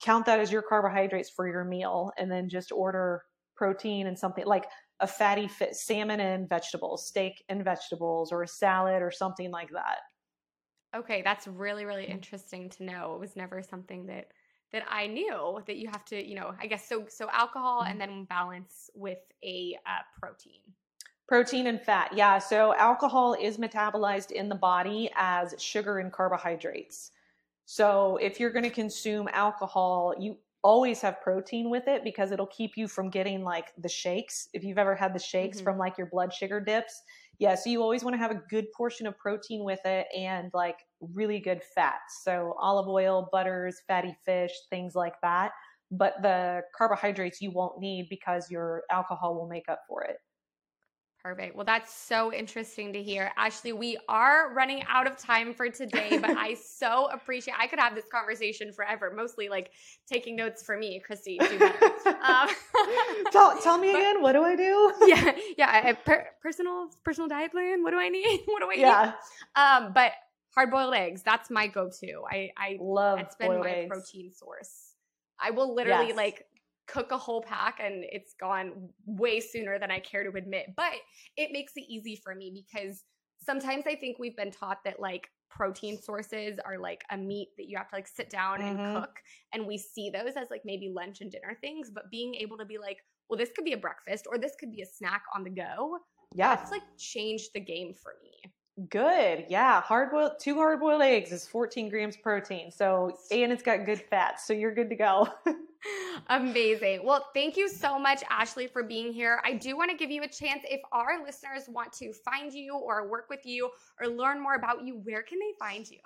count 0.00 0.26
that 0.26 0.40
as 0.40 0.52
your 0.52 0.62
carbohydrates 0.62 1.30
for 1.30 1.48
your 1.48 1.64
meal 1.64 2.12
and 2.18 2.30
then 2.30 2.48
just 2.48 2.72
order 2.72 3.22
protein 3.56 4.06
and 4.06 4.18
something 4.18 4.46
like 4.46 4.66
a 5.00 5.06
fatty 5.06 5.48
fit 5.48 5.76
salmon 5.76 6.20
and 6.20 6.48
vegetables, 6.48 7.06
steak 7.06 7.44
and 7.48 7.64
vegetables, 7.64 8.32
or 8.32 8.42
a 8.42 8.48
salad 8.48 9.02
or 9.02 9.10
something 9.10 9.50
like 9.50 9.70
that. 9.72 9.98
Okay, 10.96 11.22
that's 11.22 11.46
really 11.46 11.84
really 11.84 12.06
interesting 12.06 12.70
to 12.70 12.84
know. 12.84 13.14
It 13.14 13.20
was 13.20 13.36
never 13.36 13.62
something 13.62 14.06
that 14.06 14.28
that 14.72 14.84
I 14.88 15.06
knew 15.06 15.62
that 15.66 15.76
you 15.76 15.88
have 15.88 16.04
to, 16.06 16.22
you 16.22 16.34
know, 16.34 16.54
I 16.60 16.66
guess 16.66 16.88
so 16.88 17.06
so 17.08 17.28
alcohol 17.32 17.82
and 17.82 18.00
then 18.00 18.24
balance 18.24 18.90
with 18.94 19.18
a 19.44 19.76
uh, 19.86 20.02
protein. 20.20 20.60
Protein 21.26 21.66
and 21.66 21.80
fat. 21.80 22.10
Yeah, 22.14 22.38
so 22.38 22.74
alcohol 22.74 23.36
is 23.38 23.58
metabolized 23.58 24.30
in 24.30 24.48
the 24.48 24.54
body 24.54 25.10
as 25.14 25.54
sugar 25.58 25.98
and 25.98 26.10
carbohydrates. 26.10 27.10
So 27.70 28.16
if 28.16 28.40
you're 28.40 28.50
going 28.50 28.64
to 28.64 28.70
consume 28.70 29.28
alcohol, 29.30 30.14
you 30.18 30.38
always 30.62 31.02
have 31.02 31.20
protein 31.20 31.68
with 31.68 31.86
it 31.86 32.02
because 32.02 32.30
it'll 32.30 32.46
keep 32.46 32.78
you 32.78 32.88
from 32.88 33.10
getting 33.10 33.44
like 33.44 33.74
the 33.76 33.90
shakes. 33.90 34.48
If 34.54 34.64
you've 34.64 34.78
ever 34.78 34.94
had 34.94 35.14
the 35.14 35.18
shakes 35.18 35.58
mm-hmm. 35.58 35.64
from 35.64 35.76
like 35.76 35.98
your 35.98 36.06
blood 36.06 36.32
sugar 36.32 36.60
dips, 36.60 37.02
yeah, 37.38 37.54
so 37.54 37.68
you 37.68 37.82
always 37.82 38.02
want 38.02 38.14
to 38.14 38.18
have 38.18 38.30
a 38.30 38.40
good 38.48 38.72
portion 38.74 39.06
of 39.06 39.18
protein 39.18 39.64
with 39.64 39.80
it 39.84 40.06
and 40.16 40.50
like 40.54 40.78
really 41.12 41.40
good 41.40 41.60
fats. 41.74 42.22
So 42.24 42.56
olive 42.58 42.88
oil, 42.88 43.28
butters, 43.30 43.82
fatty 43.86 44.16
fish, 44.24 44.52
things 44.70 44.94
like 44.94 45.20
that. 45.20 45.50
But 45.90 46.14
the 46.22 46.62
carbohydrates 46.74 47.42
you 47.42 47.50
won't 47.50 47.80
need 47.80 48.06
because 48.08 48.50
your 48.50 48.84
alcohol 48.90 49.34
will 49.34 49.46
make 49.46 49.68
up 49.68 49.82
for 49.86 50.04
it. 50.04 50.16
Perfect. 51.28 51.54
Well, 51.54 51.66
that's 51.66 51.92
so 51.94 52.32
interesting 52.32 52.90
to 52.94 53.02
hear. 53.02 53.30
Ashley, 53.36 53.74
we 53.74 53.98
are 54.08 54.54
running 54.54 54.82
out 54.88 55.06
of 55.06 55.18
time 55.18 55.52
for 55.52 55.68
today, 55.68 56.16
but 56.18 56.30
I 56.30 56.54
so 56.78 57.10
appreciate 57.12 57.54
I 57.60 57.66
could 57.66 57.78
have 57.78 57.94
this 57.94 58.06
conversation 58.10 58.72
forever, 58.72 59.12
mostly 59.14 59.50
like 59.50 59.72
taking 60.10 60.36
notes 60.36 60.62
for 60.62 60.78
me, 60.78 61.02
Christy. 61.04 61.36
Do 61.36 61.44
um, 62.22 62.48
tell, 63.30 63.60
tell 63.60 63.76
me 63.76 63.92
but, 63.92 63.98
again, 63.98 64.22
what 64.22 64.32
do 64.32 64.42
I 64.42 64.56
do? 64.56 64.94
Yeah. 65.06 65.32
Yeah. 65.58 65.82
I, 65.84 65.92
per, 65.92 66.28
personal, 66.40 66.88
personal 67.04 67.28
diet 67.28 67.50
plan. 67.50 67.82
What 67.82 67.90
do 67.90 67.98
I 67.98 68.08
need? 68.08 68.44
What 68.46 68.60
do 68.60 68.70
I 68.70 68.74
yeah. 68.76 69.12
need? 69.12 69.62
Um, 69.62 69.92
but 69.92 70.12
hard 70.54 70.70
boiled 70.70 70.94
eggs, 70.94 71.22
that's 71.22 71.50
my 71.50 71.66
go 71.66 71.90
to. 72.00 72.22
I, 72.30 72.52
I 72.56 72.78
love 72.80 73.18
It's 73.18 73.36
been 73.36 73.60
my 73.60 73.70
eggs. 73.70 73.90
protein 73.90 74.32
source. 74.32 74.94
I 75.38 75.50
will 75.50 75.74
literally 75.74 76.08
yes. 76.08 76.16
like 76.16 76.46
cook 76.88 77.12
a 77.12 77.18
whole 77.18 77.42
pack 77.42 77.78
and 77.82 78.04
it's 78.10 78.34
gone 78.40 78.88
way 79.06 79.40
sooner 79.40 79.78
than 79.78 79.90
I 79.90 80.00
care 80.00 80.24
to 80.24 80.36
admit. 80.36 80.66
But 80.76 80.92
it 81.36 81.50
makes 81.52 81.72
it 81.76 81.84
easy 81.88 82.16
for 82.16 82.34
me 82.34 82.64
because 82.72 83.04
sometimes 83.44 83.84
I 83.86 83.94
think 83.94 84.18
we've 84.18 84.36
been 84.36 84.50
taught 84.50 84.78
that 84.84 84.98
like 84.98 85.28
protein 85.50 86.00
sources 86.00 86.58
are 86.64 86.78
like 86.78 87.02
a 87.10 87.16
meat 87.16 87.48
that 87.56 87.68
you 87.68 87.76
have 87.76 87.88
to 87.88 87.96
like 87.96 88.08
sit 88.08 88.30
down 88.30 88.60
mm-hmm. 88.60 88.78
and 88.78 88.96
cook 88.96 89.16
and 89.52 89.66
we 89.66 89.78
see 89.78 90.10
those 90.10 90.32
as 90.36 90.48
like 90.50 90.62
maybe 90.64 90.92
lunch 90.94 91.20
and 91.20 91.32
dinner 91.32 91.56
things 91.60 91.90
but 91.92 92.10
being 92.10 92.34
able 92.34 92.58
to 92.58 92.66
be 92.66 92.78
like 92.78 92.98
well 93.28 93.38
this 93.38 93.50
could 93.56 93.64
be 93.64 93.72
a 93.72 93.78
breakfast 93.78 94.26
or 94.30 94.38
this 94.38 94.52
could 94.60 94.70
be 94.70 94.82
a 94.82 94.86
snack 94.86 95.22
on 95.34 95.42
the 95.42 95.50
go 95.50 95.98
yeah 96.34 96.54
that's 96.54 96.70
like 96.70 96.82
changed 96.98 97.50
the 97.54 97.60
game 97.60 97.94
for 97.94 98.12
me 98.22 98.52
Good. 98.88 99.46
Yeah. 99.48 99.80
Hard 99.80 100.10
boiled, 100.10 100.32
two 100.38 100.54
hard 100.54 100.78
boiled 100.78 101.02
eggs 101.02 101.32
is 101.32 101.46
14 101.48 101.88
grams 101.88 102.16
protein. 102.16 102.70
So, 102.70 103.18
and 103.30 103.50
it's 103.50 103.62
got 103.62 103.84
good 103.84 104.00
fats. 104.00 104.46
So 104.46 104.52
you're 104.52 104.74
good 104.74 104.88
to 104.90 104.96
go. 104.96 105.28
Amazing. 106.28 107.04
Well, 107.04 107.26
thank 107.34 107.56
you 107.56 107.68
so 107.68 107.98
much, 107.98 108.22
Ashley, 108.30 108.66
for 108.66 108.82
being 108.82 109.12
here. 109.12 109.40
I 109.44 109.54
do 109.54 109.76
want 109.76 109.90
to 109.90 109.96
give 109.96 110.10
you 110.10 110.22
a 110.22 110.28
chance 110.28 110.62
if 110.68 110.80
our 110.92 111.22
listeners 111.24 111.68
want 111.68 111.92
to 111.94 112.12
find 112.12 112.52
you 112.52 112.76
or 112.76 113.08
work 113.08 113.28
with 113.30 113.44
you 113.44 113.70
or 114.00 114.06
learn 114.06 114.40
more 114.40 114.54
about 114.54 114.84
you, 114.84 114.96
where 114.96 115.22
can 115.22 115.38
they 115.38 115.52
find 115.58 115.88
you? 115.90 115.98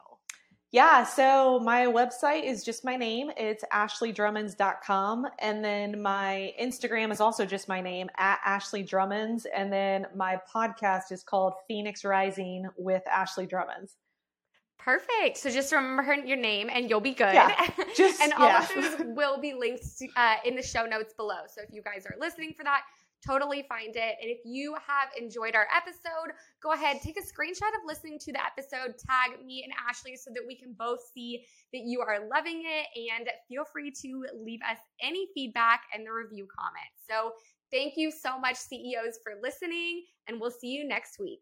Yeah, 0.73 1.05
so 1.05 1.61
my 1.61 1.85
website 1.85 2.45
is 2.45 2.65
just 2.65 2.83
my 2.83 2.97
name. 2.97 3.31
It's 3.37 3.63
ashleydrummonds.com. 3.71 5.27
And 5.39 5.63
then 5.63 6.01
my 6.01 6.55
Instagram 6.59 7.13
is 7.13 7.21
also 7.21 7.45
just 7.45 7.69
my 7.69 7.83
name 7.83 8.09
at 8.17 8.41
Ashley 8.43 8.83
Drummonds. 8.83 9.47
And 9.55 9.71
then 9.71 10.07
my 10.17 10.41
podcast 10.53 11.13
is 11.13 11.23
called 11.23 11.53
Phoenix 11.69 12.07
Rising 12.07 12.71
with 12.79 13.03
Ashley 13.07 13.47
Drummonds. 13.47 13.97
Perfect. 14.79 15.37
So 15.37 15.51
just 15.51 15.71
remember 15.73 16.15
your 16.27 16.39
name 16.39 16.71
and 16.73 16.89
you'll 16.89 17.01
be 17.01 17.13
good. 17.13 17.35
Yeah, 17.35 17.71
just, 17.97 18.23
and 18.23 18.33
all 18.33 18.49
yeah. 18.49 18.63
of 18.63 18.99
those 18.99 19.07
will 19.15 19.39
be 19.39 19.53
linked 19.53 19.85
to, 19.99 20.09
uh, 20.17 20.37
in 20.47 20.57
the 20.57 20.63
show 20.63 20.87
notes 20.87 21.13
below. 21.13 21.43
So 21.49 21.61
if 21.61 21.69
you 21.73 21.83
guys 21.83 22.07
are 22.07 22.17
listening 22.19 22.55
for 22.57 22.65
that, 22.65 22.81
totally 23.25 23.65
find 23.69 23.95
it. 23.95 24.17
And 24.21 24.31
if 24.31 24.39
you 24.45 24.75
have 24.75 25.09
enjoyed 25.19 25.55
our 25.55 25.67
episode, 25.75 26.35
go 26.63 26.73
ahead, 26.73 27.01
take 27.03 27.17
a 27.17 27.23
screenshot 27.23 27.69
of 27.69 27.87
listening 27.87 28.19
to 28.21 28.33
the 28.33 28.41
episode, 28.45 28.99
tag 28.99 29.45
me 29.45 29.65
and 29.65 29.73
Ashley 29.89 30.17
so 30.17 30.31
that 30.35 30.43
we 30.47 30.57
can 30.57 30.75
both 30.79 31.01
see 31.15 31.45
that 31.73 31.83
you 31.85 32.01
are 32.01 32.29
loving 32.29 32.63
it. 32.65 32.87
And 33.13 33.29
feel 33.49 33.65
free 33.65 33.93
to 34.03 34.25
leave 34.35 34.61
us 34.69 34.79
any 35.01 35.29
feedback 35.35 35.83
and 35.95 36.07
the 36.07 36.13
review 36.13 36.47
comments. 36.59 37.03
So 37.09 37.33
thank 37.71 37.95
you 37.97 38.11
so 38.11 38.39
much, 38.39 38.57
CEOs, 38.57 39.19
for 39.23 39.35
listening, 39.43 40.05
and 40.29 40.41
we'll 40.41 40.51
see 40.51 40.69
you 40.69 40.87
next 40.87 41.19
week. 41.19 41.41